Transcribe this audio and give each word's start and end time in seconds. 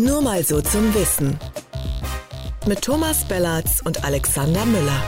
Nur 0.00 0.22
mal 0.22 0.44
so 0.44 0.60
zum 0.60 0.94
Wissen. 0.94 1.36
Mit 2.68 2.82
Thomas 2.82 3.26
Bellatz 3.26 3.82
und 3.84 4.04
Alexander 4.04 4.64
Müller. 4.64 5.02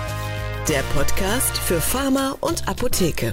Der 0.69 0.83
Podcast 0.95 1.57
für 1.59 1.81
Pharma 1.81 2.37
und 2.41 2.67
Apotheke. 2.67 3.33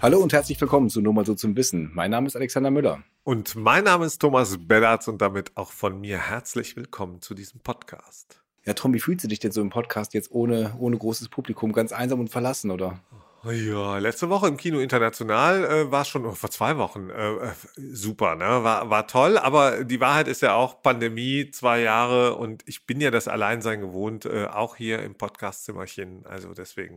Hallo 0.00 0.20
und 0.20 0.32
herzlich 0.32 0.60
willkommen 0.60 0.90
zu 0.90 1.00
Nur 1.00 1.12
mal 1.12 1.26
so 1.26 1.34
zum 1.34 1.56
Wissen. 1.56 1.90
Mein 1.92 2.12
Name 2.12 2.28
ist 2.28 2.36
Alexander 2.36 2.70
Müller. 2.70 3.02
Und 3.24 3.56
mein 3.56 3.82
Name 3.82 4.06
ist 4.06 4.20
Thomas 4.20 4.58
Bellatz 4.60 5.08
und 5.08 5.20
damit 5.20 5.50
auch 5.56 5.72
von 5.72 6.00
mir 6.00 6.18
herzlich 6.18 6.76
willkommen 6.76 7.20
zu 7.20 7.34
diesem 7.34 7.58
Podcast. 7.58 8.40
Ja, 8.64 8.74
Tom, 8.74 8.94
wie 8.94 9.00
fühlst 9.00 9.24
du 9.24 9.28
dich 9.28 9.40
denn 9.40 9.50
so 9.50 9.60
im 9.60 9.70
Podcast 9.70 10.14
jetzt 10.14 10.30
ohne, 10.30 10.72
ohne 10.78 10.98
großes 10.98 11.30
Publikum, 11.30 11.72
ganz 11.72 11.90
einsam 11.90 12.20
und 12.20 12.30
verlassen, 12.30 12.70
oder? 12.70 13.00
Ja, 13.44 13.98
letzte 13.98 14.30
Woche 14.30 14.46
im 14.46 14.56
Kino 14.56 14.78
International 14.78 15.64
äh, 15.64 15.90
war 15.90 16.02
es 16.02 16.08
schon, 16.08 16.24
oh, 16.24 16.32
vor 16.32 16.50
zwei 16.50 16.76
Wochen, 16.76 17.10
äh, 17.10 17.32
äh, 17.32 17.52
super, 17.76 18.36
ne? 18.36 18.44
War, 18.44 18.88
war 18.88 19.08
toll, 19.08 19.36
aber 19.36 19.82
die 19.82 19.98
Wahrheit 19.98 20.28
ist 20.28 20.42
ja 20.42 20.54
auch 20.54 20.80
Pandemie, 20.80 21.50
zwei 21.50 21.80
Jahre 21.80 22.36
und 22.36 22.62
ich 22.66 22.86
bin 22.86 23.00
ja 23.00 23.10
das 23.10 23.26
Alleinsein 23.26 23.80
gewohnt, 23.80 24.26
äh, 24.26 24.46
auch 24.46 24.76
hier 24.76 25.02
im 25.02 25.16
Podcastzimmerchen, 25.16 26.24
also 26.24 26.54
deswegen. 26.54 26.96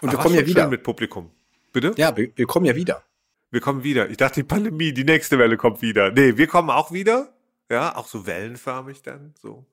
Und 0.00 0.12
wir 0.12 0.18
kommen 0.18 0.36
ja 0.36 0.46
wieder. 0.46 0.68
Mit 0.68 0.84
Publikum. 0.84 1.32
Bitte? 1.72 1.92
Ja, 1.96 2.16
wir, 2.16 2.30
wir 2.36 2.46
kommen 2.46 2.66
ja 2.66 2.76
wieder. 2.76 3.02
Wir 3.50 3.60
kommen 3.60 3.82
wieder. 3.82 4.08
Ich 4.10 4.16
dachte, 4.16 4.40
die 4.40 4.46
Pandemie, 4.46 4.92
die 4.92 5.04
nächste 5.04 5.38
Welle 5.38 5.56
kommt 5.56 5.82
wieder. 5.82 6.12
Nee, 6.12 6.36
wir 6.36 6.46
kommen 6.46 6.70
auch 6.70 6.92
wieder. 6.92 7.32
Ja, 7.68 7.96
auch 7.96 8.06
so 8.06 8.26
wellenförmig 8.26 9.02
dann, 9.02 9.34
so. 9.42 9.66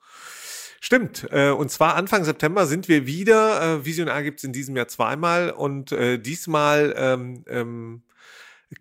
Stimmt. 0.86 1.28
Äh, 1.32 1.50
und 1.50 1.72
zwar 1.72 1.96
Anfang 1.96 2.26
September 2.26 2.68
sind 2.68 2.88
wir 2.88 3.08
wieder. 3.08 3.80
Äh, 3.80 3.86
Visionar 3.86 4.22
gibt 4.22 4.38
es 4.38 4.44
in 4.44 4.54
diesem 4.54 4.78
Jahr 4.78 4.88
zweimal 4.88 5.50
und 5.50 5.92
äh, 5.92 6.20
diesmal 6.20 6.94
ähm, 6.96 7.44
ähm, 7.50 8.04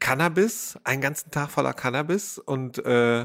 Cannabis, 0.00 0.78
einen 0.84 1.00
ganzen 1.00 1.30
Tag 1.30 1.50
voller 1.50 1.72
Cannabis 1.72 2.36
und 2.36 2.76
äh, 2.84 3.24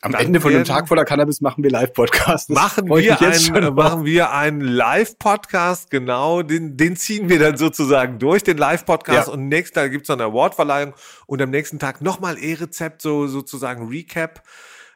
am 0.00 0.14
Ende 0.14 0.40
von 0.40 0.54
einem 0.54 0.64
Tag 0.64 0.88
voller 0.88 1.04
Cannabis 1.04 1.42
machen 1.42 1.62
wir 1.64 1.70
Live-Podcast. 1.70 2.48
Machen 2.48 2.88
wir, 2.88 3.20
ein, 3.20 3.74
machen 3.74 4.06
wir 4.06 4.32
einen 4.32 4.62
Live-Podcast, 4.62 5.90
genau, 5.90 6.40
den, 6.40 6.78
den 6.78 6.96
ziehen 6.96 7.28
wir 7.28 7.38
dann 7.38 7.58
sozusagen 7.58 8.18
durch, 8.18 8.42
den 8.42 8.56
Live-Podcast. 8.56 9.28
Ja. 9.28 9.34
Und 9.34 9.48
nächsten 9.48 9.74
Tag 9.74 9.90
gibt's 9.90 10.08
dann 10.08 10.22
eine 10.22 10.30
Awardverleihung 10.30 10.94
und 11.26 11.42
am 11.42 11.50
nächsten 11.50 11.78
Tag 11.78 12.00
nochmal 12.00 12.38
E-Rezept, 12.38 13.02
so 13.02 13.26
sozusagen 13.26 13.88
Recap 13.88 14.42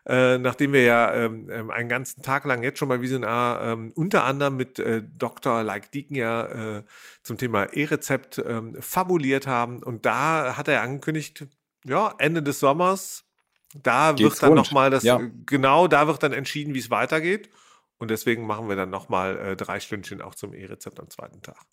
äh, 0.09 0.39
nachdem 0.39 0.73
wir 0.73 0.83
ja 0.83 1.13
ähm, 1.15 1.51
ähm, 1.51 1.71
einen 1.71 1.91
ganzen 1.91 2.23
Tag 2.23 2.47
lang 2.47 2.63
jetzt 2.63 2.79
schon 2.79 2.89
bei 2.89 3.03
Visionar 3.03 3.63
ähm, 3.63 3.93
unter 3.95 4.25
anderem 4.25 4.57
mit 4.57 4.79
äh, 4.79 5.03
Dr. 5.03 5.63
Like 5.63 5.93
Deacon 5.93 6.17
ja 6.17 6.79
äh, 6.79 6.83
zum 7.23 7.37
Thema 7.37 7.65
E-Rezept 7.75 8.39
ähm, 8.39 8.75
fabuliert 8.81 9.47
haben. 9.47 9.83
Und 9.83 10.07
da 10.07 10.57
hat 10.57 10.67
er 10.67 10.81
angekündigt, 10.81 11.47
ja, 11.85 12.15
Ende 12.17 12.43
des 12.43 12.59
Sommers, 12.59 13.27
da 13.75 14.13
Geht's 14.13 14.23
wird 14.23 14.43
dann 14.43 14.55
nochmal 14.55 14.89
das, 14.89 15.03
ja. 15.03 15.21
genau, 15.45 15.89
da 15.89 16.07
wird 16.07 16.23
dann 16.23 16.33
entschieden, 16.33 16.73
wie 16.73 16.79
es 16.79 16.91
weitergeht. 16.91 17.51
Und 17.99 18.11
deswegen 18.11 18.47
machen 18.47 18.69
wir 18.71 18.77
dann 18.77 18.91
nochmal 18.91 19.37
äh, 19.39 19.57
drei 19.57 19.79
Stündchen 19.79 20.23
auch 20.23 20.35
zum 20.35 20.55
E-Rezept 20.55 20.99
am 21.01 21.11
zweiten 21.11 21.43
Tag. 21.43 21.67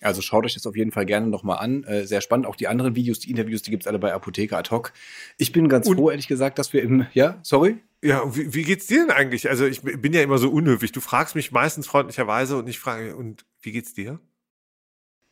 Also 0.00 0.22
schaut 0.22 0.44
euch 0.44 0.54
das 0.54 0.66
auf 0.66 0.76
jeden 0.76 0.92
Fall 0.92 1.06
gerne 1.06 1.26
nochmal 1.26 1.58
an. 1.58 1.84
Äh, 1.84 2.06
sehr 2.06 2.20
spannend. 2.20 2.46
Auch 2.46 2.56
die 2.56 2.68
anderen 2.68 2.96
Videos, 2.96 3.18
die 3.18 3.30
Interviews, 3.30 3.62
die 3.62 3.70
gibt's 3.70 3.86
alle 3.86 3.98
bei 3.98 4.12
Apotheker 4.12 4.58
ad 4.58 4.70
hoc. 4.70 4.92
Ich 5.36 5.52
bin 5.52 5.68
ganz 5.68 5.86
Und 5.86 5.96
froh, 5.96 6.10
ehrlich 6.10 6.28
gesagt, 6.28 6.58
dass 6.58 6.72
wir 6.72 6.82
im, 6.82 7.06
ja, 7.12 7.38
sorry? 7.42 7.78
Ja, 8.02 8.34
wie, 8.34 8.54
wie 8.54 8.62
geht's 8.62 8.86
dir 8.86 9.06
denn 9.06 9.10
eigentlich? 9.10 9.50
Also 9.50 9.66
ich 9.66 9.82
bin 9.82 10.12
ja 10.12 10.22
immer 10.22 10.38
so 10.38 10.50
unhöflich. 10.50 10.92
Du 10.92 11.00
fragst 11.00 11.34
mich 11.34 11.52
meistens 11.52 11.86
freundlicherweise 11.86 12.56
und 12.56 12.68
ich 12.68 12.78
frage, 12.78 13.14
und 13.14 13.44
wie 13.60 13.72
geht's 13.72 13.92
dir? 13.92 14.20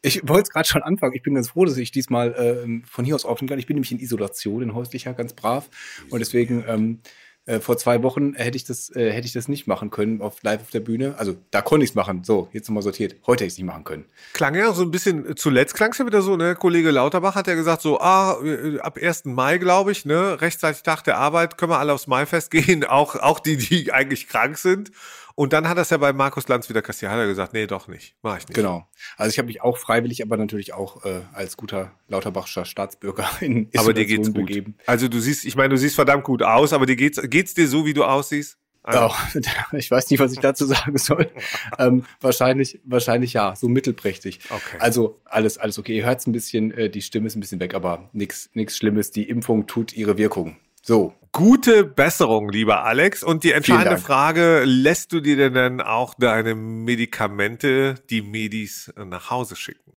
Ich 0.03 0.29
wollte 0.29 0.43
es 0.45 0.51
gerade 0.51 0.69
schon 0.69 0.83
anfangen. 0.83 1.15
Ich 1.15 1.23
bin 1.23 1.35
ganz 1.35 1.49
froh, 1.49 1.65
dass 1.65 1.77
ich 1.77 1.91
diesmal 1.91 2.35
ähm, 2.39 2.85
von 2.85 3.05
hier 3.05 3.15
aus 3.15 3.25
aufnehmen 3.25 3.49
kann. 3.49 3.59
Ich 3.59 3.67
bin 3.67 3.75
nämlich 3.75 3.91
in 3.91 3.99
Isolation, 3.99 4.63
in 4.63 4.75
häuslicher, 4.75 5.13
ganz 5.15 5.33
brav. 5.33 5.71
Und 6.11 6.21
deswegen 6.21 6.65
ähm, 6.69 7.01
äh, 7.49 7.61
vor 7.61 7.79
zwei 7.79 8.03
Wochen 8.03 8.35
hätte 8.35 8.57
ich 8.57 8.65
das, 8.65 8.95
äh, 8.95 9.11
hätte 9.11 9.27
ich 9.27 9.33
das 9.33 9.49
nicht 9.49 9.67
machen 9.67 9.91
können 9.91 10.21
auf 10.21 10.43
live 10.43 10.61
auf 10.61 10.71
der 10.71 10.81
Bühne. 10.81 11.15
Also 11.17 11.35
da 11.51 11.63
konnte 11.63 11.85
ich 11.85 11.91
es 11.91 11.95
machen. 11.95 12.23
So, 12.23 12.49
jetzt 12.53 12.69
nochmal 12.69 12.83
sortiert. 12.83 13.17
Heute 13.27 13.45
hätte 13.45 13.47
ich 13.47 13.55
es 13.55 13.59
nicht 13.59 13.67
machen 13.67 13.85
können. 13.85 14.05
Klang 14.35 14.55
ja 14.55 14.73
so 14.75 14.83
ein 14.83 14.91
bisschen, 14.91 15.35
zuletzt 15.37 15.75
klang 15.75 15.93
es 15.93 15.99
ja 15.99 16.07
wieder 16.07 16.21
so, 16.21 16.37
ne? 16.37 16.55
Kollege 16.55 16.91
Lauterbach 16.91 17.35
hat 17.35 17.47
ja 17.47 17.55
gesagt, 17.55 17.81
so, 17.81 18.01
ah, 18.01 18.39
äh, 18.45 18.79
ab 18.81 18.99
1. 19.01 19.25
Mai, 19.25 19.57
glaube 19.57 19.93
ich, 19.93 20.05
ne, 20.05 20.41
rechtzeitig 20.41 20.83
Tag 20.83 21.05
der 21.05 21.17
Arbeit, 21.17 21.57
können 21.57 21.73
wir 21.73 21.79
alle 21.79 21.95
aufs 21.95 22.07
Maifest 22.07 22.51
gehen, 22.51 22.85
auch, 22.89 23.17
auch 23.17 23.41
die, 23.41 23.57
die 23.57 23.93
eigentlich 23.93 24.29
krank 24.29 24.59
sind. 24.59 24.91
Und 25.39 25.53
dann 25.53 25.69
hat 25.69 25.79
es 25.79 25.91
ja 25.91 25.99
bei 25.99 26.13
Markus 26.13 26.49
Lanz 26.49 26.69
wieder 26.69 26.83
kassiert, 26.83 27.13
hat 27.13 27.19
er 27.21 27.29
gesagt, 27.29 27.53
nee, 27.53 27.69
doch 27.69 27.87
nicht, 27.87 28.17
mach 28.23 28.39
ich 28.39 28.49
nicht. 28.49 28.57
Genau. 28.57 28.89
Also 29.17 29.31
ich 29.31 29.39
habe 29.39 29.47
mich 29.47 29.63
auch 29.63 29.79
freiwillig, 29.79 30.21
aber 30.21 30.37
natürlich 30.37 30.75
auch 30.75 31.05
äh, 31.05 31.21
als 31.33 31.57
guter 31.57 31.93
Lauterbachscher 32.09 32.65
Staatsbürger 32.65 33.31
in 33.41 33.69
Isolation 33.71 33.85
Aber 33.85 33.95
dir 33.95 34.07
geht's 34.07 34.33
begeben. 34.33 34.75
gut. 34.77 34.89
Also 34.89 35.07
du 35.07 35.21
siehst, 35.21 35.45
ich 35.45 35.55
meine, 35.55 35.69
du 35.69 35.77
siehst 35.77 35.95
verdammt 35.95 36.25
gut 36.25 36.43
aus, 36.43 36.73
aber 36.73 36.87
dir 36.87 36.97
geht's, 36.97 37.21
geht's 37.23 37.38
dir 37.45 37.69
so, 37.69 37.87
wie 37.87 37.95
du 37.95 38.05
aussiehst? 38.05 38.59
Also. 38.83 39.15
Oh, 39.15 39.39
ich 39.77 39.91
weiß 39.91 40.11
nicht, 40.11 40.21
was 40.21 40.33
ich 40.33 40.39
dazu 40.39 40.65
sagen 40.65 40.97
soll. 40.97 41.31
ähm, 41.79 42.05
wahrscheinlich, 42.21 42.81
wahrscheinlich 42.85 43.35
ja, 43.35 43.55
so 43.55 43.69
mittelprächtig. 43.69 44.41
Okay. 44.49 44.79
Also 44.79 45.21
alles, 45.25 45.59
alles 45.59 45.79
okay. 45.79 45.97
Ihr 45.99 46.07
hört 46.07 46.27
ein 46.27 46.33
bisschen, 46.33 46.73
äh, 46.73 46.89
die 46.89 47.03
Stimme 47.03 47.27
ist 47.27 47.37
ein 47.37 47.41
bisschen 47.41 47.61
weg, 47.61 47.75
aber 47.75 48.09
nichts, 48.13 48.51
nichts 48.55 48.77
Schlimmes. 48.77 49.11
Die 49.11 49.29
Impfung 49.29 49.67
tut 49.67 49.93
ihre 49.93 50.17
Wirkung. 50.17 50.57
So. 50.83 51.13
Gute 51.33 51.85
Besserung, 51.85 52.49
lieber 52.49 52.85
Alex. 52.85 53.23
Und 53.23 53.45
die 53.45 53.53
entscheidende 53.53 53.99
Frage, 53.99 54.63
lässt 54.65 55.13
du 55.13 55.21
dir 55.21 55.37
denn 55.37 55.53
dann 55.53 55.81
auch 55.83 56.15
deine 56.15 56.55
Medikamente, 56.55 57.97
die 58.09 58.23
Medis, 58.23 58.91
nach 58.97 59.31
Hause 59.31 59.55
schicken? 59.55 59.93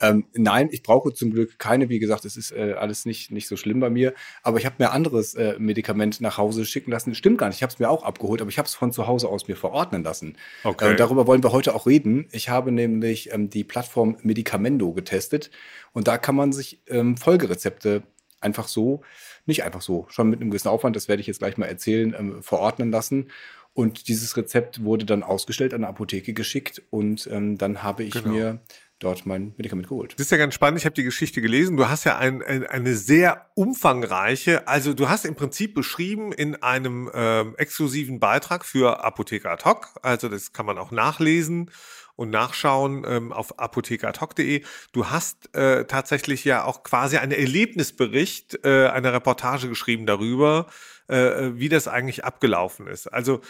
Ähm, 0.00 0.26
nein, 0.34 0.68
ich 0.70 0.82
brauche 0.82 1.12
zum 1.12 1.30
Glück 1.30 1.58
keine. 1.58 1.88
Wie 1.88 1.98
gesagt, 1.98 2.24
es 2.24 2.36
ist 2.36 2.52
äh, 2.52 2.74
alles 2.78 3.04
nicht, 3.04 3.30
nicht 3.30 3.48
so 3.48 3.56
schlimm 3.56 3.80
bei 3.80 3.90
mir. 3.90 4.14
Aber 4.42 4.58
ich 4.58 4.66
habe 4.66 4.76
mir 4.78 4.92
anderes 4.92 5.34
äh, 5.34 5.56
Medikament 5.58 6.20
nach 6.20 6.38
Hause 6.38 6.64
schicken 6.64 6.90
lassen. 6.90 7.14
Stimmt 7.14 7.38
gar 7.38 7.48
nicht. 7.48 7.56
Ich 7.56 7.62
habe 7.62 7.72
es 7.72 7.78
mir 7.78 7.90
auch 7.90 8.02
abgeholt, 8.02 8.40
aber 8.40 8.50
ich 8.50 8.58
habe 8.58 8.66
es 8.66 8.74
von 8.74 8.92
zu 8.92 9.06
Hause 9.06 9.28
aus 9.28 9.48
mir 9.48 9.56
verordnen 9.56 10.02
lassen. 10.02 10.36
Okay. 10.64 10.92
Äh, 10.92 10.96
darüber 10.96 11.26
wollen 11.26 11.42
wir 11.42 11.52
heute 11.52 11.74
auch 11.74 11.86
reden. 11.86 12.28
Ich 12.32 12.48
habe 12.48 12.72
nämlich 12.72 13.32
ähm, 13.32 13.50
die 13.50 13.64
Plattform 13.64 14.16
Medicamendo 14.22 14.92
getestet 14.92 15.50
und 15.92 16.08
da 16.08 16.18
kann 16.18 16.34
man 16.34 16.52
sich 16.52 16.82
ähm, 16.88 17.16
Folgerezepte 17.16 18.02
einfach 18.40 18.68
so 18.68 19.02
nicht 19.46 19.64
einfach 19.64 19.82
so, 19.82 20.06
schon 20.08 20.30
mit 20.30 20.40
einem 20.40 20.50
gewissen 20.50 20.68
Aufwand, 20.68 20.96
das 20.96 21.08
werde 21.08 21.20
ich 21.20 21.26
jetzt 21.26 21.40
gleich 21.40 21.58
mal 21.58 21.66
erzählen, 21.66 22.14
ähm, 22.18 22.42
verordnen 22.42 22.90
lassen. 22.90 23.28
Und 23.72 24.08
dieses 24.08 24.36
Rezept 24.36 24.82
wurde 24.82 25.04
dann 25.04 25.22
ausgestellt 25.22 25.74
an 25.74 25.84
eine 25.84 25.88
Apotheke 25.88 26.32
geschickt 26.32 26.82
und 26.90 27.28
ähm, 27.30 27.56
dann 27.56 27.82
habe 27.82 28.02
ich 28.02 28.14
genau. 28.14 28.28
mir 28.28 28.60
dort 29.00 29.26
mein 29.26 29.54
Medikament 29.56 29.88
geholt. 29.88 30.12
Das 30.12 30.26
ist 30.26 30.30
ja 30.30 30.36
ganz 30.36 30.54
spannend. 30.54 30.78
Ich 30.78 30.84
habe 30.84 30.94
die 30.94 31.02
Geschichte 31.02 31.40
gelesen. 31.40 31.76
Du 31.76 31.88
hast 31.88 32.04
ja 32.04 32.18
ein, 32.18 32.42
ein, 32.42 32.66
eine 32.66 32.94
sehr 32.94 33.50
umfangreiche, 33.54 34.68
also 34.68 34.94
du 34.94 35.08
hast 35.08 35.24
im 35.24 35.34
Prinzip 35.34 35.74
beschrieben 35.74 36.32
in 36.32 36.62
einem 36.62 37.10
ähm, 37.12 37.54
exklusiven 37.56 38.20
Beitrag 38.20 38.64
für 38.64 39.02
Apotheker 39.02 39.50
ad 39.50 39.64
hoc. 39.64 39.88
Also 40.02 40.28
das 40.28 40.52
kann 40.52 40.66
man 40.66 40.78
auch 40.78 40.90
nachlesen 40.90 41.70
und 42.14 42.28
nachschauen 42.28 43.04
ähm, 43.08 43.32
auf 43.32 43.58
apothekeradhoc.de. 43.58 44.62
Du 44.92 45.06
hast 45.06 45.54
äh, 45.54 45.86
tatsächlich 45.86 46.44
ja 46.44 46.64
auch 46.64 46.82
quasi 46.82 47.16
einen 47.16 47.32
Erlebnisbericht, 47.32 48.62
äh, 48.64 48.88
eine 48.88 49.14
Reportage 49.14 49.68
geschrieben 49.68 50.04
darüber, 50.04 50.66
äh, 51.08 51.52
wie 51.54 51.70
das 51.70 51.88
eigentlich 51.88 52.24
abgelaufen 52.26 52.86
ist. 52.86 53.06
Also 53.06 53.40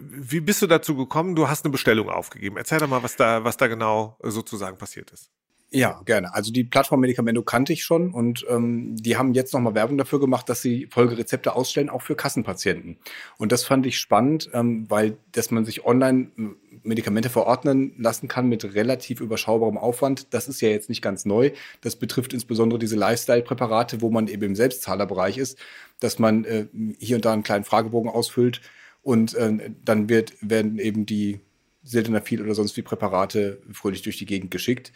wie 0.00 0.40
bist 0.40 0.62
du 0.62 0.66
dazu 0.66 0.96
gekommen? 0.96 1.34
Du 1.34 1.48
hast 1.48 1.64
eine 1.64 1.72
Bestellung 1.72 2.08
aufgegeben. 2.08 2.56
Erzähl 2.56 2.78
doch 2.78 2.88
mal, 2.88 3.02
was 3.02 3.16
da, 3.16 3.44
was 3.44 3.56
da 3.56 3.66
genau 3.66 4.16
sozusagen 4.22 4.76
passiert 4.76 5.10
ist. 5.10 5.30
Ja, 5.70 6.02
gerne. 6.04 6.32
Also 6.32 6.52
die 6.52 6.62
Plattform 6.62 7.00
Medikamento 7.00 7.42
kannte 7.42 7.72
ich 7.72 7.82
schon 7.82 8.14
und 8.14 8.46
ähm, 8.48 8.94
die 8.94 9.16
haben 9.16 9.34
jetzt 9.34 9.52
nochmal 9.52 9.74
Werbung 9.74 9.98
dafür 9.98 10.20
gemacht, 10.20 10.48
dass 10.48 10.62
sie 10.62 10.86
Folgerezepte 10.88 11.52
ausstellen, 11.52 11.90
auch 11.90 12.02
für 12.02 12.14
Kassenpatienten. 12.14 12.96
Und 13.38 13.50
das 13.50 13.64
fand 13.64 13.84
ich 13.84 13.98
spannend, 13.98 14.48
ähm, 14.52 14.88
weil 14.88 15.16
dass 15.32 15.50
man 15.50 15.64
sich 15.64 15.84
online 15.84 16.28
äh, 16.38 16.42
Medikamente 16.84 17.28
verordnen 17.28 17.92
lassen 17.98 18.28
kann 18.28 18.48
mit 18.48 18.74
relativ 18.74 19.20
überschaubarem 19.20 19.76
Aufwand. 19.76 20.32
Das 20.32 20.46
ist 20.46 20.60
ja 20.60 20.68
jetzt 20.68 20.88
nicht 20.88 21.02
ganz 21.02 21.24
neu. 21.24 21.50
Das 21.80 21.96
betrifft 21.96 22.34
insbesondere 22.34 22.78
diese 22.78 22.94
Lifestyle-Präparate, 22.94 24.00
wo 24.00 24.10
man 24.10 24.28
eben 24.28 24.44
im 24.44 24.54
Selbstzahlerbereich 24.54 25.38
ist, 25.38 25.58
dass 25.98 26.20
man 26.20 26.44
äh, 26.44 26.66
hier 27.00 27.16
und 27.16 27.24
da 27.24 27.32
einen 27.32 27.42
kleinen 27.42 27.64
Fragebogen 27.64 28.10
ausfüllt 28.10 28.60
und 29.04 29.34
äh, 29.34 29.70
dann 29.84 30.08
wird, 30.08 30.32
werden 30.40 30.78
eben 30.78 31.06
die 31.06 31.40
Sildenafil 31.84 32.42
oder 32.42 32.54
sonst 32.54 32.76
wie 32.76 32.82
Präparate 32.82 33.62
fröhlich 33.70 34.02
durch 34.02 34.16
die 34.16 34.26
Gegend 34.26 34.50
geschickt. 34.50 34.92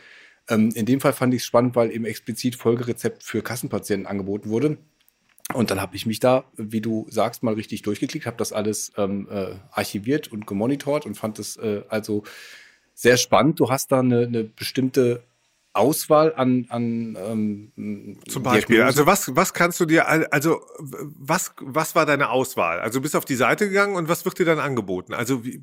Ähm, 0.48 0.70
in 0.74 0.86
dem 0.86 1.00
Fall 1.00 1.12
fand 1.12 1.34
ich 1.34 1.42
es 1.42 1.46
spannend, 1.46 1.76
weil 1.76 1.92
eben 1.92 2.06
explizit 2.06 2.56
Folgerezept 2.56 3.22
für 3.22 3.42
Kassenpatienten 3.42 4.06
angeboten 4.06 4.48
wurde. 4.48 4.78
Und 5.54 5.70
dann 5.70 5.80
habe 5.80 5.96
ich 5.96 6.06
mich 6.06 6.20
da, 6.20 6.44
wie 6.56 6.80
du 6.80 7.06
sagst, 7.10 7.42
mal 7.42 7.54
richtig 7.54 7.82
durchgeklickt, 7.82 8.26
habe 8.26 8.36
das 8.36 8.52
alles 8.52 8.92
ähm, 8.96 9.28
äh, 9.30 9.54
archiviert 9.70 10.28
und 10.28 10.46
gemonitort 10.46 11.06
und 11.06 11.14
fand 11.14 11.38
es 11.38 11.56
äh, 11.56 11.82
also 11.88 12.24
sehr 12.94 13.16
spannend. 13.16 13.60
Du 13.60 13.70
hast 13.70 13.92
da 13.92 14.00
eine, 14.00 14.26
eine 14.26 14.44
bestimmte 14.44 15.22
Auswahl 15.78 16.34
an, 16.34 16.66
an 16.68 17.16
ähm, 17.76 18.18
zum 18.28 18.42
Beispiel. 18.42 18.76
Diagnosen. 18.76 19.00
Also 19.00 19.06
was 19.06 19.36
was 19.36 19.54
kannst 19.54 19.80
du 19.80 19.86
dir 19.86 20.08
also 20.08 20.60
was 20.78 21.52
was 21.60 21.94
war 21.94 22.04
deine 22.06 22.30
Auswahl? 22.30 22.80
Also 22.80 22.98
du 22.98 23.02
bist 23.02 23.16
auf 23.16 23.24
die 23.24 23.36
Seite 23.36 23.68
gegangen 23.68 23.96
und 23.96 24.08
was 24.08 24.24
wird 24.24 24.38
dir 24.38 24.44
dann 24.44 24.58
angeboten? 24.58 25.14
Also 25.14 25.44
wie, 25.44 25.60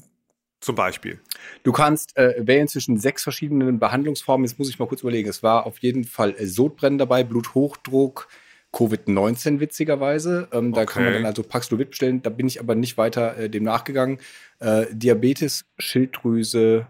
zum 0.61 0.75
Beispiel. 0.75 1.19
Du 1.63 1.71
kannst 1.71 2.17
äh, 2.17 2.33
wählen 2.39 2.67
zwischen 2.67 2.97
sechs 2.97 3.21
verschiedenen 3.23 3.77
Behandlungsformen. 3.77 4.45
Jetzt 4.47 4.57
muss 4.57 4.69
ich 4.69 4.79
mal 4.79 4.87
kurz 4.87 5.01
überlegen. 5.01 5.29
Es 5.29 5.43
war 5.43 5.65
auf 5.67 5.77
jeden 5.79 6.05
Fall 6.05 6.33
äh, 6.37 6.47
Sodbrennen 6.47 6.97
dabei, 6.97 7.23
Bluthochdruck, 7.23 8.27
Covid-19 8.73 9.59
witzigerweise. 9.59 10.47
Ähm, 10.51 10.73
da 10.73 10.81
Okay. 10.81 10.93
kann 10.93 11.03
man 11.03 11.13
dann 11.13 11.25
also 11.25 11.43
Paxlovid 11.43 11.91
bestellen. 11.91 12.21
Da 12.23 12.29
bin 12.31 12.47
ich 12.47 12.59
aber 12.59 12.73
nicht 12.73 12.97
weiter 12.97 13.37
äh, 13.37 13.49
dem 13.49 13.63
nachgegangen. 13.63 14.17
Äh, 14.59 14.87
Diabetes, 14.91 15.65
Schilddrüse, 15.77 16.87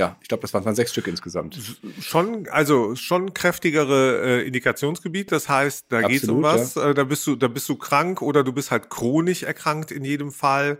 ja, 0.00 0.16
ich 0.22 0.28
glaube, 0.28 0.40
das 0.40 0.54
waren, 0.54 0.74
sechs 0.74 0.92
Stück 0.92 1.06
insgesamt. 1.06 1.58
Schon, 2.00 2.48
also 2.48 2.94
schon 2.96 3.34
kräftigere 3.34 4.40
äh, 4.40 4.46
Indikationsgebiet. 4.46 5.30
Das 5.30 5.50
heißt, 5.50 5.86
da 5.90 6.00
geht 6.00 6.22
es 6.22 6.28
um 6.30 6.42
was. 6.42 6.74
Äh, 6.76 6.94
da 6.94 7.04
bist 7.04 7.26
du, 7.26 7.36
da 7.36 7.48
bist 7.48 7.68
du 7.68 7.76
krank 7.76 8.22
oder 8.22 8.42
du 8.42 8.54
bist 8.54 8.70
halt 8.70 8.88
chronisch 8.88 9.42
erkrankt 9.42 9.90
in 9.90 10.02
jedem 10.02 10.32
Fall. 10.32 10.78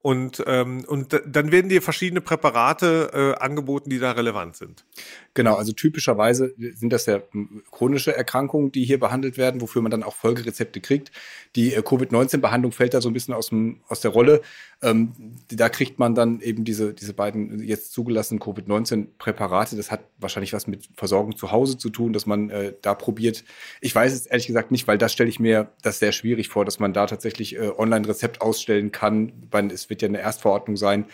Und, 0.00 0.42
ähm, 0.46 0.84
und 0.86 1.18
dann 1.26 1.50
werden 1.50 1.70
dir 1.70 1.80
verschiedene 1.80 2.20
Präparate 2.20 3.10
äh, 3.38 3.42
angeboten, 3.42 3.88
die 3.88 3.98
da 3.98 4.12
relevant 4.12 4.54
sind. 4.56 4.84
Genau, 5.32 5.54
also 5.54 5.72
typischerweise 5.72 6.54
sind 6.58 6.92
das 6.92 7.06
ja 7.06 7.22
m, 7.32 7.62
chronische 7.70 8.14
Erkrankungen, 8.14 8.70
die 8.70 8.84
hier 8.84 9.00
behandelt 9.00 9.38
werden, 9.38 9.62
wofür 9.62 9.80
man 9.80 9.90
dann 9.90 10.02
auch 10.02 10.14
Folgerezepte 10.14 10.82
kriegt. 10.82 11.10
Die 11.56 11.72
äh, 11.72 11.80
Covid-19-Behandlung 11.82 12.72
fällt 12.72 12.92
da 12.92 13.00
so 13.00 13.08
ein 13.08 13.14
bisschen 13.14 13.32
aus, 13.32 13.48
dem, 13.48 13.80
aus 13.88 14.00
der 14.00 14.10
Rolle. 14.10 14.42
Ähm, 14.84 15.12
da 15.48 15.68
kriegt 15.68 15.98
man 15.98 16.14
dann 16.14 16.40
eben 16.40 16.64
diese, 16.64 16.94
diese 16.94 17.14
beiden 17.14 17.62
jetzt 17.62 17.92
zugelassenen 17.92 18.38
Covid-19-Präparate. 18.40 19.76
Das 19.76 19.90
hat 19.90 20.00
wahrscheinlich 20.18 20.52
was 20.52 20.66
mit 20.66 20.88
Versorgung 20.96 21.36
zu 21.36 21.50
Hause 21.52 21.78
zu 21.78 21.90
tun, 21.90 22.12
dass 22.12 22.26
man 22.26 22.50
äh, 22.50 22.74
da 22.82 22.94
probiert. 22.94 23.44
Ich 23.80 23.94
weiß 23.94 24.12
es 24.12 24.26
ehrlich 24.26 24.46
gesagt 24.46 24.70
nicht, 24.70 24.86
weil 24.86 24.98
das 24.98 25.12
stelle 25.12 25.28
ich 25.30 25.40
mir 25.40 25.68
das 25.82 25.98
sehr 25.98 26.12
schwierig 26.12 26.48
vor, 26.48 26.64
dass 26.64 26.78
man 26.78 26.92
da 26.92 27.06
tatsächlich 27.06 27.56
äh, 27.56 27.70
online-Rezept 27.76 28.40
ausstellen 28.40 28.92
kann. 28.92 29.32
Weil 29.50 29.70
es 29.72 29.90
wird 29.90 30.02
ja 30.02 30.08
eine 30.08 30.20
Erstverordnung 30.20 30.76
sein. 30.76 31.06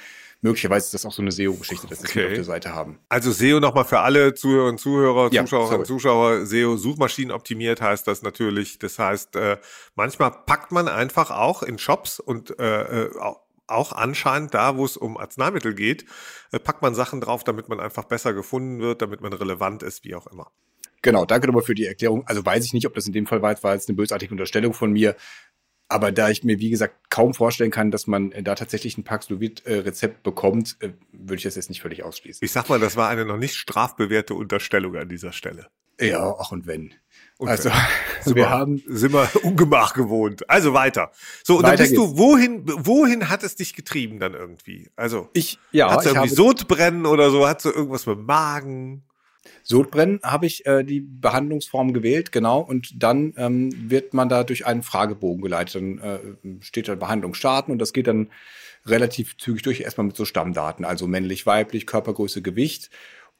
Möglicherweise 0.42 0.86
ist 0.86 0.94
das 0.94 1.04
auch 1.04 1.12
so 1.12 1.20
eine 1.20 1.32
SEO-Geschichte, 1.32 1.86
dass 1.86 2.02
wir 2.02 2.08
Okay. 2.10 2.26
auf 2.28 2.32
der 2.32 2.44
Seite 2.44 2.74
haben. 2.74 2.98
Also 3.10 3.30
SEO 3.30 3.60
nochmal 3.60 3.84
für 3.84 4.00
alle 4.00 4.32
Zuhörerinnen 4.32 4.72
und 4.76 4.78
Zuhörer, 4.78 5.30
Ja, 5.32 5.44
Zuschauerinnen 5.44 5.80
und. 5.80 5.84
Zuschauer, 5.86 6.46
SEO 6.46 6.78
Suchmaschinen 6.78 7.30
optimiert 7.30 7.82
heißt 7.82 8.06
das 8.08 8.22
natürlich. 8.22 8.78
Das 8.78 8.98
heißt, 8.98 9.36
äh, 9.36 9.58
manchmal 9.96 10.30
packt 10.46 10.72
man 10.72 10.88
einfach 10.88 11.30
auch 11.30 11.62
in 11.62 11.76
Shops 11.78 12.20
und 12.20 12.58
äh, 12.58 13.04
äh, 13.04 13.18
au- 13.18 13.36
auch 13.70 13.92
anscheinend 13.92 14.54
da, 14.54 14.76
wo 14.76 14.84
es 14.84 14.96
um 14.96 15.16
Arzneimittel 15.16 15.74
geht, 15.74 16.04
äh, 16.52 16.58
packt 16.58 16.82
man 16.82 16.94
Sachen 16.94 17.20
drauf, 17.20 17.44
damit 17.44 17.68
man 17.68 17.80
einfach 17.80 18.04
besser 18.04 18.32
gefunden 18.32 18.80
wird, 18.80 19.02
damit 19.02 19.20
man 19.20 19.32
relevant 19.32 19.82
ist, 19.82 20.04
wie 20.04 20.14
auch 20.14 20.26
immer. 20.26 20.50
Genau, 21.02 21.24
danke 21.24 21.46
nochmal 21.46 21.62
für 21.62 21.74
die 21.74 21.86
Erklärung. 21.86 22.26
Also 22.26 22.44
weiß 22.44 22.64
ich 22.64 22.72
nicht, 22.72 22.86
ob 22.86 22.94
das 22.94 23.06
in 23.06 23.12
dem 23.12 23.26
Fall 23.26 23.40
war, 23.42 23.62
war 23.62 23.74
jetzt 23.74 23.88
eine 23.88 23.96
bösartige 23.96 24.32
Unterstellung 24.32 24.74
von 24.74 24.92
mir. 24.92 25.16
Aber 25.88 26.12
da 26.12 26.30
ich 26.30 26.44
mir, 26.44 26.60
wie 26.60 26.70
gesagt, 26.70 27.10
kaum 27.10 27.34
vorstellen 27.34 27.72
kann, 27.72 27.90
dass 27.90 28.06
man 28.06 28.30
äh, 28.30 28.42
da 28.44 28.54
tatsächlich 28.54 28.96
ein 28.96 29.02
Paxlovid-Rezept 29.02 30.22
bekommt, 30.22 30.76
äh, 30.80 30.90
würde 31.10 31.36
ich 31.36 31.42
das 31.42 31.56
jetzt 31.56 31.68
nicht 31.68 31.82
völlig 31.82 32.04
ausschließen. 32.04 32.44
Ich 32.44 32.52
sag 32.52 32.68
mal, 32.68 32.78
das 32.78 32.96
war 32.96 33.08
eine 33.08 33.24
noch 33.24 33.38
nicht 33.38 33.56
strafbewährte 33.56 34.34
Unterstellung 34.34 34.94
an 34.96 35.08
dieser 35.08 35.32
Stelle. 35.32 35.66
Ja, 36.00 36.36
ach 36.38 36.52
und 36.52 36.66
wenn. 36.66 36.94
Und 37.40 37.48
also, 37.48 37.70
Sind 38.20 38.36
wir 38.36 38.50
haben, 38.50 38.82
sind 38.86 39.14
wir 39.14 39.26
Ungemach 39.44 39.94
gewohnt. 39.94 40.48
Also 40.50 40.74
weiter. 40.74 41.10
So, 41.42 41.56
und 41.56 41.62
dann 41.62 41.72
Weiter 41.72 41.84
bist 41.84 41.96
du, 41.96 42.18
wohin, 42.18 42.64
wohin 42.66 43.30
hat 43.30 43.42
es 43.42 43.56
dich 43.56 43.74
getrieben 43.74 44.20
dann 44.20 44.34
irgendwie? 44.34 44.90
Also, 44.94 45.30
ich, 45.32 45.58
ja, 45.72 45.98
ich 45.98 46.06
irgendwie 46.06 46.28
Sodbrennen 46.28 47.06
oder 47.06 47.30
so? 47.30 47.48
Hat's 47.48 47.62
so 47.62 47.72
irgendwas 47.72 48.04
mit 48.04 48.18
dem 48.18 48.26
Magen? 48.26 49.04
Sodbrennen 49.62 50.20
habe 50.22 50.44
ich 50.44 50.66
äh, 50.66 50.84
die 50.84 51.00
Behandlungsform 51.00 51.94
gewählt, 51.94 52.30
genau. 52.30 52.60
Und 52.60 53.02
dann 53.02 53.32
ähm, 53.38 53.70
wird 53.90 54.12
man 54.12 54.28
da 54.28 54.44
durch 54.44 54.66
einen 54.66 54.82
Fragebogen 54.82 55.40
geleitet. 55.40 55.76
Dann 55.76 55.98
äh, 55.98 56.18
steht 56.60 56.88
da 56.88 56.96
Behandlung 56.96 57.32
starten 57.32 57.72
und 57.72 57.78
das 57.78 57.94
geht 57.94 58.06
dann 58.06 58.28
relativ 58.84 59.38
zügig 59.38 59.62
durch, 59.62 59.80
erstmal 59.80 60.06
mit 60.06 60.16
so 60.16 60.26
Stammdaten, 60.26 60.84
also 60.84 61.06
männlich, 61.06 61.46
weiblich, 61.46 61.86
Körpergröße, 61.86 62.42
Gewicht. 62.42 62.90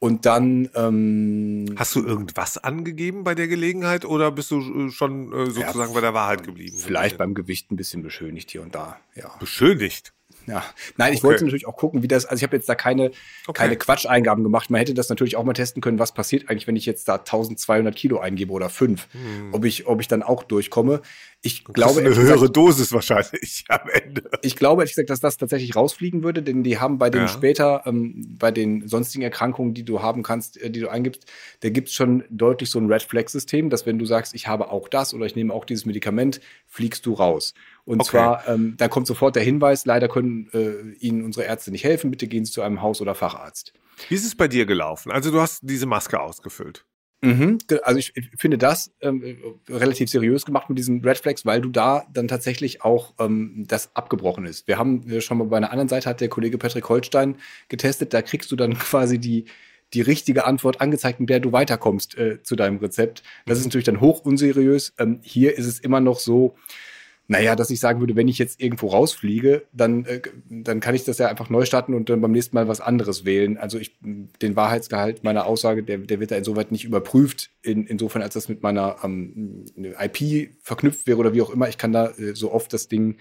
Und 0.00 0.24
dann 0.24 0.70
ähm, 0.74 1.66
Hast 1.76 1.94
du 1.94 2.02
irgendwas 2.04 2.56
angegeben 2.58 3.22
bei 3.22 3.34
der 3.34 3.48
Gelegenheit 3.48 4.04
oder 4.06 4.30
bist 4.32 4.50
du 4.50 4.86
äh, 4.88 4.90
schon 4.90 5.30
äh, 5.32 5.50
sozusagen 5.50 5.92
bei 5.92 6.00
der 6.00 6.14
Wahrheit 6.14 6.42
geblieben? 6.42 6.76
vielleicht 6.78 7.18
beim 7.18 7.34
Gewicht 7.34 7.70
ein 7.70 7.76
bisschen 7.76 8.02
beschönigt 8.02 8.50
hier 8.50 8.62
und 8.62 8.74
da. 8.74 8.98
Ja. 9.14 9.30
beschönigt. 9.38 10.14
Ja, 10.46 10.64
nein, 10.96 11.12
ich 11.12 11.18
Okay. 11.18 11.26
wollte 11.28 11.44
natürlich 11.44 11.66
auch 11.66 11.76
gucken, 11.76 12.02
wie 12.02 12.08
das, 12.08 12.24
also 12.24 12.40
ich 12.40 12.44
habe 12.44 12.56
jetzt 12.56 12.66
da 12.68 12.74
keine, 12.74 13.10
Okay. 13.46 13.58
keine 13.58 13.76
Quatscheingaben 13.76 14.42
gemacht. 14.42 14.70
Man 14.70 14.78
hätte 14.78 14.94
das 14.94 15.10
natürlich 15.10 15.36
auch 15.36 15.44
mal 15.44 15.52
testen 15.52 15.82
können, 15.82 15.98
was 15.98 16.12
passiert 16.14 16.48
eigentlich, 16.48 16.66
wenn 16.66 16.76
ich 16.76 16.86
jetzt 16.86 17.06
da 17.08 17.16
1200 17.16 17.94
Kilo 17.94 18.18
eingebe 18.20 18.50
oder 18.52 18.70
fünf, 18.70 19.06
ob 19.52 19.66
ich, 19.66 19.86
ob 19.86 20.00
ich 20.00 20.08
dann 20.08 20.22
auch 20.22 20.42
durchkomme. 20.42 21.02
Ich 21.42 21.64
glaube, 21.64 22.00
eine 22.00 22.14
höhere 22.14 22.34
gesagt, 22.34 22.56
Dosis 22.56 22.92
wahrscheinlich 22.92 23.64
am 23.68 23.88
Ende. 23.88 24.28
ich 24.42 24.56
glaube 24.56 24.82
ehrlich 24.82 24.94
gesagt, 24.94 25.08
dass 25.08 25.20
das 25.20 25.38
tatsächlich 25.38 25.74
rausfliegen 25.74 26.22
würde, 26.22 26.42
denn 26.42 26.62
die 26.62 26.78
haben 26.78 26.98
bei 26.98 27.08
den 27.08 27.22
Ja. 27.22 27.28
später, 27.28 27.82
ähm, 27.86 28.36
bei 28.38 28.50
den 28.50 28.86
sonstigen 28.86 29.22
Erkrankungen, 29.24 29.72
die 29.72 29.84
du 29.84 30.02
haben 30.02 30.22
kannst, 30.22 30.60
äh, 30.60 30.70
die 30.70 30.80
du 30.80 30.88
eingibst, 30.90 31.24
da 31.60 31.70
gibt's 31.70 31.94
schon 31.94 32.24
deutlich 32.28 32.68
so 32.70 32.78
ein 32.78 32.92
Red 32.92 33.02
Flag 33.04 33.28
System, 33.30 33.70
dass 33.70 33.86
wenn 33.86 33.98
du 33.98 34.04
sagst, 34.04 34.34
ich 34.34 34.48
habe 34.48 34.70
auch 34.70 34.88
das 34.88 35.14
oder 35.14 35.24
ich 35.24 35.34
nehme 35.34 35.54
auch 35.54 35.64
dieses 35.64 35.86
Medikament, 35.86 36.40
fliegst 36.66 37.06
du 37.06 37.14
raus. 37.14 37.54
Und 37.86 38.02
Okay. 38.02 38.10
zwar, 38.10 38.46
ähm, 38.46 38.74
da 38.76 38.88
kommt 38.88 39.06
sofort 39.06 39.34
der 39.34 39.42
Hinweis, 39.42 39.86
leider 39.86 40.08
können 40.08 40.50
äh, 40.52 40.92
Ihnen 40.98 41.24
unsere 41.24 41.46
Ärzte 41.46 41.70
nicht 41.70 41.84
helfen, 41.84 42.10
bitte 42.10 42.26
gehen 42.26 42.44
Sie 42.44 42.52
zu 42.52 42.60
einem 42.60 42.82
Haus- 42.82 43.00
oder 43.00 43.14
Facharzt. 43.14 43.72
Wie 44.10 44.14
ist 44.14 44.26
es 44.26 44.34
bei 44.34 44.46
dir 44.48 44.66
gelaufen? 44.66 45.10
Also 45.10 45.30
du 45.30 45.40
hast 45.40 45.60
diese 45.62 45.86
Maske 45.86 46.20
ausgefüllt. 46.20 46.84
Mhm. 47.22 47.58
Also 47.82 47.98
ich, 47.98 48.16
ich 48.16 48.30
finde 48.36 48.56
das 48.56 48.92
ähm, 49.02 49.22
äh, 49.22 49.36
relativ 49.72 50.08
seriös 50.08 50.46
gemacht 50.46 50.68
mit 50.70 50.78
diesen 50.78 51.04
Red 51.04 51.18
Flags, 51.18 51.44
weil 51.44 51.60
du 51.60 51.68
da 51.68 52.04
dann 52.12 52.28
tatsächlich 52.28 52.82
auch 52.82 53.14
ähm, 53.18 53.64
das 53.68 53.94
abgebrochen 53.94 54.46
ist. 54.46 54.66
Wir 54.66 54.78
haben 54.78 55.08
äh, 55.08 55.20
schon 55.20 55.38
mal 55.38 55.44
bei 55.44 55.58
einer 55.58 55.70
anderen 55.70 55.88
Seite 55.88 56.08
hat 56.08 56.20
der 56.20 56.28
Kollege 56.28 56.56
Patrick 56.56 56.88
Holstein 56.88 57.36
getestet, 57.68 58.14
da 58.14 58.22
kriegst 58.22 58.50
du 58.50 58.56
dann 58.56 58.74
quasi 58.78 59.18
die 59.18 59.44
die 59.92 60.02
richtige 60.02 60.44
Antwort 60.44 60.80
angezeigt, 60.80 61.18
mit 61.18 61.30
der 61.30 61.40
du 61.40 61.50
weiterkommst 61.50 62.16
äh, 62.16 62.40
zu 62.44 62.54
deinem 62.54 62.78
Rezept. 62.78 63.24
Das 63.46 63.58
ist 63.58 63.64
natürlich 63.64 63.86
dann 63.86 64.00
hoch 64.00 64.20
unseriös. 64.24 64.92
Ähm, 64.98 65.18
hier 65.22 65.58
ist 65.58 65.66
es 65.66 65.80
immer 65.80 66.00
noch 66.00 66.20
so, 66.20 66.54
naja, 67.30 67.54
dass 67.54 67.70
ich 67.70 67.78
sagen 67.78 68.00
würde, 68.00 68.16
wenn 68.16 68.26
ich 68.26 68.38
jetzt 68.38 68.60
irgendwo 68.60 68.88
rausfliege, 68.88 69.62
dann, 69.72 70.04
äh, 70.04 70.20
dann 70.48 70.80
kann 70.80 70.96
ich 70.96 71.04
das 71.04 71.18
ja 71.18 71.28
einfach 71.28 71.48
neu 71.48 71.64
starten 71.64 71.94
und 71.94 72.08
dann 72.08 72.20
beim 72.20 72.32
nächsten 72.32 72.56
Mal 72.56 72.66
was 72.66 72.80
anderes 72.80 73.24
wählen. 73.24 73.56
Also 73.56 73.78
ich, 73.78 73.96
den 74.00 74.56
Wahrheitsgehalt 74.56 75.22
meiner 75.22 75.46
Aussage, 75.46 75.84
der, 75.84 75.98
der 75.98 76.18
wird 76.18 76.32
da 76.32 76.36
insoweit 76.36 76.72
nicht 76.72 76.84
überprüft, 76.84 77.50
in, 77.62 77.86
insofern 77.86 78.22
als 78.22 78.34
das 78.34 78.48
mit 78.48 78.64
meiner 78.64 78.96
ähm, 79.04 79.64
IP 79.76 80.56
verknüpft 80.60 81.06
wäre 81.06 81.18
oder 81.18 81.32
wie 81.32 81.40
auch 81.40 81.50
immer. 81.50 81.68
Ich 81.68 81.78
kann 81.78 81.92
da 81.92 82.08
äh, 82.08 82.34
so 82.34 82.50
oft 82.50 82.72
das 82.72 82.88
Ding 82.88 83.18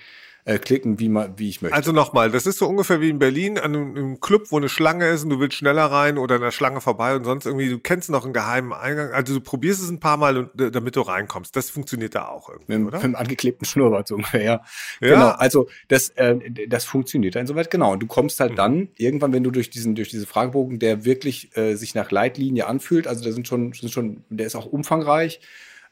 äh, 0.50 0.58
klicken, 0.58 1.00
wie, 1.00 1.10
man, 1.10 1.38
wie 1.38 1.48
ich 1.48 1.62
möchte. 1.62 1.76
Also 1.76 1.92
nochmal, 1.92 2.32
das 2.32 2.48
ist 2.48 2.58
so 2.58 2.68
ungefähr 2.68 3.02
wie 3.02 3.10
in 3.10 3.20
Berlin 3.20 3.60
an 3.60 3.76
einem, 3.76 3.96
einem 3.96 4.20
Club, 4.20 4.48
wo 4.50 4.58
eine 4.58 4.68
Schlange 4.68 5.08
ist 5.08 5.24
und 5.24 5.30
du 5.30 5.40
willst 5.40 5.56
schneller 5.56 5.86
rein 5.86 6.18
oder 6.18 6.36
an 6.36 6.42
der 6.42 6.50
Schlange 6.52 6.82
vorbei 6.82 7.16
und 7.16 7.24
sonst 7.24 7.46
irgendwie, 7.46 7.70
du 7.70 7.78
kennst 7.78 8.10
noch 8.10 8.24
einen 8.24 8.34
geheimen 8.34 8.74
Eingang. 8.74 9.12
Also 9.12 9.36
du 9.36 9.42
probierst 9.42 9.84
es 9.84 9.90
ein 9.90 10.00
paar 10.00 10.18
Mal, 10.18 10.38
und, 10.38 10.60
äh, 10.60 10.72
damit 10.72 10.96
du 10.96 11.02
reinkommst. 11.02 11.56
Das 11.56 11.70
funktioniert 11.70 12.16
da 12.16 12.28
auch 12.28 12.50
irgendwie, 12.50 12.78
mit, 12.80 12.88
oder? 12.88 12.98
mit 12.98 13.04
dem 13.04 13.16
angeklebten 13.16 13.66
Schnurrbart 13.66 14.08
so 14.08 14.16
ungefähr. 14.16 14.42
Ja. 14.42 14.62
Ja. 15.02 15.14
Genau, 15.14 15.28
also 15.30 15.70
das, 15.88 16.10
äh, 16.16 16.38
das 16.68 16.84
funktioniert 16.86 17.36
dann 17.36 17.46
soweit 17.46 17.70
genau. 17.70 17.94
Und 17.94 18.00
du 18.00 18.08
kommst 18.08 18.40
Mhm. 18.40 18.44
halt 18.44 18.58
dann 18.58 18.90
irgendwann, 18.98 19.34
wenn 19.34 19.44
du 19.44 19.52
durch 19.52 19.70
diesen, 19.70 19.94
durch 19.94 20.10
diese 20.10 20.26
Fragebogen, 20.26 20.80
der 20.80 21.06
wirklich 21.06 21.56
äh, 21.58 21.76
sich 21.76 21.94
nach 21.94 22.10
Leitlinie 22.10 22.66
anfühlt, 22.66 23.08
also 23.08 23.24
da 23.24 23.32
sind 23.32 23.48
schon, 23.48 23.74
sind 23.74 23.92
schon, 23.92 24.24
der 24.30 24.48
ist 24.48 24.56
auch 24.56 24.66
umfangreich. 24.66 25.42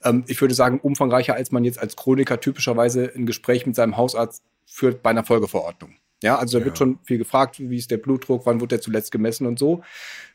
Ähm, 0.07 0.23
ich 0.27 0.39
würde 0.41 0.53
sagen, 0.53 0.79
umfangreicher, 0.79 1.35
als 1.35 1.51
man 1.51 1.63
jetzt 1.63 1.79
als 1.79 1.95
Chroniker 1.95 2.39
typischerweise 2.39 3.11
ein 3.15 3.25
Gespräch 3.25 3.65
mit 3.65 3.75
seinem 3.75 3.97
Hausarzt 3.97 4.43
führt 4.65 5.01
bei 5.03 5.09
einer 5.11 5.23
Folgeverordnung. 5.23 5.95
Ja, 6.23 6.37
also 6.37 6.59
da 6.59 6.65
wird 6.65 6.75
Ja. 6.77 6.85
schon 6.85 6.99
viel 7.03 7.17
gefragt, 7.17 7.59
wie 7.59 7.77
ist 7.77 7.91
der 7.91 7.97
Blutdruck, 7.97 8.45
wann 8.45 8.59
wurde 8.59 8.69
der 8.69 8.81
zuletzt 8.81 9.11
gemessen 9.11 9.45
und 9.45 9.59
so. 9.59 9.83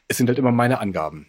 Es 0.08 0.16
sind 0.16 0.28
halt 0.28 0.38
immer 0.38 0.52
meine 0.52 0.78
Angaben. 0.80 1.26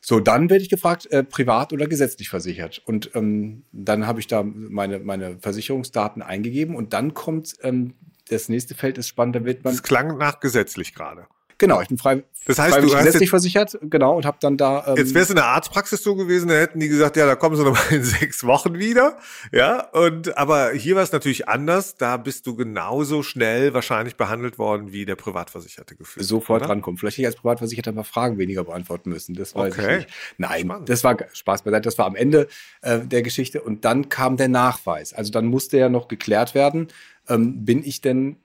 So, 0.00 0.20
dann 0.20 0.50
werde 0.50 0.62
ich 0.62 0.68
gefragt, 0.68 1.06
äh, 1.06 1.24
privat 1.24 1.72
oder 1.72 1.88
gesetzlich 1.88 2.28
versichert. 2.28 2.80
Und 2.86 3.10
ähm, 3.14 3.64
dann 3.72 4.06
habe 4.06 4.20
ich 4.20 4.28
da 4.28 4.44
meine, 4.44 5.00
meine 5.00 5.38
Versicherungsdaten 5.40 6.22
eingegeben 6.22 6.76
und 6.76 6.92
dann 6.92 7.12
kommt 7.12 7.54
ähm, 7.62 7.94
das 8.28 8.48
nächste 8.48 8.74
Feld 8.74 8.98
ist 8.98 9.08
spannend, 9.08 9.34
da 9.36 9.44
wird 9.44 9.64
man. 9.64 9.72
Das 9.72 9.82
klang 9.82 10.16
nach 10.18 10.38
gesetzlich 10.40 10.94
gerade. 10.94 11.26
Genau, 11.58 11.80
ich 11.80 11.88
bin 11.88 11.96
frei, 11.96 12.22
Das 12.44 12.58
heißt, 12.58 12.76
du 12.76 12.82
hast 12.82 12.98
gesetzlich 12.98 13.22
jetzt- 13.22 13.30
versichert, 13.30 13.78
genau, 13.82 14.14
und 14.16 14.26
habe 14.26 14.36
dann 14.40 14.58
da. 14.58 14.84
Ähm, 14.88 14.96
Jetzt 14.96 15.14
wäre 15.14 15.24
es 15.24 15.30
in 15.30 15.36
der 15.36 15.46
Arztpraxis 15.46 16.02
so 16.02 16.14
gewesen, 16.14 16.48
da 16.48 16.54
hätten 16.54 16.78
die 16.80 16.88
gesagt, 16.88 17.16
ja, 17.16 17.24
da 17.24 17.34
kommen 17.34 17.56
sie 17.56 17.64
noch 17.64 17.72
mal 17.72 17.96
in 17.96 18.04
sechs 18.04 18.44
Wochen 18.44 18.78
wieder. 18.78 19.16
Ja, 19.52 19.88
und 19.90 20.36
aber 20.36 20.72
hier 20.72 20.96
war 20.96 21.02
es 21.02 21.12
natürlich 21.12 21.48
anders. 21.48 21.94
Da 21.96 22.18
bist 22.18 22.46
du 22.46 22.54
genauso 22.56 23.22
schnell 23.22 23.72
wahrscheinlich 23.72 24.16
behandelt 24.16 24.58
worden 24.58 24.92
wie 24.92 25.06
der 25.06 25.16
Privatversicherte 25.16 25.96
gefühlt. 25.96 26.26
sofort 26.26 26.60
oder? 26.62 26.70
rankommen. 26.70 26.98
Vielleicht 26.98 27.16
hätte 27.16 27.22
ich 27.22 27.26
als 27.28 27.36
Privatversicherter 27.36 27.92
mal 27.92 28.04
Fragen 28.04 28.36
weniger 28.36 28.64
beantworten 28.64 29.08
müssen. 29.10 29.34
Das 29.34 29.54
weiß 29.54 29.72
Okay. 29.78 29.92
ich 30.00 30.04
nicht. 30.06 30.08
Nein, 30.38 30.60
Spannend. 30.66 30.88
das 30.90 31.04
war 31.04 31.16
Spaß 31.32 31.62
beiseite. 31.62 31.82
Das 31.82 31.96
war 31.96 32.04
am 32.06 32.16
Ende 32.16 32.48
äh, 32.82 32.98
der 33.00 33.22
Geschichte. 33.22 33.62
Und 33.62 33.84
dann 33.86 34.08
kam 34.10 34.36
der 34.36 34.48
Nachweis. 34.48 35.14
Also 35.14 35.30
dann 35.32 35.46
musste 35.46 35.78
ja 35.78 35.88
noch 35.88 36.06
geklärt 36.08 36.54
werden, 36.54 36.88
ähm, 37.28 37.64
bin 37.64 37.82
ich 37.82 38.02
denn 38.02 38.36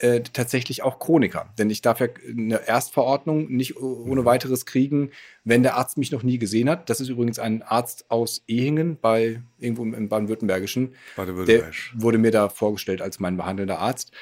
äh, 0.00 0.20
tatsächlich 0.20 0.82
auch 0.82 0.98
Chroniker. 0.98 1.52
Denn 1.58 1.70
ich 1.70 1.82
darf 1.82 2.00
ja 2.00 2.08
eine 2.28 2.66
Erstverordnung 2.66 3.50
nicht 3.50 3.76
ohne 3.76 4.24
weiteres 4.24 4.66
kriegen, 4.66 5.10
wenn 5.44 5.62
der 5.62 5.76
Arzt 5.76 5.98
mich 5.98 6.10
noch 6.10 6.22
nie 6.22 6.38
gesehen 6.38 6.68
hat. 6.68 6.90
Das 6.90 7.00
ist 7.00 7.08
übrigens 7.08 7.38
ein 7.38 7.62
Arzt 7.62 8.10
aus 8.10 8.42
Ehingen 8.48 8.98
bei 9.00 9.42
irgendwo 9.58 9.84
im 9.84 10.08
Baden-Württembergischen. 10.08 10.94
Der 11.16 11.22
Baden-Württemberg. 11.22 11.74
wurde 11.94 12.18
mir 12.18 12.30
da 12.30 12.48
vorgestellt 12.48 13.02
als 13.02 13.20
mein 13.20 13.36
behandelnder 13.36 13.78
Arzt. 13.78 14.12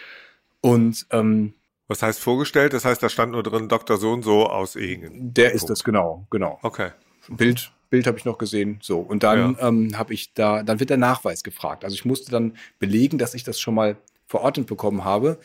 Und 0.60 1.06
ähm, 1.10 1.54
Was 1.86 2.02
heißt 2.02 2.20
vorgestellt? 2.20 2.72
Das 2.72 2.84
heißt, 2.84 3.02
da 3.02 3.08
stand 3.08 3.32
nur 3.32 3.42
drin 3.42 3.68
Dr. 3.68 3.96
So 3.96 4.12
und 4.12 4.22
so 4.22 4.46
aus 4.46 4.76
Ehingen. 4.76 5.32
Der 5.32 5.52
ist 5.52 5.70
das, 5.70 5.84
genau, 5.84 6.26
genau. 6.30 6.58
Okay. 6.62 6.90
Bild 7.28 7.72
Bild 7.90 8.06
habe 8.06 8.18
ich 8.18 8.24
noch 8.24 8.38
gesehen. 8.38 8.78
So. 8.82 8.98
Und 8.98 9.22
dann 9.22 9.56
ja. 9.58 9.68
ähm, 9.68 9.96
habe 9.96 10.12
ich 10.12 10.34
da, 10.34 10.62
dann 10.62 10.80
wird 10.80 10.90
der 10.90 10.96
Nachweis 10.96 11.42
gefragt. 11.42 11.84
Also 11.84 11.94
ich 11.94 12.04
musste 12.04 12.30
dann 12.30 12.56
belegen, 12.78 13.18
dass 13.18 13.34
ich 13.34 13.44
das 13.44 13.58
schon 13.60 13.74
mal 13.74 13.96
verordnet 14.26 14.66
bekommen 14.66 15.04
habe. 15.04 15.38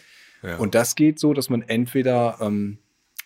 Ja. 0.44 0.58
Und 0.58 0.76
das 0.76 0.96
geht 0.96 1.20
so, 1.20 1.34
dass 1.34 1.50
man 1.50 1.62
entweder 1.62 2.38
ähm, 2.42 2.78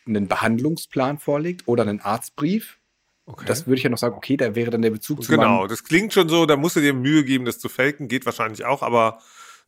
einen 0.05 0.27
Behandlungsplan 0.27 1.17
vorlegt 1.17 1.67
oder 1.67 1.83
einen 1.83 1.99
Arztbrief. 1.99 2.77
Okay. 3.25 3.45
Das 3.45 3.67
würde 3.67 3.77
ich 3.77 3.83
ja 3.83 3.89
noch 3.89 3.97
sagen, 3.97 4.15
okay, 4.15 4.37
da 4.37 4.55
wäre 4.55 4.71
dann 4.71 4.81
der 4.81 4.91
Bezug 4.91 5.23
zu 5.23 5.31
Genau, 5.31 5.67
das 5.67 5.83
klingt 5.83 6.13
schon 6.13 6.29
so, 6.29 6.45
da 6.45 6.55
musst 6.55 6.77
du 6.77 6.79
dir 6.79 6.93
Mühe 6.93 7.25
geben, 7.25 7.43
das 7.43 7.59
zu 7.59 7.67
faken, 7.67 8.07
geht 8.07 8.25
wahrscheinlich 8.25 8.63
auch, 8.63 8.81
aber 8.81 9.19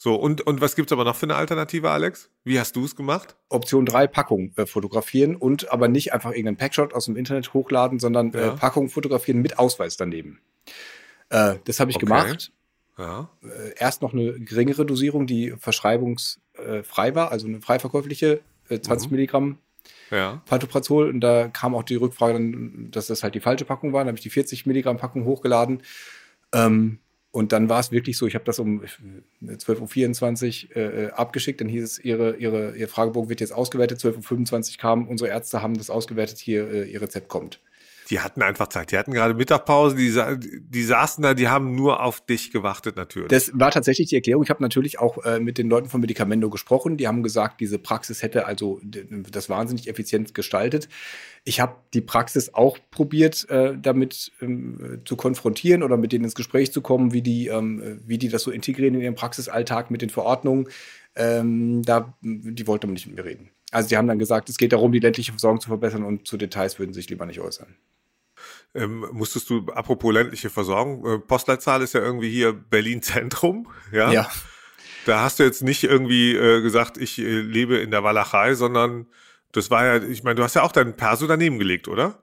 so, 0.01 0.15
und, 0.15 0.47
und 0.47 0.61
was 0.61 0.77
gibt's 0.77 0.93
aber 0.93 1.03
noch 1.03 1.17
für 1.17 1.25
eine 1.25 1.35
Alternative, 1.35 1.91
Alex? 1.91 2.29
Wie 2.45 2.57
hast 2.57 2.77
du 2.77 2.85
es 2.85 2.95
gemacht? 2.95 3.35
Option 3.49 3.85
3, 3.85 4.07
Packung 4.07 4.53
äh, 4.55 4.65
fotografieren 4.65 5.35
und 5.35 5.73
aber 5.73 5.89
nicht 5.89 6.13
einfach 6.13 6.29
irgendeinen 6.29 6.55
Packshot 6.55 6.93
aus 6.93 7.05
dem 7.05 7.17
Internet 7.17 7.53
hochladen, 7.53 7.99
sondern 7.99 8.33
äh, 8.33 8.39
ja. 8.39 8.53
äh, 8.53 8.55
Packung 8.55 8.87
fotografieren 8.87 9.41
mit 9.41 9.59
Ausweis 9.59 9.97
daneben. 9.97 10.39
Äh, 11.27 11.55
das 11.65 11.81
habe 11.81 11.91
ich 11.91 11.97
okay. 11.97 12.05
gemacht. 12.05 12.53
Ja. 12.97 13.29
Äh, 13.43 13.73
erst 13.77 14.01
noch 14.01 14.13
eine 14.13 14.39
geringere 14.39 14.85
Dosierung, 14.85 15.27
die 15.27 15.53
verschreibungsfrei 16.59 17.15
war, 17.15 17.31
also 17.31 17.47
eine 17.47 17.61
frei 17.61 17.79
verkäufliche, 17.79 18.41
20 18.69 19.09
mhm. 19.09 19.15
Milligramm 19.15 19.57
ja. 20.11 20.41
Pantoprazol. 20.45 21.09
Und 21.09 21.21
da 21.21 21.47
kam 21.47 21.75
auch 21.75 21.83
die 21.83 21.95
Rückfrage, 21.95 22.33
dann, 22.33 22.89
dass 22.91 23.07
das 23.07 23.23
halt 23.23 23.35
die 23.35 23.39
falsche 23.39 23.65
Packung 23.65 23.93
war. 23.93 24.01
Dann 24.01 24.09
habe 24.09 24.17
ich 24.17 24.23
die 24.23 24.29
40 24.29 24.65
Milligramm 24.65 24.97
Packung 24.97 25.25
hochgeladen. 25.25 25.81
Ähm, 26.53 26.99
und 27.31 27.51
dann 27.51 27.69
war 27.69 27.79
es 27.79 27.91
wirklich 27.91 28.17
so, 28.17 28.25
ich 28.25 28.33
habe 28.33 28.45
das 28.45 28.57
um 28.57 28.81
12.24 29.43 30.69
Uhr 30.69 30.75
äh, 30.75 31.05
äh, 31.05 31.11
abgeschickt, 31.11 31.61
dann 31.61 31.67
hieß 31.67 31.83
es, 31.83 31.99
ihre, 31.99 32.37
ihre, 32.37 32.75
ihr 32.75 32.87
Fragebogen 32.87 33.29
wird 33.29 33.39
jetzt 33.39 33.51
ausgewertet, 33.51 33.99
12.25 33.99 34.71
Uhr 34.71 34.77
kam, 34.79 35.07
unsere 35.07 35.29
Ärzte 35.29 35.61
haben 35.61 35.77
das 35.77 35.91
ausgewertet, 35.91 36.39
hier, 36.39 36.67
äh, 36.71 36.89
ihr 36.89 37.01
Rezept 37.01 37.27
kommt. 37.27 37.61
Die 38.09 38.19
hatten 38.19 38.41
einfach 38.41 38.67
Zeit. 38.67 38.91
Die 38.91 38.97
hatten 38.97 39.11
gerade 39.11 39.35
Mittagpause, 39.35 39.95
die, 39.95 40.11
die 40.61 40.83
saßen 40.83 41.21
da, 41.21 41.33
die 41.35 41.47
haben 41.47 41.75
nur 41.75 42.01
auf 42.01 42.25
dich 42.25 42.51
gewartet 42.51 42.95
natürlich. 42.95 43.29
Das 43.29 43.51
war 43.53 43.69
tatsächlich 43.69 44.09
die 44.09 44.15
Erklärung. 44.15 44.43
Ich 44.43 44.49
habe 44.49 44.63
natürlich 44.63 44.99
auch 44.99 45.23
äh, 45.25 45.39
mit 45.39 45.57
den 45.57 45.69
Leuten 45.69 45.89
von 45.89 46.01
Medicamento 46.01 46.49
gesprochen. 46.49 46.97
Die 46.97 47.07
haben 47.07 47.21
gesagt, 47.21 47.61
diese 47.61 47.77
Praxis 47.77 48.23
hätte 48.23 48.47
also 48.47 48.81
das 48.83 49.49
wahnsinnig 49.49 49.87
effizient 49.87 50.33
gestaltet. 50.33 50.89
Ich 51.43 51.59
habe 51.59 51.75
die 51.93 52.01
Praxis 52.01 52.53
auch 52.53 52.79
probiert, 52.89 53.47
äh, 53.49 53.77
damit 53.79 54.31
ähm, 54.41 55.01
zu 55.05 55.15
konfrontieren 55.15 55.83
oder 55.83 55.97
mit 55.97 56.11
denen 56.11 56.25
ins 56.25 56.35
Gespräch 56.35 56.71
zu 56.71 56.81
kommen, 56.81 57.13
wie 57.13 57.21
die, 57.21 57.47
ähm, 57.47 58.01
wie 58.05 58.17
die 58.17 58.29
das 58.29 58.41
so 58.43 58.51
integrieren 58.51 58.95
in 58.95 59.01
ihren 59.01 59.15
Praxisalltag 59.15 59.91
mit 59.91 60.01
den 60.01 60.09
Verordnungen. 60.09 60.67
Ähm, 61.15 61.83
da, 61.83 62.17
die 62.21 62.65
wollten 62.65 62.85
aber 62.85 62.93
nicht 62.93 63.07
mit 63.07 63.15
mir 63.17 63.25
reden. 63.25 63.51
Also 63.71 63.89
die 63.89 63.97
haben 63.97 64.07
dann 64.07 64.19
gesagt, 64.19 64.49
es 64.49 64.57
geht 64.57 64.73
darum, 64.73 64.91
die 64.91 64.99
ländliche 64.99 65.31
Versorgung 65.31 65.61
zu 65.61 65.67
verbessern 65.67 66.03
und 66.03 66.27
zu 66.27 66.37
Details 66.37 66.79
würden 66.79 66.93
sie 66.93 67.01
sich 67.01 67.09
lieber 67.09 67.25
nicht 67.25 67.39
äußern. 67.39 67.75
Ähm, 68.75 69.05
musstest 69.11 69.49
du, 69.49 69.65
apropos 69.73 70.13
ländliche 70.13 70.49
Versorgung, 70.49 71.05
äh, 71.05 71.19
Postleitzahl 71.19 71.81
ist 71.81 71.93
ja 71.93 72.01
irgendwie 72.01 72.29
hier 72.29 72.53
Berlin 72.53 73.01
Zentrum, 73.01 73.67
ja? 73.91 74.11
Ja. 74.11 74.29
Da 75.05 75.21
hast 75.21 75.39
du 75.39 75.43
jetzt 75.43 75.63
nicht 75.63 75.83
irgendwie 75.83 76.35
äh, 76.35 76.61
gesagt, 76.61 76.97
ich 76.97 77.17
äh, 77.17 77.41
lebe 77.41 77.77
in 77.77 77.89
der 77.89 78.03
Walachei, 78.03 78.53
sondern 78.53 79.07
das 79.51 79.71
war 79.71 79.85
ja, 79.85 80.03
ich 80.03 80.23
meine, 80.23 80.35
du 80.35 80.43
hast 80.43 80.55
ja 80.55 80.61
auch 80.61 80.71
dein 80.71 80.95
Perso 80.95 81.25
daneben 81.25 81.57
gelegt, 81.57 81.87
oder? 81.87 82.21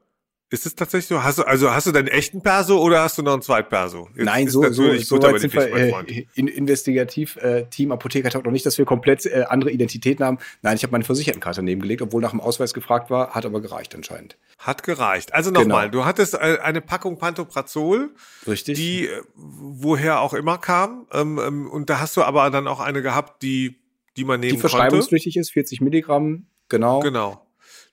Ist 0.48 0.64
es 0.64 0.76
tatsächlich 0.76 1.08
so? 1.08 1.24
Hast 1.24 1.38
du, 1.38 1.42
also 1.42 1.72
hast 1.72 1.88
du 1.88 1.92
deinen 1.92 2.06
echten 2.06 2.40
Perso 2.40 2.80
oder 2.80 3.02
hast 3.02 3.18
du 3.18 3.22
noch 3.22 3.34
ein 3.34 3.42
Zweitperso? 3.42 4.08
Jetzt 4.14 4.26
Nein, 4.26 4.48
so, 4.48 4.62
so, 4.70 4.94
so 4.96 5.20
weit 5.20 5.40
sind 5.40 5.52
wir 5.52 5.74
äh, 5.74 6.26
in, 6.34 6.46
investigativ 6.46 7.34
äh, 7.38 7.64
Team 7.64 7.90
Apotheker 7.90 8.30
Talk 8.30 8.44
noch 8.44 8.52
nicht, 8.52 8.64
dass 8.64 8.78
wir 8.78 8.84
komplett 8.84 9.26
äh, 9.26 9.44
andere 9.48 9.72
Identitäten 9.72 10.24
haben. 10.24 10.38
Nein, 10.62 10.76
ich 10.76 10.84
habe 10.84 10.92
meine 10.92 11.02
Versichertenkarte 11.02 11.64
nebengelegt, 11.64 12.00
obwohl 12.00 12.22
nach 12.22 12.30
dem 12.30 12.40
Ausweis 12.40 12.74
gefragt 12.74 13.10
war, 13.10 13.30
hat 13.30 13.44
aber 13.44 13.60
gereicht 13.60 13.92
anscheinend. 13.96 14.36
Hat 14.58 14.84
gereicht. 14.84 15.34
Also 15.34 15.50
nochmal, 15.50 15.90
genau. 15.90 16.02
du 16.02 16.06
hattest 16.06 16.34
äh, 16.34 16.58
eine 16.62 16.80
Packung 16.80 17.18
Pantoprazol, 17.18 18.14
Richtig. 18.46 18.78
die 18.78 19.08
äh, 19.08 19.22
woher 19.34 20.20
auch 20.20 20.32
immer 20.32 20.58
kam. 20.58 21.08
Ähm, 21.12 21.40
ähm, 21.44 21.68
und 21.68 21.90
da 21.90 21.98
hast 21.98 22.16
du 22.16 22.22
aber 22.22 22.48
dann 22.50 22.68
auch 22.68 22.78
eine 22.78 23.02
gehabt, 23.02 23.42
die, 23.42 23.80
die 24.16 24.24
man 24.24 24.38
nehmen 24.38 24.54
die 24.54 24.60
konnte. 24.60 24.68
Die 24.68 24.70
verschreibungspflichtig 24.70 25.36
ist, 25.38 25.50
40 25.50 25.80
Milligramm, 25.80 26.46
genau. 26.68 27.00
Genau. 27.00 27.45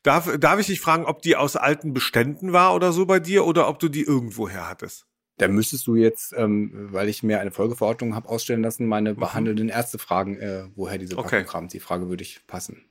Darf, 0.03 0.37
darf 0.37 0.59
ich 0.59 0.67
dich 0.67 0.81
fragen, 0.81 1.05
ob 1.05 1.21
die 1.21 1.35
aus 1.35 1.55
alten 1.55 1.93
Beständen 1.93 2.51
war 2.51 2.75
oder 2.75 2.91
so 2.91 3.05
bei 3.05 3.19
dir 3.19 3.45
oder 3.45 3.69
ob 3.69 3.79
du 3.79 3.87
die 3.87 4.03
irgendwoher 4.03 4.69
hattest? 4.69 5.07
Da 5.37 5.47
müsstest 5.47 5.87
du 5.87 5.95
jetzt, 5.95 6.33
ähm, 6.37 6.89
weil 6.91 7.09
ich 7.09 7.23
mir 7.23 7.39
eine 7.39 7.51
Folgeverordnung 7.51 8.13
habe 8.13 8.29
ausstellen 8.29 8.61
lassen, 8.61 8.85
meine 8.85 9.13
mhm. 9.13 9.19
behandelnden 9.19 9.69
Ärzte 9.69 9.97
fragen, 9.97 10.37
äh, 10.37 10.65
woher 10.75 10.97
diese 10.97 11.15
Packung 11.15 11.27
okay. 11.27 11.43
kam. 11.45 11.67
Die 11.69 11.79
Frage 11.79 12.09
würde 12.09 12.21
ich 12.21 12.45
passen. 12.45 12.85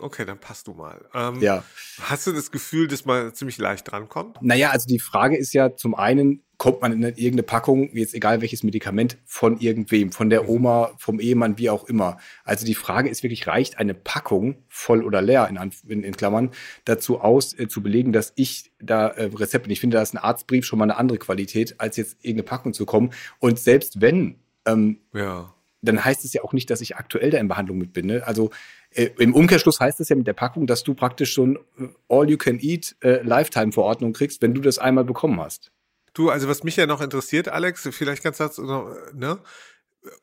Okay, 0.00 0.24
dann 0.24 0.38
passt 0.38 0.68
du 0.68 0.74
mal. 0.74 1.04
Ähm, 1.12 1.40
ja. 1.40 1.64
Hast 2.02 2.26
du 2.26 2.32
das 2.32 2.52
Gefühl, 2.52 2.86
dass 2.86 3.04
man 3.04 3.34
ziemlich 3.34 3.58
leicht 3.58 3.90
drankommt? 3.90 4.38
Naja, 4.40 4.70
also 4.70 4.86
die 4.86 5.00
Frage 5.00 5.36
ist 5.36 5.52
ja 5.52 5.74
zum 5.74 5.96
einen, 5.96 6.44
kommt 6.56 6.82
man 6.82 6.92
in 6.92 7.02
irgendeine 7.02 7.42
Packung, 7.42 7.90
jetzt 7.92 8.14
egal 8.14 8.40
welches 8.40 8.62
Medikament, 8.62 9.18
von 9.24 9.58
irgendwem, 9.58 10.12
von 10.12 10.30
der 10.30 10.44
mhm. 10.44 10.48
Oma, 10.50 10.92
vom 10.98 11.18
Ehemann, 11.18 11.58
wie 11.58 11.68
auch 11.68 11.84
immer. 11.84 12.18
Also 12.44 12.64
die 12.64 12.76
Frage 12.76 13.08
ist 13.08 13.24
wirklich, 13.24 13.48
reicht 13.48 13.78
eine 13.78 13.94
Packung 13.94 14.62
voll 14.68 15.02
oder 15.02 15.20
leer, 15.20 15.48
in, 15.48 15.58
in, 15.88 16.04
in 16.04 16.16
Klammern, 16.16 16.50
dazu 16.84 17.20
aus, 17.20 17.58
äh, 17.58 17.66
zu 17.66 17.82
belegen, 17.82 18.12
dass 18.12 18.32
ich 18.36 18.72
da 18.80 19.08
äh, 19.08 19.30
Rezept 19.34 19.64
bin. 19.64 19.72
Ich 19.72 19.80
finde, 19.80 19.96
da 19.96 20.02
ist 20.02 20.14
ein 20.14 20.18
Arztbrief 20.18 20.64
schon 20.64 20.78
mal 20.78 20.84
eine 20.84 20.96
andere 20.96 21.18
Qualität, 21.18 21.80
als 21.80 21.96
jetzt 21.96 22.18
irgendeine 22.20 22.44
Packung 22.44 22.72
zu 22.72 22.86
kommen. 22.86 23.10
Und 23.40 23.58
selbst 23.58 24.00
wenn, 24.00 24.36
ähm, 24.64 25.00
ja. 25.12 25.54
Dann 25.82 26.04
heißt 26.04 26.24
es 26.24 26.32
ja 26.32 26.42
auch 26.42 26.52
nicht, 26.52 26.70
dass 26.70 26.80
ich 26.80 26.96
aktuell 26.96 27.30
da 27.30 27.38
in 27.38 27.48
Behandlung 27.48 27.78
mit 27.78 27.92
bin. 27.92 28.06
Ne? 28.06 28.26
Also 28.26 28.50
äh, 28.90 29.10
Im 29.18 29.34
Umkehrschluss 29.34 29.80
heißt 29.80 30.00
es 30.00 30.08
ja 30.08 30.16
mit 30.16 30.26
der 30.26 30.32
Packung, 30.32 30.66
dass 30.66 30.82
du 30.82 30.94
praktisch 30.94 31.34
so 31.34 31.46
ein 31.46 31.56
äh, 31.78 31.88
All-You-Can-Eat-Lifetime-Verordnung 32.08 34.10
äh, 34.10 34.14
kriegst, 34.14 34.42
wenn 34.42 34.54
du 34.54 34.60
das 34.60 34.78
einmal 34.78 35.04
bekommen 35.04 35.40
hast. 35.40 35.70
Du, 36.14 36.30
also 36.30 36.48
was 36.48 36.64
mich 36.64 36.76
ja 36.76 36.86
noch 36.86 37.00
interessiert, 37.00 37.48
Alex, 37.48 37.88
vielleicht 37.92 38.22
ganz 38.22 38.38
kurz, 38.38 38.58
ne? 38.58 39.38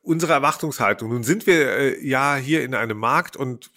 Unsere 0.02 0.34
Erwartungshaltung. 0.34 1.10
Nun 1.10 1.24
sind 1.24 1.46
wir 1.46 1.68
äh, 1.68 2.06
ja 2.06 2.38
hier 2.38 2.64
in 2.64 2.74
einem 2.74 2.98
Markt 2.98 3.38
und 3.38 3.70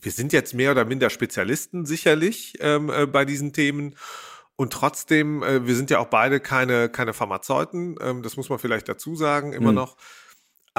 wir 0.00 0.10
sind 0.10 0.32
jetzt 0.32 0.54
mehr 0.54 0.70
oder 0.70 0.86
minder 0.86 1.10
Spezialisten 1.10 1.84
sicherlich 1.84 2.56
ähm, 2.60 2.88
äh, 2.88 3.06
bei 3.06 3.26
diesen 3.26 3.52
Themen. 3.52 3.94
Und 4.56 4.72
trotzdem, 4.72 5.42
äh, 5.42 5.66
wir 5.66 5.74
sind 5.74 5.90
ja 5.90 5.98
auch 5.98 6.06
beide 6.06 6.40
keine, 6.40 6.88
keine 6.88 7.12
Pharmazeuten, 7.12 7.96
ähm, 8.00 8.22
das 8.22 8.36
muss 8.36 8.48
man 8.48 8.58
vielleicht 8.58 8.88
dazu 8.88 9.16
sagen, 9.16 9.52
immer 9.52 9.70
mhm. 9.70 9.76
noch. 9.76 9.96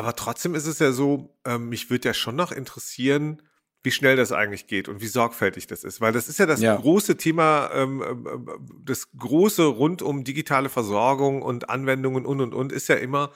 Aber 0.01 0.15
trotzdem 0.15 0.55
ist 0.55 0.65
es 0.65 0.79
ja 0.79 0.91
so, 0.93 1.37
ähm, 1.45 1.69
mich 1.69 1.91
würde 1.91 2.09
ja 2.09 2.15
schon 2.15 2.35
noch 2.35 2.51
interessieren, 2.51 3.39
wie 3.83 3.91
schnell 3.91 4.15
das 4.15 4.31
eigentlich 4.31 4.65
geht 4.65 4.89
und 4.89 4.99
wie 4.99 5.05
sorgfältig 5.05 5.67
das 5.67 5.83
ist. 5.83 6.01
Weil 6.01 6.11
das 6.11 6.27
ist 6.27 6.39
ja 6.39 6.47
das 6.47 6.59
ja. 6.59 6.75
große 6.75 7.17
Thema, 7.17 7.69
ähm, 7.71 8.01
äh, 8.01 8.37
das 8.83 9.11
große 9.15 9.63
rund 9.63 10.01
um 10.01 10.23
digitale 10.23 10.69
Versorgung 10.69 11.43
und 11.43 11.69
Anwendungen 11.69 12.25
und 12.25 12.41
und 12.41 12.55
und 12.55 12.71
ist 12.71 12.89
ja 12.89 12.95
immer, 12.95 13.31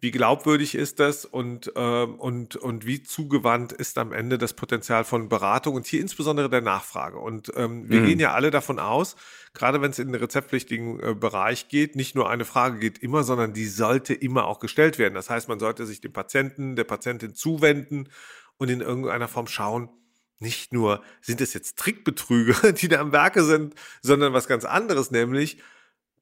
wie 0.00 0.10
glaubwürdig 0.10 0.74
ist 0.74 0.98
das 0.98 1.26
und, 1.26 1.72
ähm, 1.76 2.14
und, 2.14 2.56
und 2.56 2.86
wie 2.86 3.02
zugewandt 3.02 3.72
ist 3.72 3.98
am 3.98 4.12
Ende 4.12 4.38
das 4.38 4.54
Potenzial 4.54 5.04
von 5.04 5.28
Beratung 5.28 5.74
und 5.74 5.86
hier 5.86 6.00
insbesondere 6.00 6.48
der 6.48 6.62
Nachfrage. 6.62 7.18
Und 7.18 7.52
ähm, 7.54 7.88
wir 7.88 8.00
mhm. 8.00 8.06
gehen 8.06 8.18
ja 8.18 8.32
alle 8.32 8.50
davon 8.50 8.78
aus, 8.78 9.16
gerade 9.52 9.82
wenn 9.82 9.90
es 9.90 9.98
in 9.98 10.10
den 10.10 10.20
rezeptpflichtigen 10.20 11.00
äh, 11.00 11.14
Bereich 11.14 11.68
geht, 11.68 11.96
nicht 11.96 12.14
nur 12.14 12.30
eine 12.30 12.46
Frage 12.46 12.78
geht 12.78 12.98
immer, 12.98 13.24
sondern 13.24 13.52
die 13.52 13.66
sollte 13.66 14.14
immer 14.14 14.46
auch 14.46 14.58
gestellt 14.58 14.98
werden. 14.98 15.14
Das 15.14 15.28
heißt, 15.28 15.48
man 15.48 15.60
sollte 15.60 15.84
sich 15.84 16.00
dem 16.00 16.14
Patienten, 16.14 16.76
der 16.76 16.84
Patientin 16.84 17.34
zuwenden 17.34 18.08
und 18.56 18.70
in 18.70 18.80
irgendeiner 18.80 19.28
Form 19.28 19.48
schauen, 19.48 19.90
nicht 20.38 20.72
nur 20.72 21.02
sind 21.20 21.42
es 21.42 21.52
jetzt 21.52 21.78
Trickbetrüger, 21.78 22.72
die 22.80 22.88
da 22.88 23.00
am 23.00 23.12
Werke 23.12 23.44
sind, 23.44 23.74
sondern 24.00 24.32
was 24.32 24.48
ganz 24.48 24.64
anderes, 24.64 25.10
nämlich 25.10 25.58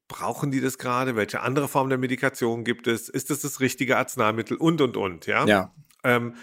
brauchen 0.09 0.51
die 0.51 0.61
das 0.61 0.79
gerade? 0.79 1.15
Welche 1.17 1.41
andere 1.41 1.69
Form 1.69 1.89
der 1.89 1.99
Medikation 1.99 2.65
gibt 2.65 2.87
es? 2.87 3.09
Ist 3.09 3.31
das 3.31 3.41
das 3.41 3.61
richtige 3.61 3.97
Arzneimittel? 3.97 4.57
Und, 4.57 4.81
und, 4.81 4.97
und, 4.97 5.27
ja? 5.27 5.47
Ja. 5.47 5.73
Ähm, 6.03 6.35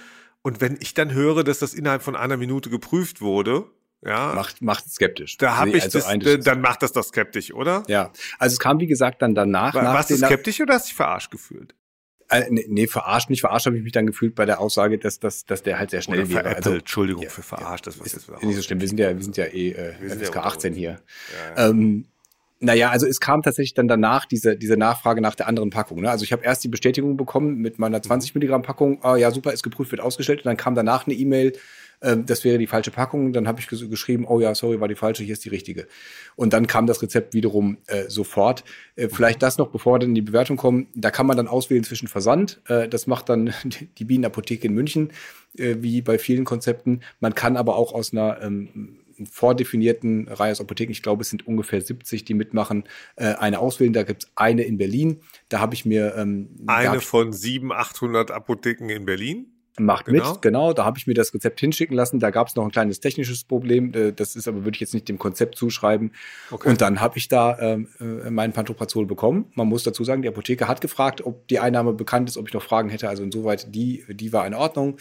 und 0.41 0.61
wenn 0.61 0.77
ich 0.79 0.93
dann 0.93 1.11
höre, 1.11 1.43
dass 1.43 1.59
das 1.59 1.73
innerhalb 1.73 2.03
von 2.03 2.15
einer 2.15 2.37
Minute 2.37 2.69
geprüft 2.69 3.19
wurde, 3.19 3.65
ja, 4.03 4.33
macht 4.35 4.61
macht 4.61 4.91
skeptisch. 4.91 5.37
Da 5.37 5.57
habe 5.57 5.71
nee, 5.71 5.77
ich 5.77 5.83
also 5.83 5.99
das, 5.99 6.43
dann 6.45 6.61
macht 6.61 6.83
das 6.83 6.91
doch 6.91 7.03
skeptisch, 7.03 7.51
oder? 7.51 7.83
Ja, 7.87 8.11
also 8.37 8.53
es 8.53 8.59
kam 8.59 8.79
wie 8.79 8.85
gesagt 8.85 9.23
dann 9.23 9.33
danach. 9.33 9.73
War, 9.73 9.83
warst 9.85 10.11
du 10.11 10.17
skeptisch 10.17 10.61
oder 10.61 10.75
hast 10.75 10.85
du 10.85 10.89
dich 10.89 10.95
verarscht 10.95 11.31
gefühlt? 11.31 11.73
Äh, 12.29 12.45
nee, 12.49 12.65
nee, 12.67 12.87
verarscht, 12.87 13.29
nicht 13.29 13.41
verarscht 13.41 13.65
habe 13.65 13.77
ich 13.77 13.83
mich 13.83 13.93
dann 13.93 14.05
gefühlt 14.05 14.35
bei 14.35 14.45
der 14.45 14.59
Aussage, 14.59 14.97
dass, 14.97 15.19
dass, 15.19 15.45
dass 15.45 15.63
der 15.63 15.79
halt 15.79 15.91
sehr 15.91 16.01
schnell 16.01 16.21
Oder 16.21 16.29
wäre. 16.29 16.55
Also, 16.55 16.73
Entschuldigung 16.73 17.23
ja, 17.23 17.29
für 17.29 17.43
verarscht, 17.43 17.87
das 17.87 17.97
ist 17.97 18.13
jetzt 18.13 18.43
nicht 18.43 18.55
so 18.55 18.61
schlimm. 18.61 18.81
Wir 18.81 18.87
sind 18.87 18.99
ja, 18.99 19.15
wir 19.15 19.23
sind 19.23 19.37
ja 19.37 19.45
eh 19.45 19.71
äh, 19.71 19.93
FSK 20.09 20.37
18 20.37 20.73
hier. 20.73 20.89
Ja, 21.55 21.63
ja. 21.63 21.69
Ähm, 21.69 22.05
naja, 22.59 22.89
also 22.89 23.05
es 23.05 23.19
kam 23.19 23.41
tatsächlich 23.41 23.73
dann 23.73 23.87
danach 23.87 24.25
diese, 24.25 24.55
diese 24.55 24.77
Nachfrage 24.77 25.21
nach 25.21 25.35
der 25.35 25.47
anderen 25.47 25.69
Packung. 25.69 26.01
Ne? 26.01 26.09
Also 26.09 26.23
ich 26.23 26.31
habe 26.31 26.43
erst 26.43 26.63
die 26.63 26.69
Bestätigung 26.69 27.17
bekommen 27.17 27.57
mit 27.57 27.79
meiner 27.79 28.01
20 28.01 28.33
mhm. 28.33 28.39
Milligramm 28.39 28.61
Packung, 28.61 29.03
ah 29.03 29.17
ja, 29.17 29.31
super, 29.31 29.51
ist 29.51 29.63
geprüft, 29.63 29.91
wird 29.91 30.01
ausgestellt. 30.01 30.39
Und 30.39 30.45
dann 30.45 30.57
kam 30.57 30.73
danach 30.73 31.05
eine 31.05 31.15
E-Mail, 31.15 31.53
ähm, 32.01 32.25
das 32.25 32.43
wäre 32.43 32.57
die 32.57 32.67
falsche 32.67 32.91
Packung. 32.91 33.33
Dann 33.33 33.47
habe 33.47 33.59
ich 33.59 33.67
geschrieben, 33.67 34.25
oh 34.27 34.39
ja, 34.39 34.55
sorry, 34.55 34.79
war 34.79 34.87
die 34.87 34.95
falsche, 34.95 35.23
hier 35.23 35.33
ist 35.33 35.43
die 35.43 35.49
richtige. 35.49 35.87
Und 36.35 36.53
dann 36.53 36.67
kam 36.67 36.87
das 36.87 37.01
Rezept 37.01 37.33
wiederum 37.33 37.77
äh, 37.87 38.09
sofort. 38.09 38.63
Äh, 38.95 39.09
vielleicht 39.09 39.41
das 39.43 39.57
noch, 39.57 39.69
bevor 39.69 39.95
wir 39.95 39.99
dann 39.99 40.09
in 40.09 40.15
die 40.15 40.21
Bewertung 40.21 40.57
kommen, 40.57 40.87
da 40.95 41.11
kann 41.11 41.25
man 41.25 41.37
dann 41.37 41.47
auswählen 41.47 41.83
zwischen 41.83 42.07
Versand. 42.07 42.61
Äh, 42.67 42.87
das 42.87 43.07
macht 43.07 43.29
dann 43.29 43.53
die 43.97 44.05
Bienenapotheke 44.05 44.67
in 44.67 44.73
München, 44.73 45.11
äh, 45.57 45.75
wie 45.79 46.01
bei 46.01 46.17
vielen 46.17 46.45
Konzepten. 46.45 47.01
Man 47.19 47.35
kann 47.35 47.57
aber 47.57 47.75
auch 47.75 47.93
aus 47.93 48.13
einer 48.13 48.41
ähm, 48.41 48.99
vordefinierten 49.25 50.27
Reihe 50.27 50.51
aus 50.51 50.61
Apotheken, 50.61 50.91
ich 50.91 51.01
glaube, 51.01 51.21
es 51.21 51.29
sind 51.29 51.47
ungefähr 51.47 51.81
70, 51.81 52.25
die 52.25 52.33
mitmachen, 52.33 52.83
äh, 53.15 53.33
eine 53.35 53.59
auswählen. 53.59 53.93
Da 53.93 54.03
gibt 54.03 54.23
es 54.23 54.31
eine 54.35 54.63
in 54.63 54.77
Berlin. 54.77 55.21
Da 55.49 55.59
habe 55.59 55.73
ich 55.73 55.85
mir. 55.85 56.15
Ähm, 56.15 56.49
eine 56.67 57.01
von 57.01 57.31
700, 57.31 57.79
800 57.79 58.31
Apotheken 58.31 58.89
in 58.89 59.05
Berlin? 59.05 59.51
Macht 59.77 60.05
genau. 60.05 60.31
mit, 60.31 60.41
genau. 60.41 60.73
Da 60.73 60.85
habe 60.85 60.97
ich 60.97 61.05
mir 61.05 61.13
das 61.13 61.33
Rezept 61.33 61.59
hinschicken 61.59 61.97
lassen. 61.97 62.19
Da 62.19 62.29
gab 62.29 62.47
es 62.47 62.55
noch 62.55 62.63
ein 62.63 62.71
kleines 62.71 63.01
technisches 63.01 63.43
Problem. 63.43 63.93
Äh, 63.93 64.13
das 64.13 64.35
ist 64.35 64.47
aber, 64.47 64.63
würde 64.63 64.75
ich 64.75 64.79
jetzt 64.79 64.93
nicht 64.93 65.09
dem 65.09 65.17
Konzept 65.17 65.57
zuschreiben. 65.57 66.13
Okay. 66.49 66.69
Und 66.69 66.81
dann 66.81 67.01
habe 67.01 67.17
ich 67.17 67.27
da 67.27 67.59
ähm, 67.59 67.89
äh, 67.99 68.29
meinen 68.29 68.53
Pantoprazol 68.53 69.05
bekommen. 69.05 69.51
Man 69.55 69.67
muss 69.67 69.83
dazu 69.83 70.05
sagen, 70.05 70.21
die 70.21 70.29
Apotheke 70.29 70.69
hat 70.69 70.79
gefragt, 70.79 71.25
ob 71.25 71.47
die 71.49 71.59
Einnahme 71.59 71.91
bekannt 71.91 72.29
ist, 72.29 72.37
ob 72.37 72.47
ich 72.47 72.53
noch 72.53 72.63
Fragen 72.63 72.89
hätte. 72.89 73.09
Also 73.09 73.23
insoweit, 73.23 73.73
die, 73.75 74.05
die 74.09 74.31
war 74.31 74.47
in 74.47 74.53
Ordnung. 74.53 74.97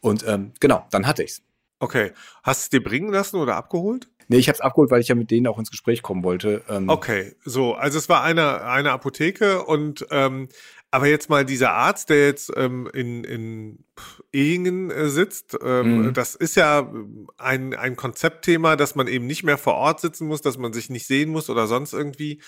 Und 0.00 0.26
ähm, 0.28 0.52
genau, 0.60 0.86
dann 0.90 1.06
hatte 1.06 1.22
ich's. 1.22 1.42
Okay. 1.80 2.12
Hast 2.42 2.60
du 2.60 2.64
es 2.64 2.70
dir 2.70 2.82
bringen 2.82 3.12
lassen 3.12 3.36
oder 3.36 3.56
abgeholt? 3.56 4.08
Nee, 4.28 4.36
ich 4.36 4.48
habe 4.48 4.56
es 4.56 4.60
abgeholt, 4.60 4.90
weil 4.90 5.00
ich 5.00 5.08
ja 5.08 5.14
mit 5.14 5.30
denen 5.30 5.46
auch 5.46 5.58
ins 5.58 5.70
Gespräch 5.70 6.02
kommen 6.02 6.22
wollte. 6.22 6.62
Ähm 6.68 6.88
okay, 6.88 7.34
so, 7.44 7.74
also 7.74 7.96
es 7.96 8.08
war 8.10 8.22
eine, 8.22 8.62
eine 8.62 8.92
Apotheke 8.92 9.64
und 9.64 10.06
ähm, 10.10 10.48
aber 10.90 11.06
jetzt 11.06 11.28
mal 11.28 11.44
dieser 11.44 11.72
Arzt, 11.72 12.08
der 12.08 12.26
jetzt 12.26 12.50
ähm, 12.56 12.88
in, 12.94 13.24
in 13.24 13.84
Ehingen 14.32 14.90
äh, 14.90 15.08
sitzt, 15.08 15.56
ähm, 15.62 16.06
mhm. 16.06 16.14
das 16.14 16.34
ist 16.34 16.56
ja 16.56 16.90
ein, 17.36 17.74
ein 17.74 17.96
Konzeptthema, 17.96 18.76
dass 18.76 18.94
man 18.94 19.06
eben 19.06 19.26
nicht 19.26 19.44
mehr 19.44 19.58
vor 19.58 19.74
Ort 19.74 20.00
sitzen 20.00 20.26
muss, 20.26 20.40
dass 20.40 20.56
man 20.56 20.72
sich 20.72 20.88
nicht 20.88 21.06
sehen 21.06 21.30
muss 21.30 21.50
oder 21.50 21.66
sonst 21.66 21.92
irgendwie. 21.92 22.40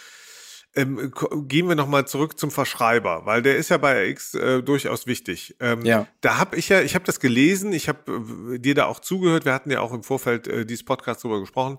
Ähm, 0.77 1.13
gehen 1.49 1.69
wir 1.69 1.75
nochmal 1.75 2.07
zurück 2.07 2.39
zum 2.39 2.53
Verschreiber, 2.53 3.27
weil 3.27 3.43
der 3.43 3.57
ist 3.57 3.71
ja 3.71 3.77
bei 3.77 4.07
X 4.07 4.35
äh, 4.35 4.63
durchaus 4.63 5.07
wichtig. 5.07 5.57
Ähm, 5.59 5.85
ja. 5.85 6.07
Da 6.21 6.39
habe 6.39 6.57
ich 6.57 6.69
ja, 6.69 6.81
ich 6.81 6.95
habe 6.95 7.05
das 7.05 7.19
gelesen, 7.19 7.73
ich 7.73 7.89
habe 7.89 8.55
äh, 8.55 8.59
dir 8.59 8.77
da 8.77 8.87
auch 8.87 9.01
zugehört, 9.01 9.45
wir 9.45 9.53
hatten 9.53 9.71
ja 9.71 9.81
auch 9.81 9.93
im 9.93 10.05
Vorfeld 10.05 10.47
äh, 10.47 10.65
dieses 10.65 10.85
Podcast 10.85 11.25
drüber 11.25 11.41
gesprochen. 11.41 11.79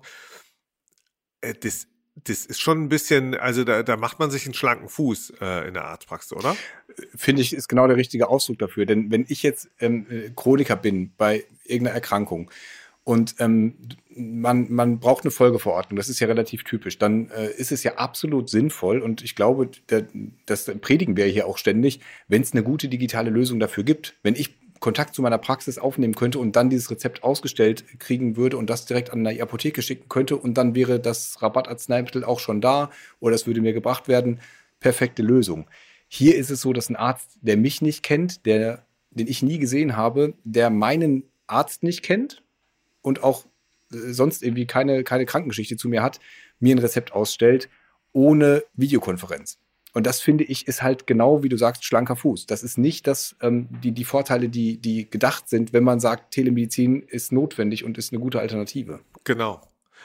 Äh, 1.40 1.54
das 1.54 1.86
das 2.14 2.44
ist 2.44 2.60
schon 2.60 2.84
ein 2.84 2.88
bisschen, 2.88 3.34
also 3.34 3.64
da, 3.64 3.82
da 3.82 3.96
macht 3.96 4.18
man 4.18 4.30
sich 4.30 4.44
einen 4.44 4.54
schlanken 4.54 4.88
Fuß 4.88 5.32
äh, 5.40 5.66
in 5.68 5.74
der 5.74 5.84
Arztpraxis, 5.84 6.34
oder? 6.34 6.54
Finde 7.16 7.40
ich, 7.40 7.54
ist 7.54 7.68
genau 7.68 7.86
der 7.86 7.96
richtige 7.96 8.28
Ausdruck 8.28 8.58
dafür. 8.58 8.84
Denn 8.84 9.10
wenn 9.10 9.24
ich 9.28 9.42
jetzt 9.42 9.70
ähm, 9.80 10.06
Chroniker 10.36 10.76
bin 10.76 11.14
bei 11.16 11.44
irgendeiner 11.64 11.94
Erkrankung 11.94 12.50
und 13.04 13.34
ähm, 13.40 13.74
man, 14.14 14.70
man 14.70 15.00
braucht 15.00 15.24
eine 15.24 15.30
Folgeverordnung, 15.30 15.96
das 15.96 16.08
ist 16.08 16.20
ja 16.20 16.28
relativ 16.28 16.64
typisch, 16.64 16.98
dann 16.98 17.30
äh, 17.30 17.50
ist 17.50 17.72
es 17.72 17.82
ja 17.82 17.94
absolut 17.94 18.48
sinnvoll 18.48 19.00
und 19.00 19.22
ich 19.22 19.34
glaube, 19.34 19.70
der, 19.88 20.06
das 20.46 20.66
predigen 20.80 21.16
wir 21.16 21.26
hier 21.26 21.46
auch 21.46 21.58
ständig, 21.58 22.00
wenn 22.28 22.42
es 22.42 22.52
eine 22.52 22.62
gute 22.62 22.88
digitale 22.88 23.30
Lösung 23.30 23.58
dafür 23.58 23.82
gibt. 23.84 24.14
Wenn 24.22 24.36
ich 24.36 24.54
Kontakt 24.78 25.14
zu 25.14 25.22
meiner 25.22 25.38
Praxis 25.38 25.78
aufnehmen 25.78 26.14
könnte 26.14 26.40
und 26.40 26.56
dann 26.56 26.68
dieses 26.68 26.90
Rezept 26.90 27.22
ausgestellt 27.22 27.84
kriegen 28.00 28.36
würde 28.36 28.56
und 28.56 28.68
das 28.68 28.84
direkt 28.84 29.10
an 29.10 29.24
die 29.24 29.40
Apotheke 29.40 29.80
schicken 29.80 30.08
könnte 30.08 30.36
und 30.36 30.54
dann 30.54 30.74
wäre 30.74 30.98
das 30.98 31.40
Rabattarzneimittel 31.40 32.24
auch 32.24 32.40
schon 32.40 32.60
da 32.60 32.90
oder 33.20 33.34
es 33.34 33.46
würde 33.46 33.60
mir 33.60 33.72
gebracht 33.72 34.08
werden. 34.08 34.40
Perfekte 34.80 35.22
Lösung. 35.22 35.68
Hier 36.08 36.36
ist 36.36 36.50
es 36.50 36.60
so, 36.60 36.72
dass 36.72 36.90
ein 36.90 36.96
Arzt, 36.96 37.38
der 37.40 37.56
mich 37.56 37.80
nicht 37.80 38.02
kennt, 38.02 38.44
der, 38.44 38.84
den 39.10 39.28
ich 39.28 39.42
nie 39.42 39.58
gesehen 39.58 39.96
habe, 39.96 40.34
der 40.42 40.68
meinen 40.68 41.24
Arzt 41.46 41.84
nicht 41.84 42.02
kennt 42.02 42.42
und 43.02 43.22
auch 43.22 43.44
äh, 43.92 44.12
sonst 44.12 44.42
irgendwie 44.42 44.66
keine, 44.66 45.04
keine 45.04 45.26
Krankengeschichte 45.26 45.76
zu 45.76 45.88
mir 45.88 46.02
hat, 46.02 46.20
mir 46.60 46.74
ein 46.74 46.78
Rezept 46.78 47.12
ausstellt 47.12 47.68
ohne 48.12 48.62
Videokonferenz. 48.74 49.58
Und 49.94 50.06
das 50.06 50.20
finde 50.20 50.44
ich 50.44 50.66
ist 50.68 50.82
halt 50.82 51.06
genau, 51.06 51.42
wie 51.42 51.48
du 51.48 51.58
sagst, 51.58 51.84
schlanker 51.84 52.16
Fuß. 52.16 52.46
Das 52.46 52.62
ist 52.62 52.78
nicht 52.78 53.06
das, 53.06 53.36
ähm, 53.42 53.68
die, 53.82 53.92
die 53.92 54.04
Vorteile, 54.04 54.48
die, 54.48 54.78
die 54.78 55.10
gedacht 55.10 55.48
sind, 55.48 55.72
wenn 55.72 55.84
man 55.84 56.00
sagt, 56.00 56.32
Telemedizin 56.32 57.02
ist 57.02 57.30
notwendig 57.32 57.84
und 57.84 57.98
ist 57.98 58.12
eine 58.12 58.20
gute 58.20 58.40
Alternative. 58.40 59.00
Genau. 59.24 59.60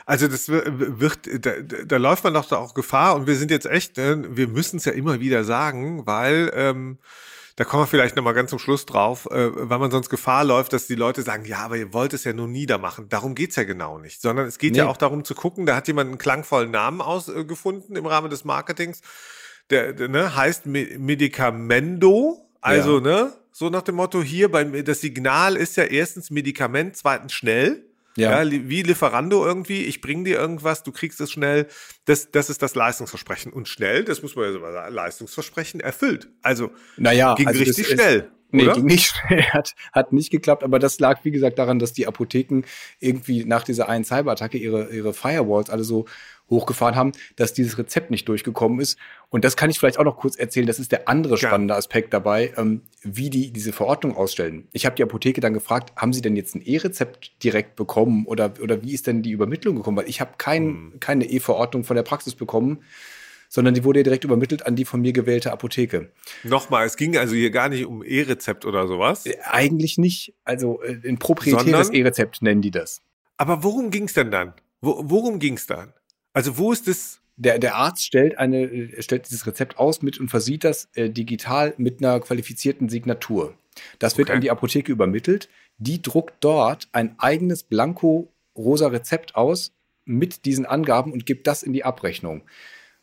Also 0.06 0.28
das 0.28 0.50
wird, 0.50 1.46
da, 1.46 1.52
da 1.62 1.98
läuft 1.98 2.24
man 2.24 2.34
doch 2.34 2.46
da 2.46 2.58
auch 2.58 2.74
Gefahr 2.74 3.16
und 3.16 3.28
wir 3.28 3.36
sind 3.36 3.50
jetzt 3.50 3.66
echt, 3.66 3.98
äh, 3.98 4.36
wir 4.36 4.48
müssen 4.48 4.78
es 4.78 4.86
ja 4.86 4.92
immer 4.92 5.20
wieder 5.20 5.44
sagen, 5.44 6.06
weil 6.06 6.52
ähm, 6.54 6.98
da 7.58 7.66
kommen 7.66 7.84
wir 7.84 7.88
vielleicht 7.88 8.16
nochmal 8.16 8.34
ganz 8.34 8.50
zum 8.52 8.60
Schluss 8.60 8.86
drauf, 8.86 9.28
äh, 9.30 9.50
weil 9.54 9.80
man 9.80 9.92
sonst 9.92 10.10
Gefahr 10.10 10.46
läuft, 10.46 10.72
dass 10.72 10.88
die 10.88 10.96
Leute 10.96 11.22
sagen, 11.22 11.44
ja, 11.46 11.60
aber 11.60 11.76
ihr 11.76 11.94
wollt 11.94 12.14
es 12.14 12.24
ja 12.24 12.32
nur 12.32 12.48
niedermachen. 12.48 13.10
Darum 13.10 13.36
geht's 13.36 13.58
ja 13.58 13.66
genau 13.66 14.00
nicht, 14.00 14.22
sondern 14.22 14.48
es 14.48 14.58
geht 14.58 14.72
nee. 14.72 14.78
ja 14.80 14.88
auch 14.88 14.98
darum 14.98 15.26
zu 15.26 15.36
gucken, 15.36 15.66
da 15.66 15.76
hat 15.76 15.88
jemand 15.88 16.08
einen 16.08 16.18
klangvollen 16.18 16.72
Namen 16.72 17.02
ausgefunden 17.02 17.96
äh, 17.96 18.00
im 18.00 18.06
Rahmen 18.06 18.30
des 18.30 18.46
Marketings 18.46 19.02
der, 19.70 19.94
der 19.94 20.08
ne, 20.08 20.36
heißt 20.36 20.66
Medikamendo, 20.66 22.50
also 22.62 22.98
ja. 22.98 23.04
ne, 23.04 23.34
so 23.52 23.70
nach 23.70 23.82
dem 23.82 23.96
Motto 23.96 24.22
hier 24.22 24.52
beim 24.52 24.86
das 24.86 25.02
Signal 25.02 25.56
ist 25.56 25.78
ja 25.78 25.84
erstens 25.84 26.30
Medikament, 26.30 26.96
zweitens 26.96 27.34
schnell. 27.34 27.84
Ja. 28.18 28.44
ja 28.44 28.52
wie 28.52 28.82
Lieferando 28.82 29.46
irgendwie, 29.46 29.84
ich 29.84 30.02
bring 30.02 30.26
dir 30.26 30.38
irgendwas, 30.38 30.84
du 30.84 30.92
kriegst 30.92 31.22
es 31.22 31.32
schnell. 31.32 31.68
Das, 32.06 32.32
das 32.32 32.50
ist 32.50 32.62
das 32.62 32.76
Leistungsversprechen. 32.76 33.54
Und 33.54 33.68
schnell, 33.68 34.04
das 34.04 34.22
muss 34.22 34.36
man 34.36 34.54
ja 34.54 34.60
sagen, 34.60 34.94
Leistungsversprechen 34.94 35.80
erfüllt. 35.80 36.30
Also 36.42 36.72
naja, 36.98 37.36
ging 37.36 37.48
also 37.48 37.60
richtig 37.60 37.88
schnell. 37.88 38.32
Nee, 38.52 38.64
oder? 38.64 38.74
ging 38.74 38.86
nicht 38.86 39.08
schnell, 39.08 39.44
hat, 39.54 39.76
hat 39.92 40.14
nicht 40.14 40.32
geklappt, 40.32 40.64
aber 40.64 40.80
das 40.80 41.00
lag, 41.00 41.24
wie 41.24 41.32
gesagt, 41.32 41.60
daran, 41.60 41.80
dass 41.80 41.94
die 41.94 42.08
Apotheken 42.08 42.64
irgendwie 43.00 43.44
nach 43.44 43.64
dieser 43.64 43.90
einen 43.90 44.06
Cyberattacke 44.06 44.58
ihre, 44.58 44.90
ihre 44.90 45.14
Firewalls 45.14 45.70
alle 45.70 45.84
so 45.84 46.06
hochgefahren 46.50 46.96
haben, 46.96 47.12
dass 47.36 47.54
dieses 47.54 47.78
Rezept 47.78 48.12
nicht 48.12 48.28
durchgekommen 48.28 48.80
ist. 48.80 48.98
Und 49.30 49.44
das 49.44 49.58
kann 49.58 49.70
ich 49.70 49.80
vielleicht 49.80 50.00
auch 50.00 50.04
noch 50.04 50.18
kurz 50.18 50.36
erzählen. 50.36 50.68
Das 50.68 50.80
ist 50.80 50.92
der 50.92 51.08
andere 51.08 51.38
spannende 51.38 51.76
Aspekt 51.76 52.14
dabei, 52.14 52.54
ähm, 52.58 52.82
wie 53.04 53.30
die 53.30 53.52
diese 53.52 53.74
Verordnung 53.74 54.16
ausstellen. 54.16 54.68
Ich 54.72 54.86
habe 54.86 54.96
die 54.96 55.04
Apotheke 55.04 55.42
dann 55.42 55.54
gefragt, 55.54 55.94
haben 55.96 56.14
Sie 56.14 56.22
denn 56.22 56.36
jetzt 56.36 56.56
ein 56.56 56.62
E-Rezept 56.62 57.44
direkt 57.44 57.76
bekommen 57.76 58.26
oder, 58.26 58.54
oder 58.62 58.84
wie 58.84 58.94
ist 58.94 59.08
denn 59.08 59.24
die 59.24 59.32
Übermittlung 59.32 59.76
gekommen? 59.76 59.98
Weil 59.98 60.10
ich 60.10 60.22
habe 60.22 60.32
kein, 60.38 60.64
hm. 60.64 60.94
keine 61.00 61.26
E-Verordnung 61.26 61.84
von 61.84 61.96
der 61.96 62.04
Praxis 62.04 62.36
bekommen 62.36 62.80
sondern 63.50 63.74
die 63.74 63.84
wurde 63.84 64.00
ja 64.00 64.04
direkt 64.04 64.24
übermittelt 64.24 64.66
an 64.66 64.76
die 64.76 64.86
von 64.86 65.02
mir 65.02 65.14
gewählte 65.14 65.52
Apotheke. 65.52 66.12
Nochmal, 66.44 66.86
es 66.86 66.98
ging 66.98 67.18
also 67.18 67.36
hier 67.36 67.52
gar 67.52 67.70
nicht 67.70 67.86
um 67.86 68.04
E-Rezept 68.04 68.66
oder 68.66 68.88
sowas? 68.88 69.26
Äh, 69.26 69.38
eigentlich 69.44 69.98
nicht. 69.98 70.34
Also 70.44 70.82
äh, 70.82 71.00
ein 71.08 71.18
proprietäres 71.18 71.90
E-Rezept 71.90 72.42
nennen 72.42 72.62
die 72.62 72.72
das. 72.72 73.02
Aber 73.38 73.64
worum 73.64 73.92
ging 73.92 74.06
es 74.06 74.14
denn 74.14 74.32
dann? 74.32 74.54
Wo, 74.82 75.02
worum 75.06 75.40
ging 75.40 75.56
es 75.56 75.68
dann? 75.68 75.94
Also 76.38 76.60
wo 76.60 76.72
ist 76.72 76.88
das? 76.88 77.20
Der, 77.36 77.58
der 77.58 77.78
Arzt 77.78 78.06
stellt 78.06 78.38
eine, 78.38 79.02
stellt 79.02 79.28
dieses 79.28 79.48
Rezept 79.48 79.80
aus 79.80 80.04
mit 80.04 80.20
und 80.20 80.30
versieht 80.30 80.64
das 80.64 80.88
äh, 80.94 81.10
digital 81.10 81.74
mit 81.78 82.00
einer 82.00 82.20
qualifizierten 82.20 82.90
Signatur. 82.90 83.56
Das 83.98 84.20
wird 84.20 84.30
okay. 84.30 84.36
an 84.36 84.42
die 84.42 84.52
Apotheke 84.52 84.92
übermittelt. 84.92 85.50
Die 85.80 86.00
druckt 86.00 86.36
dort 86.42 86.90
ein 86.92 87.16
eigenes 87.18 87.64
blanko 87.64 88.32
rosa 88.56 88.86
Rezept 88.90 89.36
aus 89.36 89.74
mit 90.06 90.46
diesen 90.46 90.68
Angaben 90.68 91.12
und 91.12 91.26
gibt 91.26 91.48
das 91.48 91.64
in 91.64 91.74
die 91.74 91.84
Abrechnung. 91.84 92.44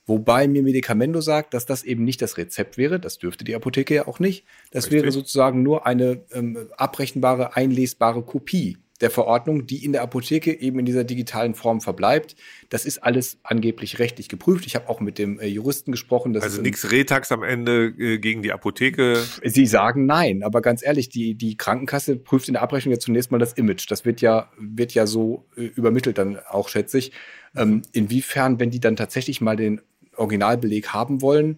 Wobei 0.06 0.46
mir 0.46 0.62
Medikamento 0.62 1.20
sagt, 1.20 1.54
dass 1.54 1.66
das 1.66 1.82
eben 1.82 2.04
nicht 2.04 2.22
das 2.22 2.36
Rezept 2.36 2.78
wäre. 2.78 3.00
Das 3.00 3.18
dürfte 3.18 3.42
die 3.42 3.56
Apotheke 3.56 3.96
ja 3.96 4.06
auch 4.06 4.20
nicht. 4.20 4.44
Das 4.70 4.84
Richtig. 4.84 5.02
wäre 5.02 5.10
sozusagen 5.10 5.64
nur 5.64 5.86
eine 5.86 6.22
ähm, 6.30 6.68
abrechenbare, 6.76 7.56
einlesbare 7.56 8.22
Kopie 8.22 8.78
der 9.00 9.11
Verordnung, 9.11 9.66
die 9.66 9.85
in 9.85 9.92
der 9.92 10.02
Apotheke 10.02 10.52
eben 10.52 10.78
in 10.78 10.87
dieser 10.87 11.02
digitalen 11.02 11.54
Form 11.54 11.80
verbleibt. 11.80 12.37
Das 12.68 12.85
ist 12.85 12.98
alles 12.98 13.38
angeblich 13.42 13.98
rechtlich 13.98 14.28
geprüft. 14.28 14.66
Ich 14.66 14.76
habe 14.76 14.88
auch 14.88 15.00
mit 15.00 15.18
dem 15.18 15.40
äh, 15.40 15.46
Juristen 15.46 15.90
gesprochen. 15.90 16.37
also 16.37 16.62
nichts 16.62 16.90
Retax 16.92 17.33
am 17.33 17.42
Ende 17.42 17.87
äh, 17.98 18.18
gegen 18.18 18.42
die 18.42 18.52
Apotheke. 18.52 19.20
Sie 19.42 19.66
sagen 19.66 20.07
nein, 20.07 20.44
aber 20.44 20.62
ganz 20.62 20.85
ehrlich, 20.85 21.09
die, 21.09 21.35
die 21.35 21.57
Krankenkasse 21.57 22.16
prüft 22.16 22.46
in 22.48 22.54
der 22.54 22.62
Abrechnung 22.62 22.92
ja 22.94 23.00
zunächst 23.00 23.33
mal 23.33 23.38
das 23.38 23.54
Image. 23.54 23.90
Das 23.90 24.04
wird 24.04 24.20
ja, 24.20 24.50
wird 24.59 24.94
ja 24.94 25.07
so 25.07 25.44
äh, 25.57 25.64
übermittelt 25.64 26.18
dann 26.18 26.38
auch, 26.48 26.68
schätze 26.68 26.98
ich. 26.98 27.11
Ähm, 27.57 27.83
inwiefern, 27.92 28.61
wenn 28.61 28.70
die 28.70 28.80
dann 28.80 28.96
tatsächlich 28.96 29.40
mal 29.40 29.57
den 29.57 29.80
Originalbeleg 30.16 30.88
haben 30.88 31.20
wollen, 31.20 31.57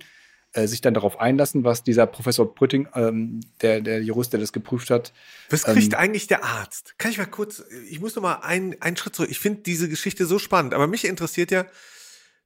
äh, 0.56 0.66
sich 0.66 0.80
dann 0.80 0.94
darauf 0.94 1.20
einlassen, 1.20 1.64
was 1.64 1.82
dieser 1.82 2.06
Professor 2.06 2.54
Brütting, 2.54 2.88
ähm, 2.94 3.40
der, 3.60 3.80
der 3.80 4.02
Jurist, 4.02 4.32
der 4.32 4.40
das 4.40 4.52
geprüft 4.52 4.90
hat. 4.90 5.12
Was 5.50 5.64
kriegt 5.64 5.92
ähm, 5.92 5.98
eigentlich 5.98 6.26
der 6.26 6.44
Arzt? 6.44 6.94
Kann 6.98 7.10
ich 7.10 7.18
mal 7.18 7.26
kurz, 7.26 7.62
ich 7.90 8.00
muss 8.00 8.16
noch 8.16 8.22
mal 8.22 8.36
einen, 8.36 8.80
einen 8.80 8.96
Schritt 8.96 9.14
zurück. 9.14 9.30
Ich 9.30 9.38
finde 9.38 9.60
diese 9.62 9.88
Geschichte 9.88 10.24
so 10.26 10.38
spannend, 10.38 10.74
aber 10.74 10.86
mich 10.86 11.04
interessiert 11.04 11.50
ja, 11.50 11.66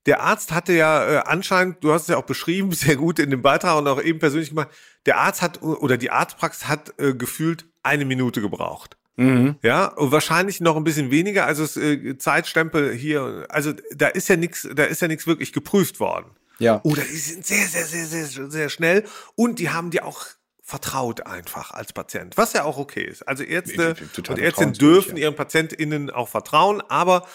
der 0.07 0.23
Arzt 0.23 0.53
hatte 0.53 0.73
ja 0.73 1.09
äh, 1.09 1.23
anscheinend, 1.27 1.85
du 1.85 1.92
hast 1.92 2.03
es 2.03 2.09
ja 2.09 2.16
auch 2.16 2.27
beschrieben, 2.27 2.73
sehr 2.73 2.96
gut 2.96 3.18
in 3.18 3.31
dem 3.31 3.42
Beitrag 3.42 3.79
und 3.79 3.87
auch 3.87 4.03
eben 4.03 4.18
persönlich 4.18 4.49
gemacht, 4.51 4.70
der 5.07 5.18
Arzt 5.18 5.40
hat 5.40 5.62
oder 5.62 5.96
die 5.96 6.11
Arztpraxis 6.11 6.68
hat 6.68 6.99
äh, 6.99 7.14
gefühlt 7.14 7.66
eine 7.83 8.05
Minute 8.05 8.40
gebraucht. 8.40 8.96
Mhm. 9.16 9.57
Ja, 9.62 9.87
und 9.87 10.12
wahrscheinlich 10.12 10.61
noch 10.61 10.77
ein 10.77 10.85
bisschen 10.85 11.11
weniger. 11.11 11.46
Also 11.46 11.62
es, 11.62 11.77
äh, 11.77 12.16
Zeitstempel 12.16 12.94
hier, 12.94 13.46
also 13.51 13.73
da 13.94 14.09
ist 14.09 14.29
ja 14.29 14.37
nichts, 14.37 14.68
da 14.75 14.85
ist 14.85 15.03
ja 15.03 15.09
nichts 15.09 15.27
wirklich 15.27 15.53
geprüft 15.53 16.01
worden. 16.01 16.31
Ja. 16.61 16.81
Oder 16.85 17.03
die 17.03 17.16
sind 17.16 17.44
sehr, 17.44 17.66
sehr, 17.66 17.85
sehr, 17.85 18.07
sehr, 18.07 18.51
sehr 18.51 18.68
schnell 18.68 19.05
und 19.35 19.59
die 19.59 19.70
haben 19.70 19.90
dir 19.90 20.07
auch 20.07 20.27
vertraut 20.62 21.27
einfach 21.27 21.73
als 21.73 21.92
Patient, 21.92 22.37
was 22.37 22.53
ja 22.53 22.62
auch 22.62 22.79
okay 22.79 23.03
ist. 23.03 23.27
Also 23.27 23.42
Ärzte 23.42 23.96
und 24.29 24.38
Ärztinnen 24.38 24.75
dürfen 24.75 25.16
ihren 25.16 25.35
PatientInnen 25.35 26.11
auch 26.11 26.29
vertrauen, 26.29 26.81
aber 26.88 27.27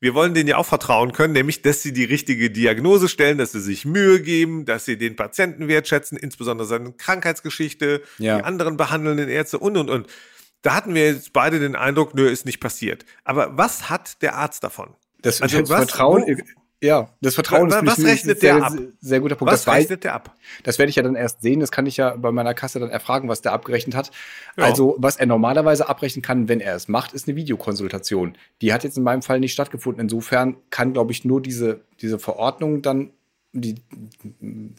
wir 0.00 0.14
wollen 0.14 0.34
denen 0.34 0.48
ja 0.48 0.56
auch 0.56 0.66
vertrauen 0.66 1.12
können, 1.12 1.32
nämlich, 1.32 1.62
dass 1.62 1.80
sie 1.80 1.92
die 1.92 2.02
richtige 2.02 2.50
Diagnose 2.50 3.08
stellen, 3.08 3.38
dass 3.38 3.52
sie 3.52 3.60
sich 3.60 3.84
Mühe 3.84 4.20
geben, 4.20 4.64
dass 4.64 4.84
sie 4.84 4.98
den 4.98 5.14
Patienten 5.14 5.68
wertschätzen, 5.68 6.18
insbesondere 6.18 6.66
seine 6.66 6.92
Krankheitsgeschichte, 6.92 8.02
ja. 8.18 8.38
die 8.38 8.44
anderen 8.44 8.76
behandelnden 8.76 9.28
Ärzte 9.28 9.60
und, 9.60 9.76
und, 9.76 9.88
und. 9.88 10.08
Da 10.62 10.74
hatten 10.74 10.94
wir 10.94 11.06
jetzt 11.06 11.32
beide 11.32 11.60
den 11.60 11.76
Eindruck, 11.76 12.14
nö, 12.14 12.28
ist 12.28 12.46
nicht 12.46 12.58
passiert. 12.58 13.04
Aber 13.22 13.56
was 13.56 13.90
hat 13.90 14.22
der 14.22 14.34
Arzt 14.34 14.64
davon? 14.64 14.94
Das, 15.20 15.40
also, 15.40 15.60
was, 15.68 15.84
Vertrauen, 15.84 16.42
ja, 16.82 17.08
das 17.20 17.36
Vertrauen 17.36 17.70
was, 17.70 17.80
ist 17.80 17.86
was 17.86 18.04
rechnet 18.04 18.40
sehr, 18.40 18.56
der 18.56 18.64
ab? 18.64 18.72
sehr 19.00 19.20
guter 19.20 19.36
Punkt. 19.36 19.52
Was 19.52 19.64
das 19.64 19.74
rechnet 19.74 20.02
der 20.02 20.14
ab? 20.14 20.34
Das 20.64 20.80
werde 20.80 20.90
ich 20.90 20.96
ja 20.96 21.04
dann 21.04 21.14
erst 21.14 21.40
sehen. 21.40 21.60
Das 21.60 21.70
kann 21.70 21.86
ich 21.86 21.96
ja 21.96 22.16
bei 22.16 22.32
meiner 22.32 22.54
Kasse 22.54 22.80
dann 22.80 22.90
erfragen, 22.90 23.28
was 23.28 23.40
der 23.40 23.52
abgerechnet 23.52 23.94
hat. 23.94 24.10
Ja. 24.56 24.64
Also, 24.64 24.96
was 24.98 25.16
er 25.16 25.26
normalerweise 25.26 25.88
abrechnen 25.88 26.22
kann, 26.22 26.48
wenn 26.48 26.58
er 26.58 26.74
es 26.74 26.88
macht, 26.88 27.12
ist 27.12 27.28
eine 27.28 27.36
Videokonsultation. 27.36 28.36
Die 28.62 28.72
hat 28.72 28.82
jetzt 28.82 28.96
in 28.96 29.04
meinem 29.04 29.22
Fall 29.22 29.38
nicht 29.38 29.52
stattgefunden. 29.52 30.02
Insofern 30.02 30.56
kann, 30.70 30.92
glaube 30.92 31.12
ich, 31.12 31.24
nur 31.24 31.40
diese, 31.40 31.82
diese 32.00 32.18
Verordnung 32.18 32.82
dann 32.82 33.10
die 33.52 33.76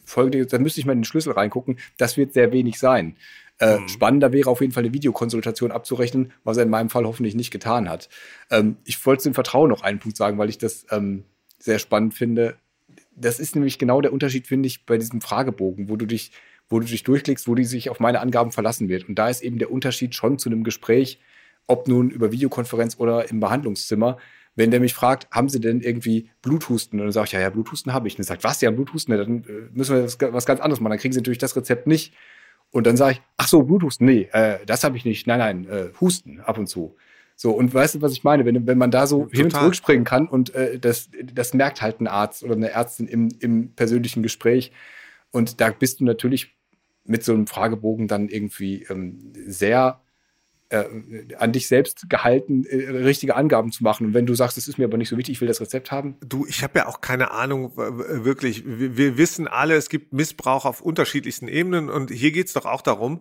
Folge, 0.04 0.46
da 0.46 0.58
müsste 0.58 0.82
ich 0.82 0.86
mal 0.86 0.94
in 0.94 1.00
den 1.00 1.06
Schlüssel 1.06 1.32
reingucken. 1.32 1.78
Das 1.98 2.18
wird 2.18 2.34
sehr 2.34 2.52
wenig 2.52 2.80
sein. 2.80 3.16
Äh, 3.60 3.80
mhm. 3.80 3.88
Spannender 3.88 4.34
wäre 4.34 4.50
auf 4.50 4.60
jeden 4.60 4.74
Fall 4.74 4.84
eine 4.84 4.94
Videokonsultation 4.94 5.72
abzurechnen, 5.72 6.34
was 6.44 6.58
er 6.58 6.63
in 6.63 6.70
meinem 6.70 6.89
Fall 6.89 7.06
hoffentlich 7.06 7.36
nicht 7.36 7.52
getan 7.52 7.88
hat. 7.88 8.10
Ähm, 8.50 8.76
ich 8.84 9.06
wollte 9.06 9.24
zum 9.24 9.34
Vertrauen 9.34 9.70
noch 9.70 9.84
einen 9.84 10.00
Punkt 10.00 10.18
sagen, 10.18 10.38
weil 10.38 10.50
ich 10.50 10.58
das 10.58 10.86
ähm, 10.92 11.24
sehr 11.63 11.80
spannend 11.80 12.13
finde 12.13 12.58
das 13.15 13.39
ist 13.39 13.56
nämlich 13.56 13.80
genau 13.80 14.02
der 14.02 14.13
Unterschied, 14.13 14.47
finde 14.47 14.67
ich, 14.67 14.86
bei 14.86 14.97
diesem 14.97 15.21
Fragebogen, 15.21 15.89
wo 15.89 15.95
du 15.95 16.06
dich, 16.06 16.32
wo 16.69 16.80
du 16.80 16.86
dich 16.86 17.04
durchklickst, 17.04 17.47
wo 17.47 17.56
die 17.56 17.65
sich 17.65 17.89
auf 17.89 17.99
meine 17.99 18.19
Angaben 18.19 18.52
verlassen 18.52 18.89
wird. 18.89 19.08
Und 19.08 19.15
da 19.15 19.30
ist 19.30 19.41
eben 19.41 19.60
der 19.60 19.71
Unterschied 19.71 20.15
schon 20.15 20.39
zu 20.39 20.49
einem 20.49 20.63
Gespräch, 20.63 21.19
ob 21.67 21.88
nun 21.88 22.10
über 22.10 22.32
Videokonferenz 22.32 22.97
oder 22.99 23.30
im 23.30 23.39
Behandlungszimmer. 23.39 24.17
Wenn 24.56 24.71
der 24.71 24.80
mich 24.80 24.93
fragt, 24.93 25.28
haben 25.32 25.49
Sie 25.49 25.60
denn 25.60 25.82
irgendwie 25.82 26.30
Bluthusten? 26.41 26.99
Und 26.99 27.08
dann 27.08 27.12
sage 27.12 27.26
ich, 27.26 27.32
ja, 27.32 27.39
ja, 27.39 27.49
Bluthusten 27.49 27.93
habe 27.93 28.08
ich. 28.08 28.15
Und 28.15 28.21
er 28.21 28.26
sagt, 28.26 28.43
was, 28.43 28.62
haben 28.62 28.76
Bluthusten? 28.76 29.15
Ja, 29.15 29.23
dann 29.23 29.43
äh, 29.43 29.69
müssen 29.71 29.95
wir 29.95 30.34
was 30.34 30.45
ganz 30.45 30.60
anderes 30.60 30.80
machen. 30.80 30.91
Dann 30.91 30.99
kriegen 30.99 31.13
Sie 31.13 31.19
natürlich 31.19 31.39
das 31.39 31.56
Rezept 31.56 31.88
nicht. 31.88 32.13
Und 32.69 32.88
dann 32.88 32.97
sage 32.97 33.13
ich, 33.13 33.21
ach 33.38 33.47
so, 33.47 33.63
Bluthusten, 33.63 34.06
nee, 34.06 34.30
äh, 34.32 34.60
das 34.65 34.84
habe 34.84 34.97
ich 34.97 35.06
nicht. 35.06 35.28
Nein, 35.28 35.39
nein, 35.39 35.65
äh, 35.65 35.89
Husten 35.99 36.39
ab 36.39 36.58
und 36.58 36.67
zu. 36.67 36.95
So, 37.44 37.52
und 37.52 37.74
weißt 37.74 37.96
du, 37.96 38.02
was 38.02 38.14
ich 38.14 38.24
meine? 38.24 38.46
Wenn, 38.46 38.68
wenn 38.68 38.78
man 38.78 38.90
da 38.90 39.06
so 39.06 39.24
Total. 39.24 39.36
hin 39.36 39.46
und 39.48 39.52
zurück 39.52 39.76
springen 39.76 40.06
kann 40.06 40.30
und 40.30 40.56
äh, 40.56 40.80
das, 40.80 41.10
das 41.22 41.54
merkt 41.54 41.82
halt 41.82 42.00
ein 42.00 42.08
Arzt 42.08 42.42
oder 42.42 42.56
eine 42.56 42.70
Ärztin 42.70 43.06
im, 43.06 43.28
im 43.42 43.74
persönlichen 43.74 44.24
Gespräch. 44.24 44.72
Und 45.32 45.60
da 45.60 45.70
bist 45.72 46.00
du 46.00 46.06
natürlich 46.06 46.56
mit 47.04 47.26
so 47.26 47.34
einem 47.34 47.48
Fragebogen 47.48 48.08
dann 48.08 48.30
irgendwie 48.30 48.84
ähm, 48.84 49.34
sehr 49.46 50.00
äh, 50.70 50.86
an 51.38 51.52
dich 51.52 51.68
selbst 51.68 52.10
gehalten, 52.10 52.64
äh, 52.64 52.90
richtige 52.90 53.36
Angaben 53.36 53.74
zu 53.74 53.84
machen. 53.84 54.08
Und 54.08 54.14
wenn 54.14 54.26
du 54.26 54.36
sagst, 54.36 54.56
das 54.56 54.70
ist 54.70 54.78
mir 54.78 54.86
aber 54.86 54.98
nicht 54.98 55.10
so 55.10 55.18
wichtig, 55.18 55.34
ich 55.34 55.42
will 55.42 55.50
das 55.50 55.60
Rezept 55.60 55.92
haben. 55.92 56.16
Du, 56.26 56.46
ich 56.46 56.64
habe 56.64 56.80
ja 56.80 56.88
auch 56.88 57.02
keine 57.02 57.32
Ahnung, 57.32 57.76
wirklich. 57.76 58.64
Wir, 58.66 58.96
wir, 58.96 59.18
wissen 59.18 59.50
alle, 59.50 59.76
es 59.76 59.90
gibt 59.90 60.14
Missbrauch 60.14 60.64
auf 60.64 60.80
unterschiedlichsten 60.80 61.50
Ebenen 61.50 61.90
und 61.90 62.10
hier 62.10 62.32
geht's 62.32 62.54
doch 62.54 62.66
auch 62.66 62.82
darum, 62.82 63.20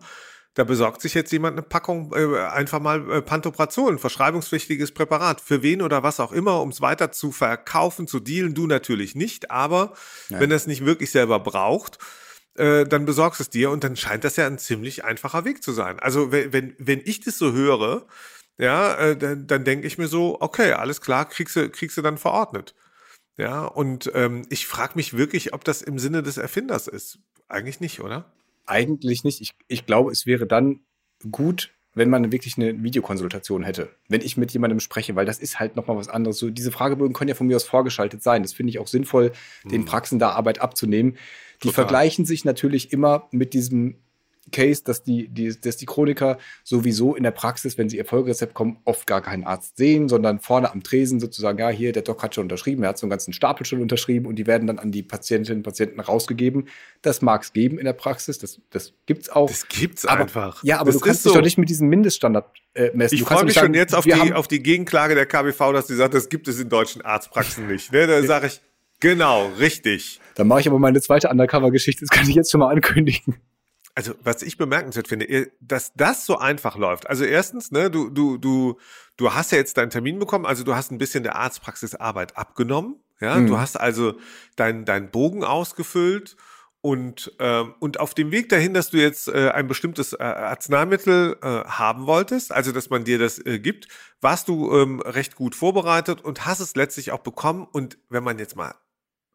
da 0.55 0.63
besorgt 0.63 1.01
sich 1.01 1.13
jetzt 1.13 1.31
jemand 1.31 1.53
eine 1.57 1.63
Packung 1.63 2.13
äh, 2.13 2.39
einfach 2.45 2.79
mal 2.79 3.09
äh, 3.11 3.21
Pantoprazol, 3.21 3.93
ein 3.93 3.99
verschreibungspflichtiges 3.99 4.91
Präparat. 4.91 5.41
Für 5.41 5.63
wen 5.63 5.81
oder 5.81 6.03
was 6.03 6.19
auch 6.19 6.31
immer, 6.31 6.61
um 6.61 6.69
es 6.69 6.81
weiter 6.81 7.11
zu 7.11 7.31
verkaufen, 7.31 8.07
zu 8.07 8.19
dealen, 8.19 8.53
du 8.53 8.67
natürlich 8.67 9.15
nicht. 9.15 9.49
Aber 9.49 9.93
ja. 10.29 10.39
wenn 10.39 10.51
er 10.51 10.57
es 10.57 10.67
nicht 10.67 10.85
wirklich 10.85 11.09
selber 11.09 11.39
braucht, 11.39 11.97
äh, 12.55 12.85
dann 12.85 13.05
besorgst 13.05 13.41
es 13.41 13.49
dir 13.49 13.71
und 13.71 13.83
dann 13.83 13.95
scheint 13.95 14.23
das 14.23 14.35
ja 14.35 14.45
ein 14.45 14.59
ziemlich 14.59 15.03
einfacher 15.03 15.43
Weg 15.43 15.63
zu 15.63 15.71
sein. 15.71 15.99
Also 15.99 16.31
wenn, 16.31 16.53
wenn, 16.53 16.75
wenn 16.77 17.01
ich 17.03 17.19
das 17.21 17.39
so 17.39 17.51
höre, 17.53 18.05
ja, 18.59 18.93
äh, 18.95 19.17
dann, 19.17 19.47
dann 19.47 19.63
denke 19.63 19.87
ich 19.87 19.97
mir 19.97 20.07
so, 20.07 20.37
okay, 20.39 20.73
alles 20.73 21.01
klar, 21.01 21.27
kriegst 21.27 21.55
du, 21.55 21.69
kriegst 21.69 21.97
du 21.97 22.03
dann 22.03 22.19
verordnet. 22.19 22.75
Ja, 23.37 23.65
und 23.65 24.11
ähm, 24.13 24.45
ich 24.49 24.67
frage 24.67 24.93
mich 24.95 25.17
wirklich, 25.17 25.53
ob 25.53 25.63
das 25.63 25.81
im 25.81 25.97
Sinne 25.97 26.21
des 26.21 26.37
Erfinders 26.37 26.87
ist. 26.87 27.17
Eigentlich 27.47 27.79
nicht, 27.79 27.99
oder? 28.01 28.31
Eigentlich 28.65 29.23
nicht. 29.23 29.41
Ich, 29.41 29.51
ich 29.67 29.85
glaube, 29.85 30.11
es 30.11 30.25
wäre 30.25 30.47
dann 30.47 30.81
gut, 31.31 31.73
wenn 31.95 32.09
man 32.09 32.31
wirklich 32.31 32.57
eine 32.57 32.81
Videokonsultation 32.81 33.63
hätte, 33.63 33.89
wenn 34.09 34.21
ich 34.21 34.35
mit 34.35 34.51
jemandem 34.51 34.79
spreche, 34.79 35.15
weil 35.15 35.25
das 35.25 35.39
ist 35.39 35.59
halt 35.59 35.75
nochmal 35.75 35.97
was 35.97 36.09
anderes. 36.09 36.39
So, 36.39 36.49
diese 36.49 36.71
Fragebögen 36.71 37.13
können 37.13 37.29
ja 37.29 37.35
von 37.35 37.47
mir 37.47 37.55
aus 37.55 37.65
vorgeschaltet 37.65 38.23
sein. 38.23 38.41
Das 38.41 38.53
finde 38.53 38.71
ich 38.71 38.79
auch 38.79 38.87
sinnvoll, 38.87 39.31
den 39.65 39.85
Praxen 39.85 40.17
da 40.17 40.31
Arbeit 40.31 40.59
abzunehmen. 40.59 41.17
Die 41.61 41.67
Total. 41.69 41.85
vergleichen 41.85 42.25
sich 42.25 42.45
natürlich 42.45 42.91
immer 42.91 43.27
mit 43.31 43.53
diesem 43.53 43.97
Case, 44.51 44.83
dass 44.83 45.03
die, 45.03 45.27
die, 45.27 45.59
dass 45.59 45.77
die 45.77 45.85
Chroniker 45.85 46.37
sowieso 46.63 47.15
in 47.15 47.23
der 47.23 47.31
Praxis, 47.31 47.77
wenn 47.77 47.89
sie 47.89 47.97
ihr 47.97 48.05
Folgerezept 48.05 48.53
kommen, 48.53 48.77
oft 48.85 49.07
gar 49.07 49.21
keinen 49.21 49.43
Arzt 49.43 49.77
sehen, 49.77 50.09
sondern 50.09 50.39
vorne 50.39 50.71
am 50.71 50.83
Tresen 50.83 51.19
sozusagen, 51.19 51.57
ja, 51.59 51.69
hier, 51.69 51.91
der 51.91 52.03
Doc 52.03 52.21
hat 52.23 52.35
schon 52.35 52.43
unterschrieben, 52.43 52.83
er 52.83 52.89
hat 52.89 52.97
so 52.97 53.05
einen 53.05 53.11
ganzen 53.11 53.33
Stapel 53.33 53.65
schon 53.65 53.81
unterschrieben 53.81 54.25
und 54.25 54.35
die 54.35 54.47
werden 54.47 54.67
dann 54.67 54.79
an 54.79 54.91
die 54.91 55.03
Patientinnen 55.03 55.59
und 55.59 55.63
Patienten 55.63 55.99
rausgegeben. 55.99 56.67
Das 57.01 57.21
mag 57.21 57.43
es 57.43 57.53
geben 57.53 57.79
in 57.79 57.85
der 57.85 57.93
Praxis, 57.93 58.37
das, 58.37 58.59
das 58.69 58.93
es 59.07 59.29
auch. 59.29 59.49
Das 59.49 59.67
gibt's 59.67 60.05
aber, 60.05 60.23
einfach. 60.23 60.63
Ja, 60.63 60.79
aber 60.79 60.91
das 60.91 60.99
du 60.99 61.05
kannst 61.05 61.25
dich 61.25 61.31
so. 61.31 61.37
doch 61.37 61.43
nicht 61.43 61.57
mit 61.57 61.69
diesem 61.69 61.87
Mindeststandard 61.89 62.45
äh, 62.73 62.91
messen. 62.93 63.15
Ich 63.15 63.23
freue 63.23 63.45
mich 63.45 63.53
sagen, 63.53 63.67
schon 63.67 63.73
jetzt 63.73 63.95
auf 63.95 64.03
die, 64.03 64.33
auf 64.33 64.47
die 64.47 64.61
Gegenklage 64.61 65.15
der 65.15 65.25
KBV, 65.25 65.71
dass 65.73 65.87
sie 65.87 65.95
sagt, 65.95 66.13
das 66.13 66.29
gibt 66.29 66.47
es 66.47 66.59
in 66.59 66.69
deutschen 66.69 67.01
Arztpraxen 67.01 67.67
nicht. 67.67 67.91
Ne? 67.91 68.07
Da 68.07 68.21
sage 68.23 68.47
ich, 68.47 68.61
genau, 68.99 69.47
richtig. 69.59 70.19
Dann 70.35 70.47
mache 70.47 70.61
ich 70.61 70.67
aber 70.67 70.79
meine 70.79 70.99
zweite 71.01 71.29
Undercover-Geschichte, 71.29 72.05
das 72.05 72.09
kann 72.09 72.27
ich 72.27 72.35
jetzt 72.35 72.51
schon 72.51 72.59
mal 72.59 72.71
ankündigen. 72.71 73.35
Also, 73.95 74.15
was 74.23 74.41
ich 74.41 74.57
bemerkenswert 74.57 75.07
finde, 75.07 75.51
dass 75.59 75.93
das 75.93 76.25
so 76.25 76.37
einfach 76.37 76.77
läuft. 76.77 77.07
Also 77.07 77.25
erstens, 77.25 77.71
ne, 77.71 77.91
du, 77.91 78.09
du, 78.09 78.37
du, 78.37 78.79
du 79.17 79.33
hast 79.33 79.51
ja 79.51 79.59
jetzt 79.59 79.77
deinen 79.77 79.91
Termin 79.91 80.17
bekommen, 80.17 80.47
also 80.47 80.63
du 80.63 80.75
hast 80.75 80.91
ein 80.91 80.97
bisschen 80.97 81.23
der 81.23 81.35
Arztpraxisarbeit 81.35 82.35
abgenommen. 82.35 82.95
Ja, 83.19 83.35
mhm. 83.35 83.47
du 83.47 83.57
hast 83.57 83.79
also 83.79 84.15
deinen 84.55 84.85
dein 84.85 85.11
Bogen 85.11 85.43
ausgefüllt 85.43 86.35
und, 86.85 87.31
ähm, 87.39 87.75
und 87.79 88.01
auf 88.01 88.13
dem 88.13 88.31
Weg 88.31 88.49
dahin, 88.49 88.73
dass 88.73 88.89
du 88.89 88.97
jetzt 88.97 89.29
äh, 89.29 89.51
ein 89.51 89.69
bestimmtes 89.69 90.11
äh, 90.11 90.21
Arzneimittel 90.21 91.37
äh, 91.41 91.47
haben 91.47 92.07
wolltest, 92.07 92.51
also 92.51 92.73
dass 92.73 92.89
man 92.89 93.05
dir 93.05 93.17
das 93.17 93.39
äh, 93.39 93.59
gibt, 93.59 93.87
warst 94.19 94.49
du 94.49 94.75
ähm, 94.75 94.99
recht 94.99 95.35
gut 95.35 95.55
vorbereitet 95.55 96.19
und 96.19 96.45
hast 96.45 96.59
es 96.59 96.75
letztlich 96.75 97.13
auch 97.13 97.21
bekommen. 97.21 97.65
Und 97.71 97.97
wenn 98.09 98.25
man 98.25 98.37
jetzt 98.37 98.57
mal 98.57 98.75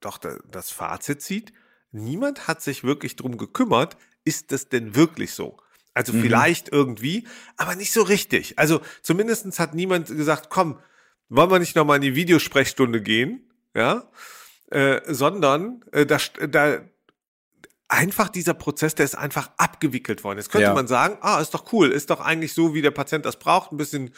doch 0.01 0.19
das 0.19 0.71
Fazit 0.71 1.23
zieht, 1.23 1.55
niemand 1.91 2.49
hat 2.49 2.61
sich 2.61 2.85
wirklich 2.85 3.17
drum 3.17 3.39
gekümmert, 3.39 3.97
ist 4.29 4.53
das 4.53 4.69
denn 4.69 4.95
wirklich 4.95 5.33
so? 5.33 5.57
Also 5.95 6.13
mhm. 6.13 6.23
vielleicht 6.23 6.69
irgendwie, 6.69 7.27
aber 7.57 7.75
nicht 7.75 7.93
so 7.93 8.03
richtig. 8.03 8.59
Also 8.59 8.81
zumindestens 9.03 9.59
hat 9.59 9.75
niemand 9.75 10.07
gesagt, 10.07 10.51
komm, 10.51 10.79
wollen 11.29 11.51
wir 11.51 11.59
nicht 11.59 11.75
nochmal 11.75 11.97
in 11.97 12.03
die 12.03 12.15
Videosprechstunde 12.15 13.03
gehen? 13.03 13.51
Ja, 13.75 14.09
äh, 14.71 15.01
sondern 15.07 15.85
äh, 15.93 16.07
da, 16.07 16.19
da 16.49 16.81
einfach 17.89 18.29
dieser 18.29 18.55
Prozess, 18.55 18.95
der 18.95 19.07
ist 19.07 19.17
einfach 19.17 19.51
abgewickelt 19.57 20.25
worden. 20.25 20.39
Jetzt 20.39 20.51
könnte 20.51 20.69
ja. 20.69 20.75
man 20.75 20.87
sagen, 20.87 21.19
ah, 21.21 21.41
ist 21.41 21.55
doch 21.55 21.73
cool, 21.73 21.91
ist 21.91 22.11
doch 22.11 22.21
eigentlich 22.21 22.53
so, 22.53 22.75
wie 22.75 22.83
der 22.83 22.91
Patient 22.91 23.25
das 23.25 23.39
braucht, 23.39 23.73
ein 23.73 23.77
bisschen 23.79 24.15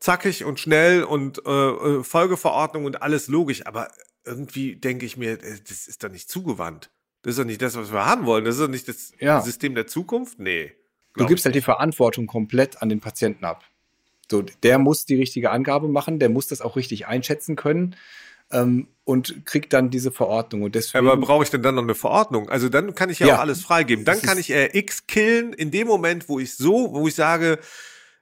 zackig 0.00 0.44
und 0.44 0.60
schnell 0.60 1.04
und 1.04 1.40
äh, 1.46 1.50
äh 1.50 2.04
Folgeverordnung 2.04 2.84
und 2.84 3.02
alles 3.02 3.28
logisch. 3.28 3.66
Aber 3.66 3.88
irgendwie 4.24 4.76
denke 4.76 5.06
ich 5.06 5.16
mir, 5.16 5.42
äh, 5.42 5.60
das 5.66 5.86
ist 5.86 6.02
doch 6.04 6.10
nicht 6.10 6.28
zugewandt. 6.28 6.90
Das 7.22 7.32
ist 7.32 7.38
doch 7.38 7.44
nicht 7.44 7.60
das, 7.60 7.76
was 7.76 7.92
wir 7.92 8.06
haben 8.06 8.26
wollen. 8.26 8.44
Das 8.44 8.56
ist 8.56 8.60
doch 8.60 8.68
nicht 8.68 8.88
das 8.88 9.12
ja. 9.18 9.40
System 9.40 9.74
der 9.74 9.86
Zukunft. 9.86 10.38
Nee. 10.38 10.72
Du 11.16 11.26
gibst 11.26 11.44
halt 11.44 11.54
die 11.54 11.60
Verantwortung 11.60 12.26
komplett 12.26 12.80
an 12.80 12.88
den 12.88 13.00
Patienten 13.00 13.44
ab. 13.44 13.64
So, 14.30 14.42
der 14.42 14.78
muss 14.78 15.04
die 15.04 15.16
richtige 15.16 15.50
Angabe 15.50 15.88
machen, 15.88 16.18
der 16.18 16.28
muss 16.28 16.46
das 16.46 16.60
auch 16.60 16.76
richtig 16.76 17.06
einschätzen 17.06 17.56
können 17.56 17.96
ähm, 18.52 18.88
und 19.04 19.46
kriegt 19.46 19.72
dann 19.72 19.90
diese 19.90 20.12
Verordnung. 20.12 20.62
Und 20.62 20.74
deswegen, 20.74 21.06
Aber 21.06 21.16
brauche 21.16 21.44
ich 21.44 21.50
denn 21.50 21.62
dann 21.62 21.74
noch 21.74 21.82
eine 21.82 21.94
Verordnung? 21.94 22.48
Also 22.48 22.68
dann 22.68 22.94
kann 22.94 23.10
ich 23.10 23.18
ja, 23.18 23.28
ja 23.28 23.36
auch 23.36 23.40
alles 23.40 23.62
freigeben. 23.62 24.04
Dann 24.04 24.20
kann 24.20 24.38
ich 24.38 24.52
RX 24.52 25.06
killen 25.06 25.52
in 25.52 25.70
dem 25.70 25.86
Moment, 25.86 26.28
wo 26.28 26.38
ich 26.38 26.54
so, 26.54 26.92
wo 26.92 27.08
ich 27.08 27.14
sage, 27.14 27.58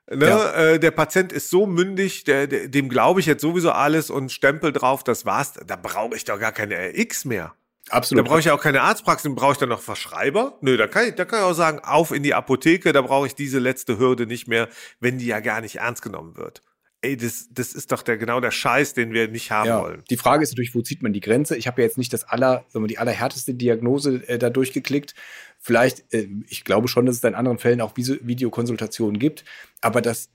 Ne, 0.09 0.29
ja. 0.29 0.53
äh, 0.53 0.79
der 0.79 0.93
Patient 0.93 1.33
ist 1.33 1.51
so 1.51 1.67
mündig, 1.67 2.23
der, 2.23 2.47
der, 2.47 2.69
dem 2.69 2.89
glaube 2.89 3.19
ich 3.19 3.27
jetzt 3.27 3.43
sowieso 3.43 3.73
alles 3.73 4.09
und 4.09 4.31
Stempel 4.31 4.73
drauf, 4.73 5.03
das 5.03 5.27
war's. 5.27 5.55
Da 5.67 5.75
brauche 5.75 6.15
ich 6.15 6.25
doch 6.25 6.39
gar 6.39 6.53
keine 6.53 6.77
RX 6.77 7.25
mehr. 7.25 7.57
Absolut. 7.91 8.25
Da 8.25 8.29
brauche 8.29 8.41
ich 8.41 8.47
ja 8.47 8.55
auch 8.55 8.61
keine 8.61 8.83
Arztpraxis, 8.83 9.33
brauche 9.35 9.53
ich 9.53 9.59
dann 9.59 9.69
noch 9.69 9.81
Verschreiber? 9.81 10.59
Nö, 10.61 10.77
da 10.77 10.87
kann 10.87 11.09
ich, 11.09 11.15
da 11.15 11.25
kann 11.25 11.41
ich 11.41 11.45
auch 11.45 11.53
sagen, 11.53 11.79
auf 11.81 12.11
in 12.11 12.23
die 12.23 12.35
Apotheke, 12.35 12.93
da 12.93 13.03
brauche 13.03 13.27
ich 13.27 13.35
diese 13.35 13.59
letzte 13.59 13.99
Hürde 13.99 14.27
nicht 14.27 14.49
mehr, 14.49 14.69
wenn 14.99 15.19
die 15.19 15.27
ja 15.27 15.41
gar 15.41 15.61
nicht 15.61 15.77
ernst 15.77 16.03
genommen 16.03 16.37
wird. 16.37 16.63
Ey, 17.03 17.17
das, 17.17 17.49
das 17.51 17.73
ist 17.73 17.93
doch 17.93 18.03
der, 18.03 18.17
genau 18.17 18.41
der 18.41 18.51
Scheiß, 18.51 18.95
den 18.95 19.13
wir 19.13 19.29
nicht 19.29 19.51
haben 19.51 19.69
ja, 19.69 19.81
wollen. 19.81 20.03
Die 20.11 20.17
Frage 20.17 20.43
ist 20.43 20.51
natürlich, 20.51 20.75
wo 20.75 20.83
zieht 20.83 21.03
man 21.03 21.13
die 21.13 21.21
Grenze? 21.21 21.57
Ich 21.57 21.67
habe 21.67 21.81
ja 21.81 21.87
jetzt 21.87 21.99
nicht 21.99 22.13
das 22.13 22.25
aller, 22.25 22.65
sagen 22.69 22.85
wir, 22.85 22.89
die 22.89 22.99
allerhärteste 22.99 23.55
Diagnose 23.55 24.27
äh, 24.29 24.39
da 24.39 24.51
durchgeklickt. 24.51 25.15
Vielleicht, 25.61 26.13
äh, 26.13 26.27
ich 26.49 26.65
glaube 26.65 26.89
schon, 26.89 27.07
dass 27.07 27.17
es 27.17 27.25
in 27.25 27.35
anderen 27.35 27.59
Fällen 27.59 27.81
auch 27.81 27.93
Videokonsultationen 27.97 29.21
gibt, 29.21 29.45
aber 29.81 30.01
das 30.01 30.31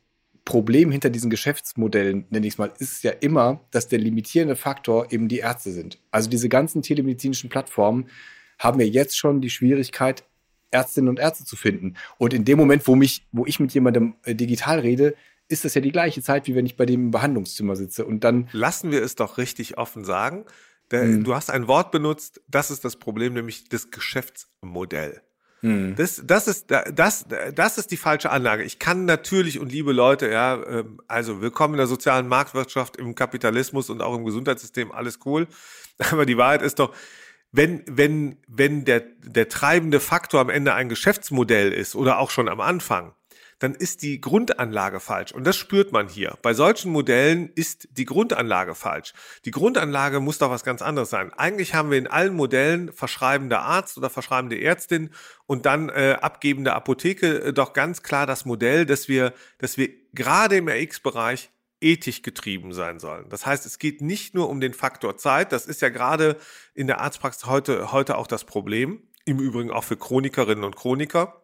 Problem 0.46 0.92
hinter 0.92 1.10
diesen 1.10 1.30
Geschäftsmodellen, 1.30 2.26
nenne 2.30 2.48
ich 2.48 2.54
es 2.54 2.58
mal, 2.58 2.72
ist 2.80 3.04
ja 3.04 3.12
immer, 3.12 3.62
dass 3.72 3.88
der 3.88 4.00
limitierende 4.00 4.56
Faktor 4.56 5.12
eben 5.12 5.28
die 5.28 5.40
Ärzte 5.40 5.72
sind. 5.72 6.00
Also 6.10 6.30
diese 6.30 6.50
ganzen 6.50 6.82
telemedizinischen 6.82 7.50
Plattformen 7.50 8.08
haben 8.58 8.80
ja 8.80 8.86
jetzt 8.86 9.18
schon 9.18 9.42
die 9.42 9.50
Schwierigkeit, 9.50 10.24
Ärztinnen 10.72 11.10
und 11.10 11.20
Ärzte 11.20 11.46
zu 11.46 11.56
finden. 11.56 11.96
Und 12.18 12.34
in 12.34 12.46
dem 12.46 12.58
Moment, 12.58 12.88
wo 12.88 12.96
mich, 12.96 13.28
wo 13.32 13.46
ich 13.46 13.60
mit 13.60 13.74
jemandem 13.74 14.16
äh, 14.24 14.34
digital 14.34 14.80
rede, 14.80 15.16
ist 15.48 15.66
das 15.66 15.74
ja 15.74 15.82
die 15.82 15.92
gleiche 15.92 16.22
Zeit, 16.22 16.48
wie 16.48 16.56
wenn 16.56 16.66
ich 16.66 16.78
bei 16.78 16.86
dem 16.86 17.06
im 17.06 17.12
Behandlungszimmer 17.12 17.76
sitze. 17.76 18.06
Und 18.06 18.24
dann 18.24 18.50
lassen 18.54 18.92
wir 18.92 19.04
es 19.04 19.16
doch 19.16 19.38
richtig 19.38 19.78
offen 19.78 20.06
sagen. 20.06 20.46
Der, 20.92 21.04
hm. 21.04 21.24
Du 21.24 21.36
hast 21.36 21.52
ein 21.52 21.68
Wort 21.68 21.92
benutzt, 21.92 22.42
das 22.48 22.72
ist 22.72 22.86
das 22.86 22.96
Problem, 22.96 23.34
nämlich 23.34 23.70
das 23.70 23.92
Geschäftsmodell. 23.92 25.22
Hm. 25.62 25.96
Das, 25.96 26.22
das, 26.26 26.48
ist, 26.48 26.72
das, 26.72 27.26
das 27.54 27.78
ist 27.78 27.92
die 27.92 27.98
falsche 27.98 28.32
Anlage. 28.32 28.64
Ich 28.64 28.80
kann 28.80 29.06
natürlich 29.06 29.60
und 29.60 29.72
liebe 29.72 29.92
Leute, 29.92 30.30
ja, 30.30 30.62
ähm, 30.64 31.00
also 31.08 31.42
willkommen 31.42 31.76
in 31.76 31.80
der 31.80 31.88
sozialen 31.88 32.28
Marktwirtschaft, 32.28 32.98
im 32.98 33.14
Kapitalismus 33.14 33.90
und 33.90 34.02
auch 34.02 34.16
im 34.16 34.26
Gesundheitssystem, 34.26 34.92
alles 34.92 35.20
cool. 35.26 35.48
Aber 36.12 36.26
die 36.26 36.38
Wahrheit 36.38 36.64
ist 36.64 36.80
doch, 36.80 36.96
wenn, 37.52 37.84
wenn, 37.88 38.38
wenn 38.48 38.86
der, 38.86 39.02
der 39.24 39.50
treibende 39.50 40.00
Faktor 40.00 40.42
am 40.42 40.50
Ende 40.50 40.74
ein 40.74 40.90
Geschäftsmodell 40.90 41.72
ist 41.72 41.96
oder 41.96 42.18
auch 42.18 42.32
schon 42.32 42.50
am 42.50 42.62
Anfang, 42.62 43.14
dann 43.62 43.76
ist 43.76 44.02
die 44.02 44.20
Grundanlage 44.20 45.00
falsch. 45.00 45.32
Und 45.34 45.46
das 45.46 45.56
spürt 45.56 45.92
man 45.92 46.08
hier. 46.08 46.36
Bei 46.42 46.56
solchen 46.56 46.92
Modellen 46.92 47.52
ist 47.54 47.88
die 47.92 48.06
Grundanlage 48.06 48.74
falsch. 48.74 49.14
Die 49.46 49.52
Grundanlage 49.52 50.20
muss 50.20 50.40
doch 50.40 50.50
was 50.50 50.64
ganz 50.64 50.82
anderes 50.82 51.12
sein. 51.12 51.32
Eigentlich 51.34 51.76
haben 51.76 51.92
wir 51.92 52.00
in 52.00 52.08
allen 52.08 52.34
Modellen 52.34 52.92
verschreibende 52.92 53.60
Arzt 53.60 54.00
oder 54.00 54.10
verschreibende 54.10 54.60
Ärztin 54.60 55.12
und 55.46 55.68
dann 55.68 55.90
äh, 55.90 56.18
abgebende 56.20 56.74
Apotheke 56.74 57.44
äh, 57.44 57.54
doch 57.54 57.74
ganz 57.74 58.02
klar 58.02 58.26
das 58.26 58.46
Modell, 58.46 58.88
dass 58.88 59.08
wir, 59.08 59.32
dass 59.60 59.78
wir 59.78 59.90
gerade 60.12 60.58
im 60.58 60.68
RX-Bereich 60.68 61.52
ethisch 61.82 62.24
getrieben 62.24 62.74
sein 62.74 62.98
sollen. 62.98 63.30
Das 63.30 63.46
heißt, 63.46 63.68
es 63.68 63.78
geht 63.78 64.02
nicht 64.02 64.34
nur 64.34 64.50
um 64.50 64.60
den 64.60 64.74
Faktor 64.74 65.18
Zeit. 65.18 65.52
Das 65.52 65.68
ist 65.68 65.84
ja 65.84 65.90
gerade 65.90 66.38
in 66.74 66.88
der 66.88 67.00
Arztpraxis 67.00 67.46
heute, 67.46 67.92
heute 67.92 68.18
auch 68.18 68.28
das 68.28 68.44
Problem. 68.44 69.04
Im 69.26 69.40
Übrigen 69.40 69.70
auch 69.70 69.84
für 69.84 69.98
Chronikerinnen 69.98 70.64
und 70.64 70.76
Chroniker 70.76 71.41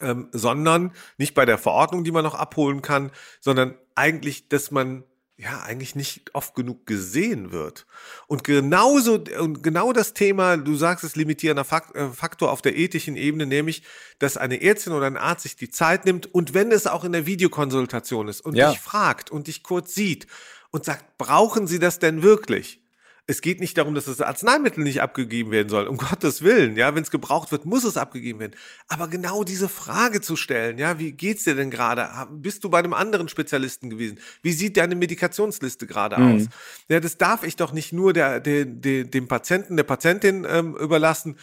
ähm, 0.00 0.28
sondern 0.32 0.92
nicht 1.16 1.34
bei 1.34 1.44
der 1.44 1.58
Verordnung, 1.58 2.04
die 2.04 2.12
man 2.12 2.24
noch 2.24 2.34
abholen 2.34 2.82
kann, 2.82 3.10
sondern 3.40 3.74
eigentlich, 3.94 4.48
dass 4.48 4.70
man 4.70 5.04
ja 5.38 5.62
eigentlich 5.62 5.94
nicht 5.94 6.34
oft 6.34 6.56
genug 6.56 6.84
gesehen 6.84 7.52
wird. 7.52 7.86
Und 8.26 8.42
genauso 8.42 9.22
und 9.38 9.62
genau 9.62 9.92
das 9.92 10.12
Thema, 10.12 10.56
du 10.56 10.74
sagst 10.74 11.04
es 11.04 11.14
limitierender 11.14 11.64
äh, 11.94 12.08
Faktor 12.08 12.50
auf 12.50 12.60
der 12.60 12.76
ethischen 12.76 13.14
Ebene, 13.14 13.46
nämlich, 13.46 13.84
dass 14.18 14.36
eine 14.36 14.60
Ärztin 14.60 14.92
oder 14.92 15.06
ein 15.06 15.16
Arzt 15.16 15.44
sich 15.44 15.54
die 15.54 15.70
Zeit 15.70 16.04
nimmt 16.04 16.26
und 16.26 16.54
wenn 16.54 16.72
es 16.72 16.88
auch 16.88 17.04
in 17.04 17.12
der 17.12 17.26
Videokonsultation 17.26 18.26
ist 18.26 18.40
und 18.40 18.56
ja. 18.56 18.70
dich 18.70 18.80
fragt 18.80 19.30
und 19.30 19.46
dich 19.46 19.62
kurz 19.62 19.94
sieht 19.94 20.26
und 20.70 20.84
sagt, 20.84 21.16
brauchen 21.18 21.68
Sie 21.68 21.78
das 21.78 22.00
denn 22.00 22.22
wirklich? 22.22 22.82
Es 23.30 23.42
geht 23.42 23.60
nicht 23.60 23.76
darum, 23.76 23.94
dass 23.94 24.06
das 24.06 24.22
Arzneimittel 24.22 24.82
nicht 24.82 25.02
abgegeben 25.02 25.50
werden 25.50 25.68
soll. 25.68 25.86
Um 25.86 25.98
Gottes 25.98 26.40
Willen, 26.40 26.76
ja, 26.76 26.94
wenn 26.94 27.02
es 27.02 27.10
gebraucht 27.10 27.52
wird, 27.52 27.66
muss 27.66 27.84
es 27.84 27.98
abgegeben 27.98 28.40
werden. 28.40 28.56
Aber 28.88 29.06
genau 29.06 29.44
diese 29.44 29.68
Frage 29.68 30.22
zu 30.22 30.34
stellen, 30.34 30.78
ja, 30.78 30.98
wie 30.98 31.12
geht's 31.12 31.44
dir 31.44 31.54
denn 31.54 31.70
gerade? 31.70 32.08
Bist 32.30 32.64
du 32.64 32.70
bei 32.70 32.78
einem 32.78 32.94
anderen 32.94 33.28
Spezialisten 33.28 33.90
gewesen? 33.90 34.18
Wie 34.40 34.52
sieht 34.52 34.78
deine 34.78 34.94
Medikationsliste 34.94 35.86
gerade 35.86 36.18
mhm. 36.18 36.36
aus? 36.36 36.42
Ja, 36.88 37.00
das 37.00 37.18
darf 37.18 37.44
ich 37.44 37.56
doch 37.56 37.72
nicht 37.72 37.92
nur 37.92 38.14
der, 38.14 38.40
der, 38.40 38.64
der 38.64 39.04
dem 39.04 39.28
Patienten, 39.28 39.76
der 39.76 39.84
Patientin 39.84 40.46
ähm, 40.48 40.74
überlassen. 40.74 41.36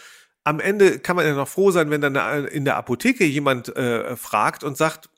Am 0.43 0.59
Ende 0.59 0.97
kann 0.97 1.15
man 1.15 1.27
ja 1.27 1.35
noch 1.35 1.47
froh 1.47 1.69
sein, 1.69 1.91
wenn 1.91 2.01
dann 2.01 2.47
in 2.47 2.65
der 2.65 2.77
Apotheke 2.77 3.25
jemand 3.25 3.75
äh, 3.75 4.15
fragt 4.15 4.63
und 4.63 4.75
sagt, 4.75 5.09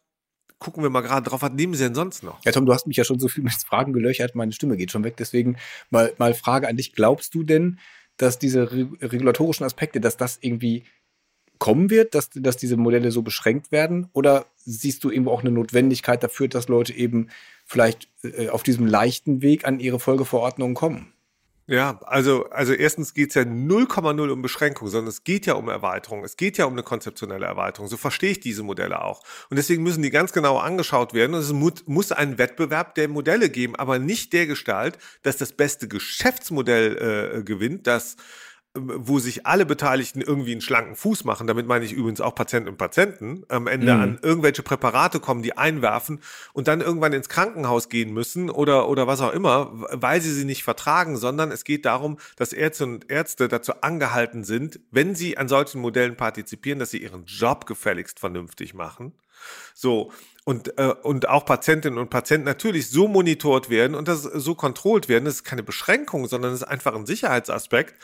gucken 0.60 0.84
wir 0.84 0.90
mal 0.90 1.02
gerade 1.02 1.30
drauf, 1.30 1.42
was 1.42 1.52
nehmen 1.52 1.74
Sie 1.74 1.84
denn 1.84 1.96
sonst 1.96 2.24
noch? 2.24 2.44
Ja, 2.44 2.52
Tom, 2.52 2.66
du 2.66 2.74
hast 2.74 2.88
mich 2.88 2.98
ja 2.98 3.04
schon 3.04 3.20
so 3.20 3.28
viel 3.28 3.44
mit 3.44 3.54
Fragen 3.54 3.94
gelöchert, 3.94 4.36
meine 4.36 4.52
Stimme 4.52 4.78
geht 4.78 4.92
schon 4.92 5.04
weg. 5.04 5.18
Deswegen 5.18 5.58
mal, 5.90 6.14
mal 6.18 6.34
Frage 6.34 6.68
an 6.68 6.78
dich. 6.78 6.94
Glaubst 6.94 7.34
du 7.36 7.44
denn, 7.44 7.80
dass 8.18 8.40
diese 8.40 8.72
re 8.72 8.90
regulatorischen 9.02 9.66
Aspekte, 9.66 10.02
dass 10.02 10.18
das 10.18 10.40
irgendwie 10.42 10.84
kommen 11.60 11.90
wird, 11.90 12.16
dass, 12.16 12.30
dass 12.34 12.58
diese 12.58 12.78
Modelle 12.78 13.12
so 13.12 13.22
beschränkt 13.22 13.72
werden? 13.72 14.10
Oder 14.14 14.46
siehst 14.58 15.04
du 15.04 15.12
irgendwo 15.12 15.32
auch 15.32 15.42
eine 15.42 15.52
Notwendigkeit 15.52 16.24
dafür, 16.24 16.48
dass 16.48 16.68
Leute 16.68 16.94
eben 16.94 17.30
vielleicht 17.66 18.10
äh, 18.24 18.50
auf 18.50 18.64
diesem 18.64 18.88
leichten 18.88 19.42
Weg 19.42 19.66
an 19.66 19.80
ihre 19.80 20.00
Folgeverordnungen 20.00 20.76
kommen? 20.76 21.14
Ja, 21.70 22.00
also, 22.06 22.50
also 22.50 22.72
erstens 22.72 23.14
geht's 23.14 23.36
ja 23.36 23.42
0,0 23.42 24.30
um 24.30 24.42
Beschränkung, 24.42 24.88
sondern 24.88 25.10
es 25.10 25.26
geht 25.26 25.46
ja 25.46 25.56
um 25.56 25.68
Erweiterung. 25.68 26.24
Es 26.24 26.38
geht 26.38 26.58
ja 26.58 26.64
um 26.64 26.72
eine 26.72 26.84
konzeptionelle 26.84 27.46
Erweiterung. 27.46 27.90
So 27.90 27.98
verstehe 27.98 28.32
ich 28.32 28.40
diese 28.40 28.64
Modelle 28.64 29.04
auch. 29.04 29.22
Und 29.50 29.58
deswegen 29.58 29.84
müssen 29.84 30.02
die 30.02 30.10
ganz 30.10 30.32
genau 30.32 30.60
angeschaut 30.60 31.14
werden. 31.14 31.34
Und 31.34 31.42
es 31.42 31.52
muss 31.86 32.12
einen 32.14 32.38
Wettbewerb 32.38 32.96
der 32.96 33.10
Modelle 33.10 33.50
geben, 33.50 33.76
aber 33.76 34.00
nicht 34.00 34.32
der 34.32 34.48
Gestalt, 34.48 34.98
dass 35.24 35.36
das 35.36 35.52
beste 35.52 35.90
Geschäftsmodell 35.90 37.40
äh, 37.40 37.44
gewinnt, 37.44 37.86
das 37.86 38.16
wo 38.80 39.20
sich 39.20 39.46
alle 39.46 39.66
Beteiligten 39.66 40.22
irgendwie 40.22 40.52
einen 40.52 40.62
schlanken 40.62 40.96
Fuß 40.96 41.24
machen, 41.24 41.48
damit 41.48 41.68
meine 41.68 41.86
ich 41.86 41.94
übrigens 41.94 42.22
auch 42.22 42.36
Patienten 42.36 42.70
und 42.70 42.78
Patienten, 42.78 43.44
am 43.50 43.68
Ende 43.68 43.94
mhm. 43.94 44.02
an 44.02 44.20
irgendwelche 44.22 44.64
Präparate 44.64 45.20
kommen, 45.20 45.42
die 45.42 45.58
einwerfen 45.58 46.20
und 46.54 46.68
dann 46.68 46.82
irgendwann 46.82 47.14
ins 47.14 47.30
Krankenhaus 47.30 47.90
gehen 47.90 48.14
müssen 48.14 48.50
oder, 48.50 48.90
oder 48.90 49.08
was 49.08 49.22
auch 49.22 49.34
immer, 49.34 49.72
weil 49.74 50.22
sie 50.22 50.34
sie 50.34 50.46
nicht 50.46 50.64
vertragen, 50.64 51.18
sondern 51.18 51.52
es 51.52 51.64
geht 51.64 51.86
darum, 51.86 52.18
dass 52.36 52.54
Ärzte 52.54 52.86
und 52.86 53.10
Ärzte 53.10 53.48
dazu 53.48 53.82
angehalten 53.82 54.44
sind, 54.44 54.80
wenn 54.92 55.16
sie 55.16 55.38
an 55.38 55.48
solchen 55.48 55.82
Modellen 55.82 56.16
partizipieren, 56.16 56.80
dass 56.80 56.92
sie 56.92 57.02
ihren 57.02 57.26
Job 57.26 57.66
gefälligst 57.66 58.20
vernünftig 58.20 58.74
machen. 58.74 59.14
So, 59.74 60.12
und, 60.48 60.78
äh, 60.80 60.94
und 61.04 61.28
auch 61.28 61.46
Patientinnen 61.46 62.00
und 62.00 62.10
Patienten 62.10 62.46
natürlich 62.46 62.90
so 62.90 63.10
monitort 63.10 63.70
werden 63.70 63.96
und 63.96 64.08
das 64.08 64.24
so 64.24 64.56
kontrolliert 64.56 65.10
werden. 65.10 65.26
Das 65.26 65.36
ist 65.36 65.44
keine 65.44 65.62
Beschränkung, 65.62 66.26
sondern 66.28 66.54
es 66.54 66.62
ist 66.62 66.68
einfach 66.68 66.96
ein 66.96 67.06
Sicherheitsaspekt 67.06 67.96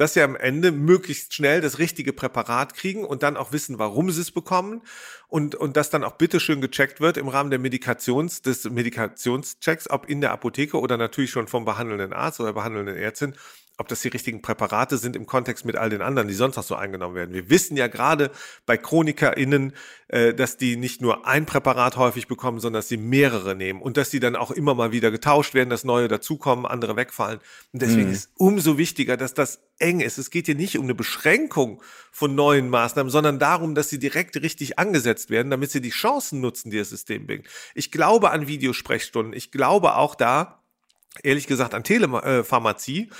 dass 0.00 0.14
sie 0.14 0.22
am 0.22 0.34
Ende 0.34 0.72
möglichst 0.72 1.34
schnell 1.34 1.60
das 1.60 1.78
richtige 1.78 2.14
Präparat 2.14 2.72
kriegen 2.72 3.04
und 3.04 3.22
dann 3.22 3.36
auch 3.36 3.52
wissen, 3.52 3.78
warum 3.78 4.10
sie 4.10 4.22
es 4.22 4.30
bekommen 4.30 4.80
und, 5.28 5.54
und 5.54 5.76
das 5.76 5.90
dann 5.90 6.04
auch 6.04 6.12
bitteschön 6.12 6.62
gecheckt 6.62 7.02
wird 7.02 7.18
im 7.18 7.28
Rahmen 7.28 7.50
der 7.50 7.58
Medikations, 7.58 8.40
des 8.40 8.64
Medikationschecks, 8.64 9.90
ob 9.90 10.08
in 10.08 10.22
der 10.22 10.32
Apotheke 10.32 10.80
oder 10.80 10.96
natürlich 10.96 11.30
schon 11.30 11.48
vom 11.48 11.66
behandelnden 11.66 12.14
Arzt 12.14 12.40
oder 12.40 12.54
behandelnden 12.54 12.96
Ärztin, 12.96 13.34
ob 13.80 13.88
das 13.88 14.02
die 14.02 14.08
richtigen 14.08 14.42
Präparate 14.42 14.98
sind 14.98 15.16
im 15.16 15.24
Kontext 15.24 15.64
mit 15.64 15.74
all 15.74 15.88
den 15.88 16.02
anderen, 16.02 16.28
die 16.28 16.34
sonst 16.34 16.56
noch 16.56 16.64
so 16.64 16.74
eingenommen 16.74 17.14
werden. 17.14 17.32
Wir 17.34 17.48
wissen 17.48 17.78
ja 17.78 17.86
gerade 17.86 18.30
bei 18.66 18.76
ChronikerInnen, 18.76 19.72
äh, 20.08 20.34
dass 20.34 20.58
die 20.58 20.76
nicht 20.76 21.00
nur 21.00 21.26
ein 21.26 21.46
Präparat 21.46 21.96
häufig 21.96 22.28
bekommen, 22.28 22.60
sondern 22.60 22.80
dass 22.80 22.88
sie 22.88 22.98
mehrere 22.98 23.56
nehmen 23.56 23.80
und 23.80 23.96
dass 23.96 24.10
die 24.10 24.20
dann 24.20 24.36
auch 24.36 24.50
immer 24.50 24.74
mal 24.74 24.92
wieder 24.92 25.10
getauscht 25.10 25.54
werden, 25.54 25.70
dass 25.70 25.84
neue 25.84 26.08
dazukommen, 26.08 26.66
andere 26.66 26.94
wegfallen. 26.96 27.40
Und 27.72 27.80
deswegen 27.80 28.08
mhm. 28.08 28.12
ist 28.12 28.30
umso 28.36 28.76
wichtiger, 28.76 29.16
dass 29.16 29.32
das 29.32 29.62
eng 29.78 30.00
ist. 30.00 30.18
Es 30.18 30.28
geht 30.28 30.44
hier 30.44 30.56
nicht 30.56 30.76
um 30.76 30.84
eine 30.84 30.94
Beschränkung 30.94 31.82
von 32.12 32.34
neuen 32.34 32.68
Maßnahmen, 32.68 33.10
sondern 33.10 33.38
darum, 33.38 33.74
dass 33.74 33.88
sie 33.88 33.98
direkt 33.98 34.36
richtig 34.36 34.78
angesetzt 34.78 35.30
werden, 35.30 35.50
damit 35.50 35.70
sie 35.70 35.80
die 35.80 35.88
Chancen 35.88 36.42
nutzen, 36.42 36.70
die 36.70 36.76
das 36.76 36.90
System 36.90 37.26
bringt. 37.26 37.46
Ich 37.74 37.90
glaube 37.90 38.30
an 38.30 38.46
Videosprechstunden. 38.46 39.32
Ich 39.32 39.50
glaube 39.50 39.96
auch 39.96 40.14
da, 40.14 40.59
ehrlich 41.22 41.46
gesagt, 41.46 41.74
an 41.74 41.84
Telepharmazie. 41.84 43.10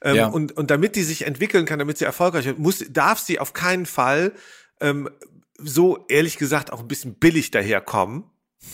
Ähm, 0.00 0.16
ja. 0.16 0.26
und, 0.28 0.56
und 0.56 0.70
damit 0.70 0.94
die 0.94 1.02
sich 1.02 1.26
entwickeln 1.26 1.66
kann, 1.66 1.80
damit 1.80 1.98
sie 1.98 2.04
erfolgreich 2.04 2.44
wird, 2.44 2.58
muss, 2.58 2.84
darf 2.88 3.18
sie 3.18 3.40
auf 3.40 3.52
keinen 3.52 3.84
Fall 3.84 4.32
ähm, 4.80 5.10
so 5.58 6.06
ehrlich 6.08 6.38
gesagt 6.38 6.72
auch 6.72 6.80
ein 6.80 6.88
bisschen 6.88 7.14
billig 7.14 7.50
daherkommen 7.50 8.24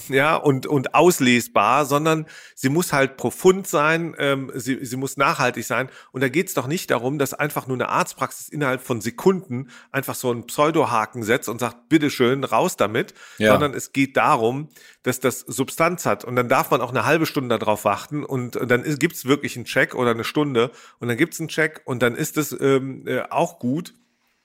ja, 0.09 0.37
und, 0.37 0.66
und 0.66 0.94
auslesbar, 0.94 1.85
sondern 1.85 2.27
sie 2.55 2.68
muss 2.68 2.92
halt 2.92 3.16
profund 3.16 3.66
sein, 3.66 4.14
ähm, 4.18 4.51
sie, 4.55 4.85
sie 4.85 4.97
muss 4.97 5.16
nachhaltig 5.16 5.64
sein. 5.64 5.90
Und 6.12 6.23
da 6.23 6.29
geht's 6.29 6.55
doch 6.55 6.66
nicht 6.66 6.90
darum, 6.90 7.18
dass 7.18 7.35
einfach 7.35 7.66
nur 7.66 7.77
eine 7.77 7.88
Arztpraxis 7.88 8.49
innerhalb 8.49 8.81
von 8.81 9.01
Sekunden 9.01 9.68
einfach 9.90 10.14
so 10.14 10.31
einen 10.31 10.47
Pseudohaken 10.47 11.23
setzt 11.23 11.49
und 11.49 11.61
sagt, 11.61 11.88
bitteschön, 11.88 12.44
raus 12.44 12.77
damit, 12.77 13.14
ja. 13.38 13.53
sondern 13.53 13.75
es 13.75 13.92
geht 13.92 14.16
darum, 14.16 14.68
dass 15.03 15.20
das 15.20 15.40
Substanz 15.40 16.07
hat. 16.07 16.25
Und 16.25 16.37
dann 16.37 16.49
darf 16.49 16.70
man 16.70 16.81
auch 16.81 16.90
eine 16.90 17.05
halbe 17.05 17.27
Stunde 17.27 17.59
darauf 17.59 17.85
warten 17.85 18.25
und, 18.25 18.57
und 18.57 18.70
dann 18.70 18.83
ist, 18.83 19.01
gibt's 19.01 19.27
wirklich 19.27 19.57
einen 19.57 19.66
Check 19.66 19.94
oder 19.94 20.12
eine 20.12 20.25
Stunde 20.25 20.70
und 20.99 21.09
dann 21.09 21.16
gibt's 21.16 21.40
einen 21.40 21.49
Check 21.49 21.83
und 21.85 22.03
dann 22.03 22.14
ist 22.14 22.38
es 22.38 22.57
ähm, 22.59 23.07
äh, 23.07 23.23
auch 23.31 23.59
gut. 23.59 23.94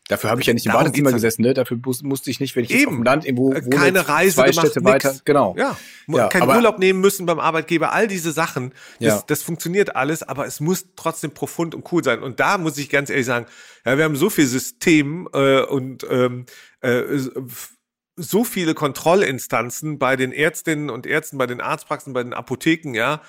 Dafür 0.10 0.32
habe 0.32 0.42
ich 0.42 0.48
ja 0.48 0.56
nicht 0.56 0.66
im 0.66 0.72
Darum 0.72 0.86
Badezimmer 0.86 1.12
gesessen, 1.12 1.44
ne? 1.44 1.54
Dafür 1.54 1.78
musste 2.02 2.32
ich 2.32 2.40
nicht, 2.40 2.56
wenn 2.56 2.64
ich 2.64 2.72
Eben. 2.72 2.88
auf 2.88 2.96
dem 2.96 3.04
Land 3.04 3.26
irgendwo 3.26 3.54
wohne, 3.54 3.70
keine 3.70 4.10
Reise 4.10 4.38
zwei 4.38 4.50
gemacht, 4.50 4.66
Städte 4.66 4.84
weiter, 4.84 5.16
genau. 5.24 5.56
Ja, 5.56 5.78
ja 6.08 6.28
kein 6.30 6.50
Urlaub 6.50 6.80
nehmen 6.80 7.00
müssen 7.00 7.28
beim 7.28 7.40
Arbeitgeber, 7.40 7.94
all 7.94 8.08
diese 8.08 8.32
Sachen, 8.32 8.74
das, 9.00 9.08
ja. 9.08 9.24
das 9.28 9.44
funktioniert 9.44 9.96
alles, 9.96 10.24
aber 10.24 10.48
es 10.48 10.62
muss 10.62 10.88
trotzdem 10.96 11.30
profund 11.30 11.76
und 11.76 11.92
cool 11.92 12.04
sein. 12.04 12.24
Und 12.24 12.40
da 12.40 12.58
muss 12.58 12.80
ich 12.80 12.90
ganz 12.90 13.12
ehrlich 13.12 13.28
sagen, 13.28 13.46
ja, 13.86 13.98
wir 14.00 14.04
haben 14.04 14.16
so 14.16 14.32
viel 14.32 14.48
System 14.48 15.30
äh, 15.32 15.62
und 15.62 16.04
ähm, 16.10 16.48
äh, 16.82 17.04
so 18.16 18.44
viele 18.44 18.74
Kontrollinstanzen 18.74 20.00
bei 20.00 20.16
den 20.16 20.32
Ärztinnen 20.32 20.90
und 20.90 21.06
Ärzten, 21.06 21.38
bei 21.38 21.46
den 21.46 21.62
Arztpraxen, 21.62 22.14
bei 22.14 22.24
den 22.24 22.34
Apotheken, 22.34 22.96
ja, 22.96 23.22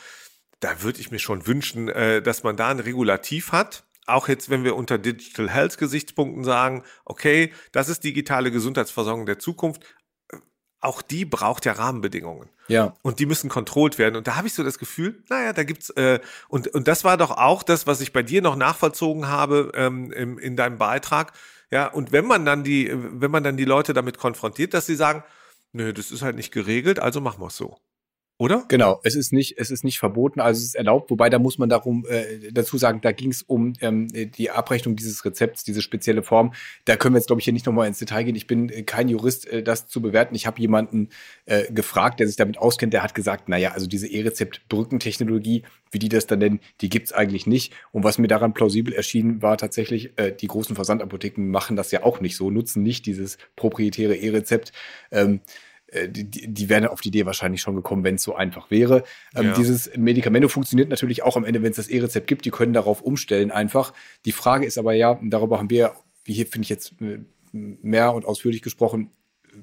da 0.61 0.83
würde 0.83 1.01
ich 1.01 1.11
mir 1.11 1.19
schon 1.19 1.47
wünschen, 1.47 1.89
äh, 1.91 2.23
dass 2.23 2.43
man 2.43 2.57
da 2.57 2.71
ein 2.71 2.81
Regulativ 2.81 3.53
hat 3.53 3.85
auch 4.13 4.29
jetzt, 4.29 4.51
wenn 4.51 4.65
wir 4.65 4.77
unter 4.77 4.99
Digital 4.99 5.49
Health 5.49 5.79
Gesichtspunkten 5.79 6.45
sagen, 6.45 6.83
okay, 7.05 7.53
das 7.73 7.89
ist 7.89 8.05
digitale 8.05 8.51
Gesundheitsversorgung 8.51 9.27
der 9.27 9.39
Zukunft, 9.39 9.83
äh, 10.33 10.37
auch 10.81 11.03
die 11.03 11.25
braucht 11.25 11.65
ja 11.67 11.73
Rahmenbedingungen. 11.73 12.49
Ja. 12.69 12.95
Und 13.03 13.19
die 13.19 13.27
müssen 13.27 13.51
kontrolliert 13.51 13.99
werden. 13.99 14.17
Und 14.17 14.27
da 14.27 14.37
habe 14.37 14.47
ich 14.47 14.55
so 14.55 14.63
das 14.63 14.79
Gefühl, 14.79 15.23
naja, 15.29 15.53
da 15.53 15.65
gibt's 15.65 15.91
äh, 15.91 16.21
und 16.49 16.69
und 16.69 16.89
das 16.89 17.05
war 17.05 17.17
doch 17.17 17.33
auch 17.33 17.63
das, 17.63 17.87
was 17.87 18.01
ich 18.01 18.13
bei 18.13 18.23
dir 18.23 18.43
noch 18.43 18.57
nachvollzogen 18.57 19.29
habe 19.29 19.73
ähm, 19.75 20.13
im, 20.13 20.39
in 20.39 20.57
deinem 20.57 20.79
Beitrag. 20.79 21.33
Ja, 21.71 21.87
und 21.87 22.13
wenn 22.13 22.27
man 22.27 22.45
dann 22.45 22.65
die, 22.65 22.91
wenn 22.93 23.31
man 23.31 23.45
dann 23.45 23.57
die 23.57 23.65
Leute 23.65 23.93
damit 23.93 24.19
konfrontiert, 24.19 24.75
dass 24.75 24.87
sie 24.87 24.97
sagen, 24.97 25.23
nö, 25.73 25.93
das 25.93 26.11
ist 26.11 26.23
halt 26.23 26.37
nicht 26.37 26.53
geregelt, 26.53 26.99
also 26.99 27.21
machen 27.21 27.41
wir 27.41 27.47
es 27.47 27.57
so. 27.57 27.79
Oder? 28.41 28.65
Genau, 28.69 29.01
es 29.05 29.17
ist 29.17 29.35
nicht, 29.35 29.59
es 29.59 29.71
ist 29.71 29.85
nicht 29.85 29.99
verboten, 29.99 30.41
also 30.41 30.59
es 30.59 30.65
ist 30.65 30.75
erlaubt, 30.75 31.11
wobei 31.11 31.29
da 31.29 31.39
muss 31.39 31.59
man 31.59 31.69
darum 31.69 32.07
äh, 32.09 32.51
dazu 32.51 32.79
sagen, 32.79 33.03
da 33.03 33.13
ging 33.13 33.31
es 33.31 33.43
um 33.43 33.75
ähm, 33.83 34.09
die 34.09 34.51
Abrechnung 34.51 34.97
dieses 34.97 35.27
Rezepts, 35.27 35.63
diese 35.63 35.83
spezielle 35.83 36.23
Form. 36.23 36.55
Da 36.87 36.97
können 36.97 37.15
wir 37.15 37.19
jetzt, 37.19 37.27
glaube 37.27 37.41
ich, 37.41 37.45
hier 37.45 37.53
nicht 37.53 37.67
nochmal 37.67 37.87
ins 37.87 37.99
Detail 37.99 38.23
gehen. 38.23 38.35
Ich 38.35 38.47
bin 38.47 38.71
äh, 38.71 38.83
kein 38.83 39.11
Jurist, 39.11 39.47
äh, 39.47 39.63
das 39.63 39.89
zu 39.89 40.01
bewerten. 40.01 40.35
Ich 40.35 40.47
habe 40.47 40.59
jemanden 40.59 41.11
äh, 41.45 41.71
gefragt, 41.71 42.19
der 42.19 42.29
sich 42.29 42.37
damit 42.37 42.57
auskennt, 42.57 42.95
der 42.95 43.03
hat 43.03 43.15
gesagt, 43.15 43.51
naja, 43.51 43.73
also 43.73 43.87
diese 43.87 44.07
E-Rezept-Brückentechnologie, 44.07 45.65
wie 45.91 45.99
die 45.99 46.09
das 46.09 46.27
dann 46.27 46.39
nennen, 46.39 46.61
die 46.81 46.89
gibt's 46.89 47.13
eigentlich 47.13 47.47
nicht. 47.47 47.75
Und 47.93 48.05
was 48.05 48.17
mir 48.17 48.29
daran 48.29 48.55
plausibel 48.55 48.95
erschien, 48.95 49.43
war 49.43 49.59
tatsächlich, 49.59 50.19
äh, 50.19 50.33
die 50.33 50.47
großen 50.47 50.75
Versandapotheken 50.75 51.43
machen 51.51 51.77
das 51.77 51.91
ja 51.91 52.05
auch 52.05 52.23
nicht 52.23 52.39
so, 52.39 52.51
nutzen 52.51 52.83
nicht 52.83 53.05
dieses 53.05 53.37
proprietäre 53.55 54.17
E-Rezept. 54.17 54.73
Ähm, 55.13 55.35
äh, 55.35 55.70
die, 56.09 56.25
die 56.25 56.69
wären 56.69 56.87
auf 56.87 57.01
die 57.01 57.09
Idee 57.09 57.27
wahrscheinlich 57.27 57.61
schon 57.61 57.77
gekommen, 57.77 58.05
wenn 58.05 58.17
es 58.17 58.23
so 58.23 58.35
einfach 58.35 58.71
wäre. 58.71 59.05
Ähm, 59.35 59.47
ja. 59.47 59.55
Dieses 59.55 59.91
Medikament 59.97 60.51
funktioniert 60.51 60.89
natürlich 60.89 61.23
auch 61.23 61.37
am 61.37 61.45
Ende, 61.45 61.63
wenn 61.63 61.71
es 61.71 61.77
das 61.77 61.89
E-Rezept 61.89 62.27
gibt. 62.27 62.45
Die 62.45 62.51
können 62.51 62.73
darauf 62.73 63.03
umstellen 63.03 63.51
einfach. 63.51 63.93
Die 64.25 64.33
Frage 64.33 64.67
ist 64.67 64.79
aber 64.79 64.93
ja, 64.93 65.19
darüber 65.23 65.59
haben 65.59 65.71
wir, 65.71 65.95
wie 66.25 66.33
hier 66.33 66.47
finde 66.47 66.65
ich 66.65 66.69
jetzt 66.69 66.95
äh, 67.01 67.21
mehr 67.53 68.15
und 68.15 68.25
ausführlich 68.25 68.63
gesprochen, 68.63 69.11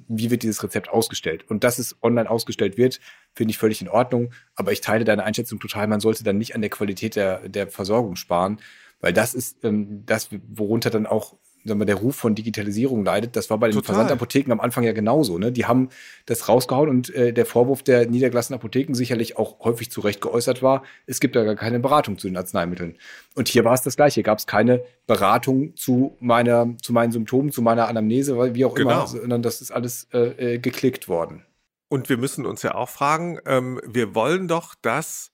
wie 0.08 0.32
wird 0.32 0.44
dieses 0.44 0.64
Rezept 0.64 0.90
ausgestellt? 0.90 1.46
Und 1.50 1.64
dass 1.64 1.80
es 1.80 1.96
online 2.02 2.30
ausgestellt 2.30 2.78
wird, 2.78 3.00
finde 3.34 3.52
ich 3.52 3.58
völlig 3.58 3.82
in 3.82 3.88
Ordnung. 3.88 4.34
Aber 4.56 4.72
ich 4.72 4.82
teile 4.82 5.06
deine 5.06 5.24
Einschätzung 5.24 5.60
total. 5.60 5.88
Man 5.88 6.00
sollte 6.00 6.24
dann 6.24 6.38
nicht 6.38 6.56
an 6.56 6.62
der 6.62 6.70
Qualität 6.70 7.16
der, 7.16 7.48
der 7.48 7.68
Versorgung 7.68 8.16
sparen, 8.16 8.60
weil 9.00 9.14
das 9.14 9.34
ist 9.34 9.64
ähm, 9.64 10.04
das, 10.06 10.30
worunter 10.50 10.90
dann 10.90 11.06
auch 11.06 11.38
sagen 11.68 11.80
wir, 11.80 11.86
der 11.86 11.96
Ruf 11.96 12.16
von 12.16 12.36
Digitalisierung 12.36 13.04
leidet. 13.04 13.36
Das 13.36 13.50
war 13.50 13.58
bei 13.58 13.68
den 13.68 13.76
Total. 13.76 13.96
Versandapotheken 13.96 14.52
am 14.52 14.60
Anfang 14.60 14.84
ja 14.84 14.94
genauso. 14.94 15.38
Ne? 15.38 15.52
Die 15.52 15.66
haben 15.66 15.90
das 16.26 16.48
rausgehauen 16.48 16.90
und 16.90 17.14
äh, 17.14 17.34
der 17.34 17.46
Vorwurf 17.46 17.84
der 17.84 18.08
niedergelassenen 18.08 18.60
Apotheken 18.60 18.94
sicherlich 18.94 19.38
auch 19.38 19.60
häufig 19.60 19.92
zu 19.92 20.02
Recht 20.02 20.22
geäußert 20.22 20.62
war, 20.62 20.84
es 21.06 21.20
gibt 21.20 21.36
da 21.36 21.44
gar 21.44 21.56
keine 21.56 21.80
Beratung 21.80 22.18
zu 22.18 22.28
den 22.28 22.38
Arzneimitteln. 22.38 22.96
Und 23.36 23.48
hier 23.48 23.66
war 23.66 23.74
es 23.74 23.82
das 23.82 23.96
Gleiche. 23.96 24.24
Gab 24.24 24.40
es 24.40 24.48
keine 24.48 24.82
Beratung 25.06 25.76
zu 25.76 26.16
meiner, 26.20 26.76
zu 26.82 26.94
meinen 26.94 27.12
Symptomen, 27.12 27.52
zu 27.52 27.62
meiner 27.62 27.88
Anamnese, 27.88 28.56
wie 28.56 28.66
auch 28.66 28.76
genau. 28.76 28.90
immer, 28.90 29.08
sondern 29.08 29.42
das 29.42 29.62
ist 29.62 29.72
alles 29.72 30.08
äh, 30.14 30.56
äh, 30.56 30.60
geklickt 30.60 31.08
worden. 31.08 31.44
Und 31.90 32.10
wir 32.10 32.18
müssen 32.18 32.46
uns 32.46 32.64
ja 32.64 32.76
auch 32.76 32.90
fragen, 32.90 33.40
ähm, 33.46 33.80
wir 33.86 34.14
wollen 34.14 34.48
doch, 34.48 34.76
dass 34.82 35.32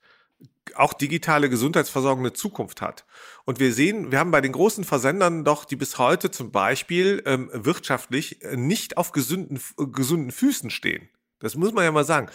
auch 0.74 0.92
digitale 0.92 1.50
Gesundheitsversorgung 1.50 2.24
eine 2.24 2.32
Zukunft 2.32 2.80
hat. 2.80 3.04
Und 3.44 3.60
wir 3.60 3.72
sehen, 3.72 4.10
wir 4.10 4.18
haben 4.18 4.30
bei 4.30 4.40
den 4.40 4.52
großen 4.52 4.84
Versendern 4.84 5.44
doch, 5.44 5.64
die 5.64 5.76
bis 5.76 5.98
heute 5.98 6.30
zum 6.30 6.50
Beispiel 6.50 7.22
ähm, 7.26 7.50
wirtschaftlich 7.52 8.42
äh, 8.42 8.56
nicht 8.56 8.96
auf 8.96 9.12
gesunden, 9.12 9.60
gesunden 9.76 10.30
Füßen 10.30 10.70
stehen. 10.70 11.08
Das 11.40 11.56
muss 11.56 11.72
man 11.72 11.84
ja 11.84 11.92
mal 11.92 12.04
sagen. 12.04 12.28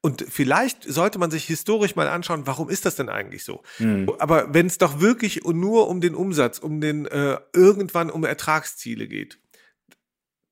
Und 0.00 0.24
vielleicht 0.28 0.84
sollte 0.84 1.18
man 1.18 1.30
sich 1.30 1.44
historisch 1.44 1.96
mal 1.96 2.08
anschauen, 2.08 2.46
warum 2.46 2.68
ist 2.68 2.84
das 2.84 2.96
denn 2.96 3.08
eigentlich 3.08 3.44
so? 3.44 3.62
Mhm. 3.78 4.12
Aber 4.18 4.52
wenn 4.54 4.66
es 4.66 4.78
doch 4.78 5.00
wirklich 5.00 5.44
nur 5.44 5.88
um 5.88 6.00
den 6.00 6.14
Umsatz, 6.14 6.58
um 6.58 6.80
den 6.80 7.06
äh, 7.06 7.38
irgendwann 7.52 8.10
um 8.10 8.24
Ertragsziele 8.24 9.08
geht, 9.08 9.40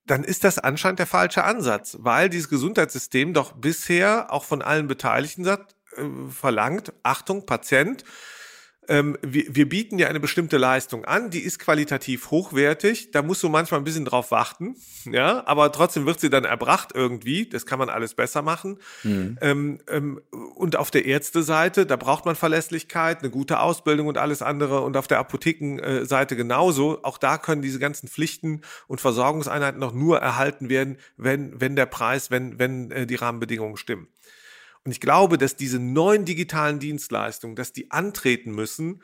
dann 0.07 0.25
ist 0.25 0.45
das 0.45 0.59
anscheinend 0.59 0.99
der 0.99 1.07
falsche 1.07 1.45
Ansatz, 1.45 1.97
weil 2.01 2.29
dieses 2.29 2.49
Gesundheitssystem 2.49 3.33
doch 3.33 3.53
bisher 3.53 4.33
auch 4.33 4.45
von 4.45 4.61
allen 4.61 4.87
Beteiligten 4.87 5.45
sagt, 5.45 5.77
äh, 5.97 6.31
verlangt, 6.31 6.93
Achtung, 7.03 7.47
Patient, 7.47 8.05
ähm, 8.89 9.17
wir, 9.23 9.45
wir 9.49 9.69
bieten 9.69 9.99
ja 9.99 10.09
eine 10.09 10.21
bestimmte 10.21 10.59
Leistung 10.59 11.05
an, 11.05 11.31
die 11.31 11.41
ist 11.41 11.59
qualitativ 11.59 12.31
hochwertig, 12.31 13.11
da 13.13 13.23
musst 13.23 13.43
du 13.43 13.49
manchmal 13.49 13.81
ein 13.81 13.85
bisschen 13.85 14.05
drauf 14.05 14.31
warten, 14.31 14.77
ja, 15.11 15.47
aber 15.47 15.73
trotzdem 15.73 16.07
wird 16.07 16.21
sie 16.21 16.31
dann 16.31 16.45
erbracht 16.45 16.91
irgendwie, 16.95 17.49
das 17.49 17.67
kann 17.67 17.79
man 17.79 17.89
alles 17.89 18.15
besser 18.15 18.43
machen. 18.43 18.79
Mhm. 19.03 19.39
Ähm, 19.41 19.79
ähm, 19.89 20.21
und 20.55 20.77
auf 20.77 20.91
der 20.91 21.07
Ärzteseite, 21.07 21.87
da 21.87 21.97
braucht 21.97 22.25
man 22.25 22.37
Verlässlichkeit, 22.37 23.21
eine 23.21 23.31
gute 23.31 23.61
Ausbildung 23.61 24.07
und 24.07 24.19
alles 24.19 24.43
andere 24.43 24.81
und 24.83 24.97
auf 24.97 25.07
der 25.07 25.19
Apothekenseite 25.19 26.37
genauso, 26.37 27.03
auch 27.03 27.19
da 27.19 27.39
können 27.39 27.63
diese 27.63 27.79
ganzen 27.79 28.09
Pflichten 28.09 28.61
und 28.87 29.01
Versorgungseinheiten 29.01 29.81
noch 29.81 29.93
nur 29.93 30.19
erhalten 30.19 30.69
werden, 30.69 30.99
wenn, 31.17 31.59
wenn 31.61 31.77
der 31.77 31.87
Preis, 31.87 32.31
wenn, 32.31 32.59
wenn 32.59 32.91
äh, 32.91 33.07
die 33.07 33.15
Rahmenbedingungen 33.15 33.77
stimmen. 33.77 34.09
Und 34.85 34.93
ich 34.93 35.01
glaube, 35.01 35.39
dass 35.39 35.57
diese 35.57 35.79
neuen 35.79 36.25
digitalen 36.25 36.79
Dienstleistungen, 36.79 37.57
dass 37.57 37.73
die 37.73 37.91
antreten 37.91 38.55
müssen, 38.55 39.03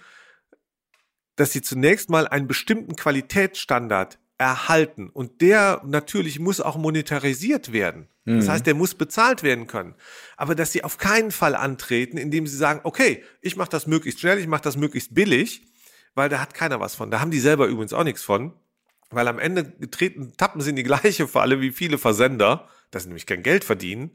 dass 1.37 1.53
sie 1.53 1.63
zunächst 1.63 2.11
mal 2.11 2.29
einen 2.29 2.47
bestimmten 2.47 2.97
Qualitätsstandard 2.97 4.19
erhalten. 4.37 5.09
Und 5.09 5.41
der 5.41 5.83
natürlich 5.85 6.39
muss 6.39 6.61
auch 6.61 6.77
monetarisiert 6.77 7.73
werden. 7.73 8.09
Das 8.27 8.47
mhm. 8.47 8.51
heißt, 8.51 8.67
der 8.67 8.75
muss 8.75 8.95
bezahlt 8.95 9.43
werden 9.43 9.67
können. 9.67 9.95
Aber 10.37 10.55
dass 10.55 10.73
sie 10.73 10.85
auf 10.85 10.99
keinen 10.99 11.31
Fall 11.31 11.55
antreten, 11.55 12.19
indem 12.19 12.47
sie 12.47 12.57
sagen, 12.57 12.81
okay, 12.85 13.25
ich 13.41 13.57
mache 13.57 13.71
das 13.71 13.87
möglichst 13.87 14.21
schnell, 14.21 14.39
ich 14.39 14.47
mache 14.47 14.63
das 14.63 14.77
möglichst 14.77 15.15
billig, 15.15 15.67
weil 16.15 16.29
da 16.29 16.41
hat 16.41 16.55
keiner 16.55 16.81
was 16.81 16.95
von. 16.95 17.11
Da 17.11 17.21
haben 17.21 17.31
die 17.31 17.41
selber 17.41 17.67
übrigens 17.67 17.93
auch 17.93 18.05
nichts 18.05 18.23
von. 18.23 18.53
Weil 19.11 19.27
am 19.27 19.39
Ende 19.39 19.91
treten, 19.91 20.35
tappen 20.37 20.61
sie 20.61 20.71
in 20.71 20.77
die 20.77 20.85
gleiche 20.85 21.27
Falle 21.27 21.61
wie 21.61 21.73
viele 21.73 21.99
Versender 21.99 22.69
dass 22.91 23.05
sie 23.05 23.09
nämlich 23.09 23.27
kein 23.27 23.43
Geld 23.43 23.65
verdienen, 23.65 24.11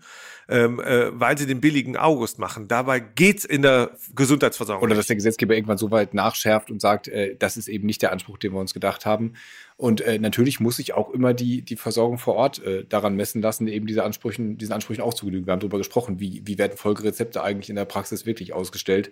ähm, 0.47 0.79
äh, 0.79 1.07
weil 1.19 1.37
sie 1.37 1.45
den 1.45 1.61
billigen 1.61 1.97
August 1.97 2.39
machen. 2.39 2.67
Dabei 2.67 2.99
geht's 2.99 3.45
in 3.45 3.61
der 3.61 3.91
Gesundheitsversorgung. 4.15 4.83
Oder 4.83 4.95
dass 4.95 5.07
der 5.07 5.15
Gesetzgeber 5.15 5.55
irgendwann 5.55 5.77
so 5.77 5.91
weit 5.91 6.13
nachschärft 6.13 6.69
und 6.71 6.81
sagt, 6.81 7.07
äh, 7.07 7.35
das 7.37 7.57
ist 7.57 7.67
eben 7.67 7.85
nicht 7.85 8.01
der 8.01 8.11
Anspruch, 8.11 8.37
den 8.37 8.53
wir 8.53 8.59
uns 8.59 8.73
gedacht 8.73 9.05
haben. 9.05 9.33
Und 9.77 10.01
äh, 10.01 10.19
natürlich 10.19 10.59
muss 10.59 10.77
sich 10.77 10.93
auch 10.93 11.09
immer 11.09 11.33
die, 11.33 11.61
die 11.61 11.75
Versorgung 11.75 12.17
vor 12.17 12.35
Ort 12.35 12.63
äh, 12.63 12.85
daran 12.85 13.15
messen 13.15 13.41
lassen, 13.41 13.67
eben 13.67 13.87
diese 13.87 14.03
Ansprüchen, 14.03 14.57
diesen 14.57 14.73
Ansprüchen 14.73 15.01
auch 15.01 15.13
zu 15.13 15.25
genügen. 15.25 15.47
Wir 15.47 15.53
haben 15.53 15.59
darüber 15.59 15.77
gesprochen, 15.77 16.19
wie, 16.19 16.41
wie 16.45 16.57
werden 16.57 16.77
Folgerezepte 16.77 17.43
eigentlich 17.43 17.69
in 17.69 17.75
der 17.75 17.85
Praxis 17.85 18.25
wirklich 18.25 18.53
ausgestellt. 18.53 19.11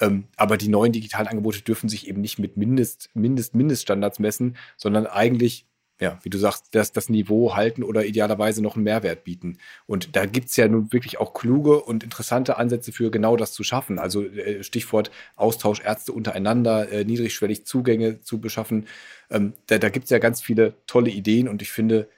Ähm, 0.00 0.24
aber 0.36 0.56
die 0.56 0.68
neuen 0.68 0.92
digitalen 0.92 1.28
Angebote 1.28 1.62
dürfen 1.62 1.88
sich 1.88 2.08
eben 2.08 2.20
nicht 2.20 2.38
mit 2.38 2.56
Mindest, 2.56 3.10
Mindest, 3.14 3.54
Mindeststandards 3.54 4.18
messen, 4.18 4.56
sondern 4.76 5.06
eigentlich 5.06 5.66
ja, 6.00 6.18
wie 6.22 6.30
du 6.30 6.38
sagst, 6.38 6.66
das, 6.72 6.92
das 6.92 7.08
Niveau 7.08 7.54
halten 7.54 7.82
oder 7.82 8.04
idealerweise 8.04 8.62
noch 8.62 8.74
einen 8.74 8.84
Mehrwert 8.84 9.24
bieten. 9.24 9.58
Und 9.86 10.16
da 10.16 10.26
gibt's 10.26 10.56
ja 10.56 10.66
nun 10.66 10.92
wirklich 10.92 11.18
auch 11.18 11.32
kluge 11.32 11.80
und 11.80 12.02
interessante 12.02 12.56
Ansätze 12.56 12.92
für 12.92 13.10
genau 13.10 13.36
das 13.36 13.52
zu 13.52 13.62
schaffen. 13.62 13.98
Also 13.98 14.24
äh, 14.24 14.64
Stichwort 14.64 15.10
Austausch 15.36 15.80
Ärzte 15.80 16.12
untereinander, 16.12 16.90
äh, 16.90 17.04
niedrigschwellig 17.04 17.66
Zugänge 17.66 18.20
zu 18.20 18.40
beschaffen. 18.40 18.88
Ähm, 19.30 19.52
da 19.66 19.78
da 19.78 19.90
gibt's 19.90 20.10
ja 20.10 20.18
ganz 20.18 20.40
viele 20.40 20.74
tolle 20.86 21.10
Ideen 21.10 21.48
und 21.48 21.62
ich 21.62 21.70
finde, 21.70 22.08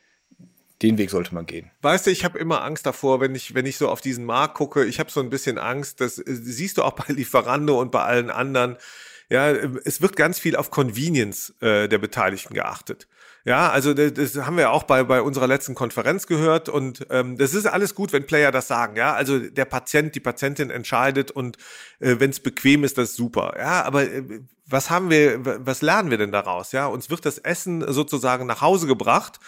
den 0.82 0.98
Weg 0.98 1.10
sollte 1.10 1.34
man 1.34 1.46
gehen. 1.46 1.70
Weißt 1.82 2.06
du, 2.06 2.10
ich 2.10 2.24
habe 2.24 2.38
immer 2.38 2.62
Angst 2.62 2.86
davor, 2.86 3.20
wenn 3.20 3.34
ich, 3.34 3.54
wenn 3.54 3.66
ich 3.66 3.76
so 3.76 3.88
auf 3.88 4.00
diesen 4.00 4.24
Markt 4.24 4.54
gucke. 4.54 4.84
Ich 4.84 4.98
habe 4.98 5.10
so 5.10 5.20
ein 5.20 5.30
bisschen 5.30 5.58
Angst, 5.58 6.00
das 6.00 6.18
äh, 6.18 6.24
siehst 6.26 6.78
du 6.78 6.82
auch 6.82 6.92
bei 6.92 7.12
Lieferando 7.12 7.80
und 7.80 7.90
bei 7.90 8.02
allen 8.02 8.30
anderen. 8.30 8.76
Ja, 9.30 9.50
es 9.50 10.02
wird 10.02 10.16
ganz 10.16 10.38
viel 10.38 10.54
auf 10.56 10.70
Convenience 10.70 11.54
äh, 11.60 11.88
der 11.88 11.98
Beteiligten 11.98 12.54
geachtet. 12.54 13.08
Ja, 13.46 13.68
also 13.70 13.92
das, 13.92 14.14
das 14.14 14.36
haben 14.46 14.56
wir 14.56 14.70
auch 14.70 14.84
bei, 14.84 15.04
bei 15.04 15.20
unserer 15.20 15.46
letzten 15.46 15.74
Konferenz 15.74 16.26
gehört 16.26 16.70
und 16.70 17.06
ähm, 17.10 17.36
das 17.36 17.52
ist 17.52 17.66
alles 17.66 17.94
gut, 17.94 18.14
wenn 18.14 18.24
Player 18.24 18.50
das 18.50 18.68
sagen, 18.68 18.96
ja. 18.96 19.12
Also 19.12 19.38
der 19.38 19.66
Patient, 19.66 20.14
die 20.14 20.20
Patientin 20.20 20.70
entscheidet 20.70 21.30
und 21.30 21.58
äh, 22.00 22.16
wenn 22.18 22.30
es 22.30 22.40
bequem 22.40 22.84
ist, 22.84 22.96
das 22.96 23.10
ist 23.10 23.16
super. 23.16 23.54
Ja, 23.58 23.82
aber 23.82 24.04
äh, 24.04 24.40
was 24.66 24.88
haben 24.88 25.10
wir, 25.10 25.40
was 25.44 25.82
lernen 25.82 26.10
wir 26.10 26.16
denn 26.16 26.32
daraus? 26.32 26.72
Ja, 26.72 26.86
uns 26.86 27.10
wird 27.10 27.26
das 27.26 27.36
Essen 27.36 27.84
sozusagen 27.92 28.46
nach 28.46 28.62
Hause 28.62 28.86
gebracht. 28.86 29.40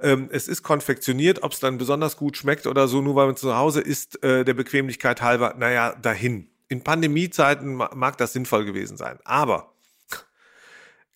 Ähm, 0.00 0.28
es 0.32 0.48
ist 0.48 0.64
konfektioniert, 0.64 1.44
ob 1.44 1.52
es 1.52 1.60
dann 1.60 1.78
besonders 1.78 2.16
gut 2.16 2.36
schmeckt 2.36 2.66
oder 2.66 2.88
so, 2.88 3.00
nur 3.00 3.14
weil 3.14 3.26
man 3.26 3.36
zu 3.36 3.56
Hause 3.56 3.80
ist, 3.80 4.22
äh, 4.24 4.44
der 4.44 4.54
Bequemlichkeit 4.54 5.22
halber, 5.22 5.54
naja, 5.56 5.94
dahin. 5.94 6.50
In 6.68 6.82
Pandemiezeiten 6.82 7.76
mag 7.76 8.18
das 8.18 8.32
sinnvoll 8.32 8.64
gewesen 8.64 8.96
sein. 8.96 9.20
Aber 9.24 9.75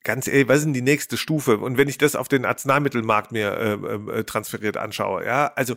ganz 0.04 0.26
ehrlich, 0.26 0.48
was 0.48 0.58
ist 0.58 0.64
denn 0.64 0.72
die 0.72 0.82
nächste 0.82 1.16
Stufe? 1.16 1.58
Und 1.58 1.76
wenn 1.76 1.88
ich 1.88 1.98
das 1.98 2.16
auf 2.16 2.28
den 2.28 2.44
Arzneimittelmarkt 2.44 3.32
mir 3.32 3.52
äh, 3.52 4.18
äh, 4.18 4.24
transferiert 4.24 4.76
anschaue, 4.76 5.24
ja, 5.24 5.52
also 5.54 5.76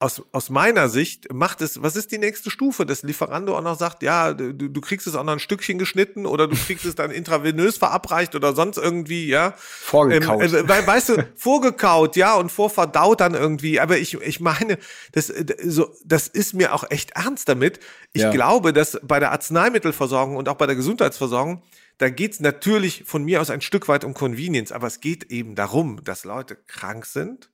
aus, 0.00 0.22
aus 0.30 0.48
meiner 0.48 0.88
Sicht 0.88 1.32
macht 1.32 1.60
es, 1.60 1.82
was 1.82 1.96
ist 1.96 2.12
die 2.12 2.18
nächste 2.18 2.52
Stufe, 2.52 2.86
dass 2.86 3.02
Lieferando 3.02 3.56
auch 3.56 3.62
noch 3.62 3.76
sagt, 3.76 4.04
ja, 4.04 4.32
du, 4.32 4.52
du 4.52 4.80
kriegst 4.80 5.08
es 5.08 5.16
auch 5.16 5.24
noch 5.24 5.32
ein 5.32 5.40
Stückchen 5.40 5.76
geschnitten 5.76 6.24
oder 6.24 6.46
du 6.46 6.54
kriegst 6.54 6.84
es 6.84 6.94
dann 6.94 7.10
intravenös 7.10 7.78
verabreicht 7.78 8.36
oder 8.36 8.54
sonst 8.54 8.76
irgendwie, 8.76 9.26
ja. 9.26 9.54
Vorgekaut. 9.56 10.40
Ähm, 10.40 10.68
äh, 10.68 10.86
weißt 10.86 11.08
du, 11.08 11.28
vorgekaut, 11.34 12.14
ja, 12.14 12.34
und 12.34 12.52
vorverdaut 12.52 13.20
dann 13.20 13.34
irgendwie. 13.34 13.80
Aber 13.80 13.98
ich, 13.98 14.14
ich 14.14 14.38
meine, 14.38 14.78
das, 15.12 15.32
so, 15.64 15.92
das 16.04 16.28
ist 16.28 16.54
mir 16.54 16.74
auch 16.74 16.88
echt 16.90 17.10
ernst 17.16 17.48
damit. 17.48 17.80
Ich 18.12 18.22
ja. 18.22 18.30
glaube, 18.30 18.72
dass 18.72 19.00
bei 19.02 19.18
der 19.18 19.32
Arzneimittelversorgung 19.32 20.36
und 20.36 20.48
auch 20.48 20.56
bei 20.56 20.66
der 20.66 20.76
Gesundheitsversorgung 20.76 21.62
da 21.98 22.10
geht's 22.10 22.40
natürlich 22.40 23.04
von 23.04 23.24
mir 23.24 23.40
aus 23.40 23.50
ein 23.50 23.60
Stück 23.60 23.88
weit 23.88 24.04
um 24.04 24.14
Convenience, 24.14 24.72
aber 24.72 24.86
es 24.86 25.00
geht 25.00 25.30
eben 25.30 25.54
darum, 25.54 26.02
dass 26.04 26.24
Leute 26.24 26.56
krank 26.66 27.04
sind 27.06 27.50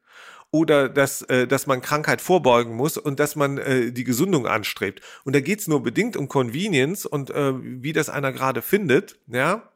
oder 0.50 0.88
dass, 0.88 1.22
äh, 1.22 1.48
dass 1.48 1.66
man 1.66 1.80
Krankheit 1.82 2.20
vorbeugen 2.20 2.76
muss 2.76 2.96
und 2.96 3.18
dass 3.18 3.34
man 3.34 3.58
äh, 3.58 3.90
die 3.90 4.04
Gesundung 4.04 4.46
anstrebt. 4.46 5.00
Und 5.24 5.34
da 5.34 5.40
geht's 5.40 5.66
nur 5.66 5.82
bedingt 5.82 6.16
um 6.16 6.28
Convenience 6.28 7.06
und 7.06 7.30
äh, 7.30 7.54
wie 7.56 7.92
das 7.92 8.08
einer 8.08 8.32
gerade 8.32 8.62
findet, 8.62 9.18
ja. 9.26 9.68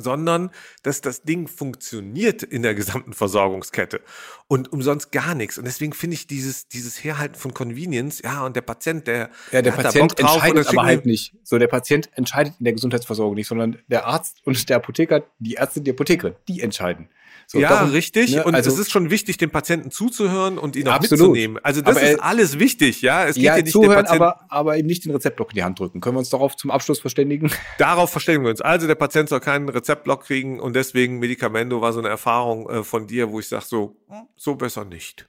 Sondern 0.00 0.50
dass 0.82 1.00
das 1.00 1.22
Ding 1.22 1.48
funktioniert 1.48 2.42
in 2.42 2.62
der 2.62 2.74
gesamten 2.74 3.12
Versorgungskette 3.12 4.00
und 4.46 4.72
umsonst 4.72 5.12
gar 5.12 5.34
nichts. 5.34 5.58
Und 5.58 5.66
deswegen 5.66 5.92
finde 5.92 6.14
ich 6.14 6.26
dieses, 6.26 6.68
dieses 6.68 7.02
Herhalten 7.02 7.36
von 7.36 7.54
Convenience, 7.54 8.22
ja, 8.22 8.44
und 8.44 8.56
der 8.56 8.62
Patient, 8.62 9.06
der, 9.06 9.30
ja, 9.52 9.62
der, 9.62 9.62
der 9.62 9.72
Patient 9.72 10.18
entscheidet 10.18 10.68
aber 10.68 10.84
halt 10.84 11.06
nicht. 11.06 11.34
So, 11.42 11.58
der 11.58 11.68
Patient 11.68 12.08
entscheidet 12.14 12.54
in 12.58 12.64
der 12.64 12.72
Gesundheitsversorgung 12.72 13.34
nicht, 13.34 13.48
sondern 13.48 13.78
der 13.88 14.06
Arzt 14.06 14.40
und 14.44 14.68
der 14.68 14.76
Apotheker, 14.76 15.24
die 15.38 15.54
Ärzte, 15.54 15.80
die 15.80 15.90
Apothekerin, 15.90 16.34
die 16.48 16.60
entscheiden. 16.60 17.08
So, 17.50 17.58
ja, 17.58 17.70
darum, 17.70 17.92
richtig. 17.92 18.34
Ne, 18.34 18.44
und 18.44 18.54
also, 18.54 18.70
es 18.70 18.78
ist 18.78 18.90
schon 18.90 19.08
wichtig, 19.08 19.38
dem 19.38 19.48
Patienten 19.48 19.90
zuzuhören 19.90 20.58
und 20.58 20.76
ihn 20.76 20.86
auch 20.86 20.92
absolut. 20.92 21.28
mitzunehmen. 21.28 21.58
Also 21.62 21.80
das 21.80 21.96
aber 21.96 22.06
ist 22.06 22.20
alles 22.20 22.58
wichtig, 22.58 23.00
ja. 23.00 23.24
Es 23.24 23.36
geht 23.36 23.44
ja, 23.44 23.56
nicht 23.56 23.72
zuhören, 23.72 24.04
aber, 24.04 24.44
aber 24.50 24.76
eben 24.76 24.86
nicht 24.86 25.06
den 25.06 25.12
Rezeptblock 25.12 25.52
in 25.52 25.54
die 25.54 25.64
Hand 25.64 25.78
drücken. 25.78 26.02
Können 26.02 26.16
wir 26.16 26.18
uns 26.18 26.28
darauf 26.28 26.56
zum 26.56 26.70
Abschluss 26.70 27.00
verständigen? 27.00 27.50
Darauf 27.78 28.10
verständigen 28.10 28.44
wir 28.44 28.50
uns. 28.50 28.60
Also 28.60 28.86
der 28.86 28.96
Patient 28.96 29.30
soll 29.30 29.40
keinen 29.40 29.70
Rezeptblock 29.70 30.24
kriegen 30.24 30.60
und 30.60 30.76
deswegen 30.76 31.20
Medikamento 31.20 31.80
war 31.80 31.94
so 31.94 32.00
eine 32.00 32.08
Erfahrung 32.08 32.68
äh, 32.68 32.84
von 32.84 33.06
dir, 33.06 33.30
wo 33.30 33.40
ich 33.40 33.48
sage 33.48 33.64
so, 33.64 33.96
hm, 34.08 34.28
so 34.36 34.56
besser 34.56 34.84
nicht. 34.84 35.26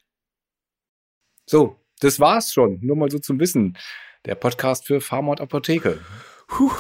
So, 1.46 1.80
das 2.02 2.20
war's 2.20 2.52
schon. 2.52 2.80
Nur 2.82 2.98
mal 2.98 3.10
so 3.10 3.20
zum 3.20 3.40
Wissen. 3.40 3.78
Der 4.26 4.36
Podcast 4.36 4.86
für 4.86 5.00
Pharma 5.00 5.32
und 5.32 5.40
Apotheke. 5.40 6.02
Puh. 6.48 6.74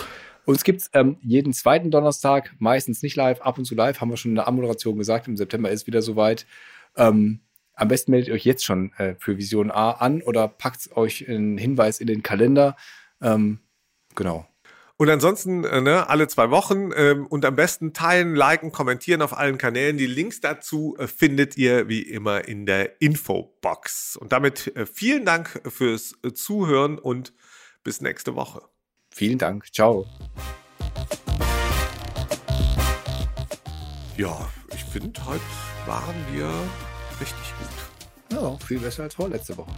Uns 0.50 0.64
gibt 0.64 0.82
es 0.82 0.90
ähm, 0.94 1.18
jeden 1.22 1.54
zweiten 1.54 1.92
Donnerstag, 1.92 2.56
meistens 2.58 3.04
nicht 3.04 3.16
live, 3.16 3.40
ab 3.42 3.60
und 3.60 3.66
zu 3.66 3.76
live, 3.76 4.02
haben 4.02 4.10
wir 4.10 4.18
schon 4.18 4.32
in 4.32 4.36
der 4.36 4.48
Anmoderation 4.48 4.98
gesagt. 4.98 5.28
Im 5.28 5.38
September 5.38 5.70
ist 5.70 5.86
wieder 5.86 6.02
soweit. 6.02 6.48
Ähm, 6.98 7.42
am 7.76 7.88
besten 7.88 8.10
meldet 8.10 8.34
euch 8.34 8.46
jetzt 8.46 8.66
schon 8.66 8.92
äh, 8.94 9.14
für 9.20 9.38
Vision 9.38 9.70
A 9.70 9.92
an 9.92 10.24
oder 10.24 10.48
packt 10.48 10.98
euch 10.98 11.30
einen 11.30 11.60
Hinweis 11.60 12.00
in 12.00 12.08
den 12.08 12.24
Kalender. 12.24 12.78
Ähm, 13.22 13.60
genau. 14.16 14.48
Und 14.98 15.12
ansonsten, 15.12 15.66
äh, 15.66 15.82
ne, 15.82 16.10
alle 16.10 16.28
zwei 16.28 16.50
Wochen 16.50 16.90
ähm, 16.96 17.28
und 17.28 17.46
am 17.46 17.56
besten 17.56 17.94
teilen, 17.94 18.34
liken, 18.34 18.72
kommentieren 18.72 19.22
auf 19.22 19.38
allen 19.38 19.60
Kanälen. 19.60 19.98
Die 19.98 20.08
Links 20.08 20.42
dazu 20.42 20.96
äh, 20.98 21.06
findet 21.06 21.58
ihr 21.58 21.90
wie 21.90 22.02
immer 22.02 22.48
in 22.48 22.66
der 22.66 23.00
Infobox. 23.04 24.18
Und 24.18 24.32
damit 24.32 24.76
äh, 24.76 24.88
vielen 24.88 25.26
Dank 25.26 25.62
fürs 25.72 26.16
Zuhören 26.34 26.98
und 26.98 27.34
bis 27.84 28.02
nächste 28.02 28.34
Woche. 28.34 28.69
Vielen 29.20 29.38
Dank. 29.38 29.66
Ciao. 29.74 30.06
Ja, 34.16 34.50
ich 34.74 34.82
finde, 34.86 35.26
heute 35.26 35.42
waren 35.86 36.16
wir 36.32 36.50
richtig 37.20 37.54
gut. 37.60 38.32
Ja, 38.32 38.58
viel 38.66 38.80
besser 38.80 39.04
als 39.04 39.16
vorletzte 39.16 39.58
Woche. 39.58 39.74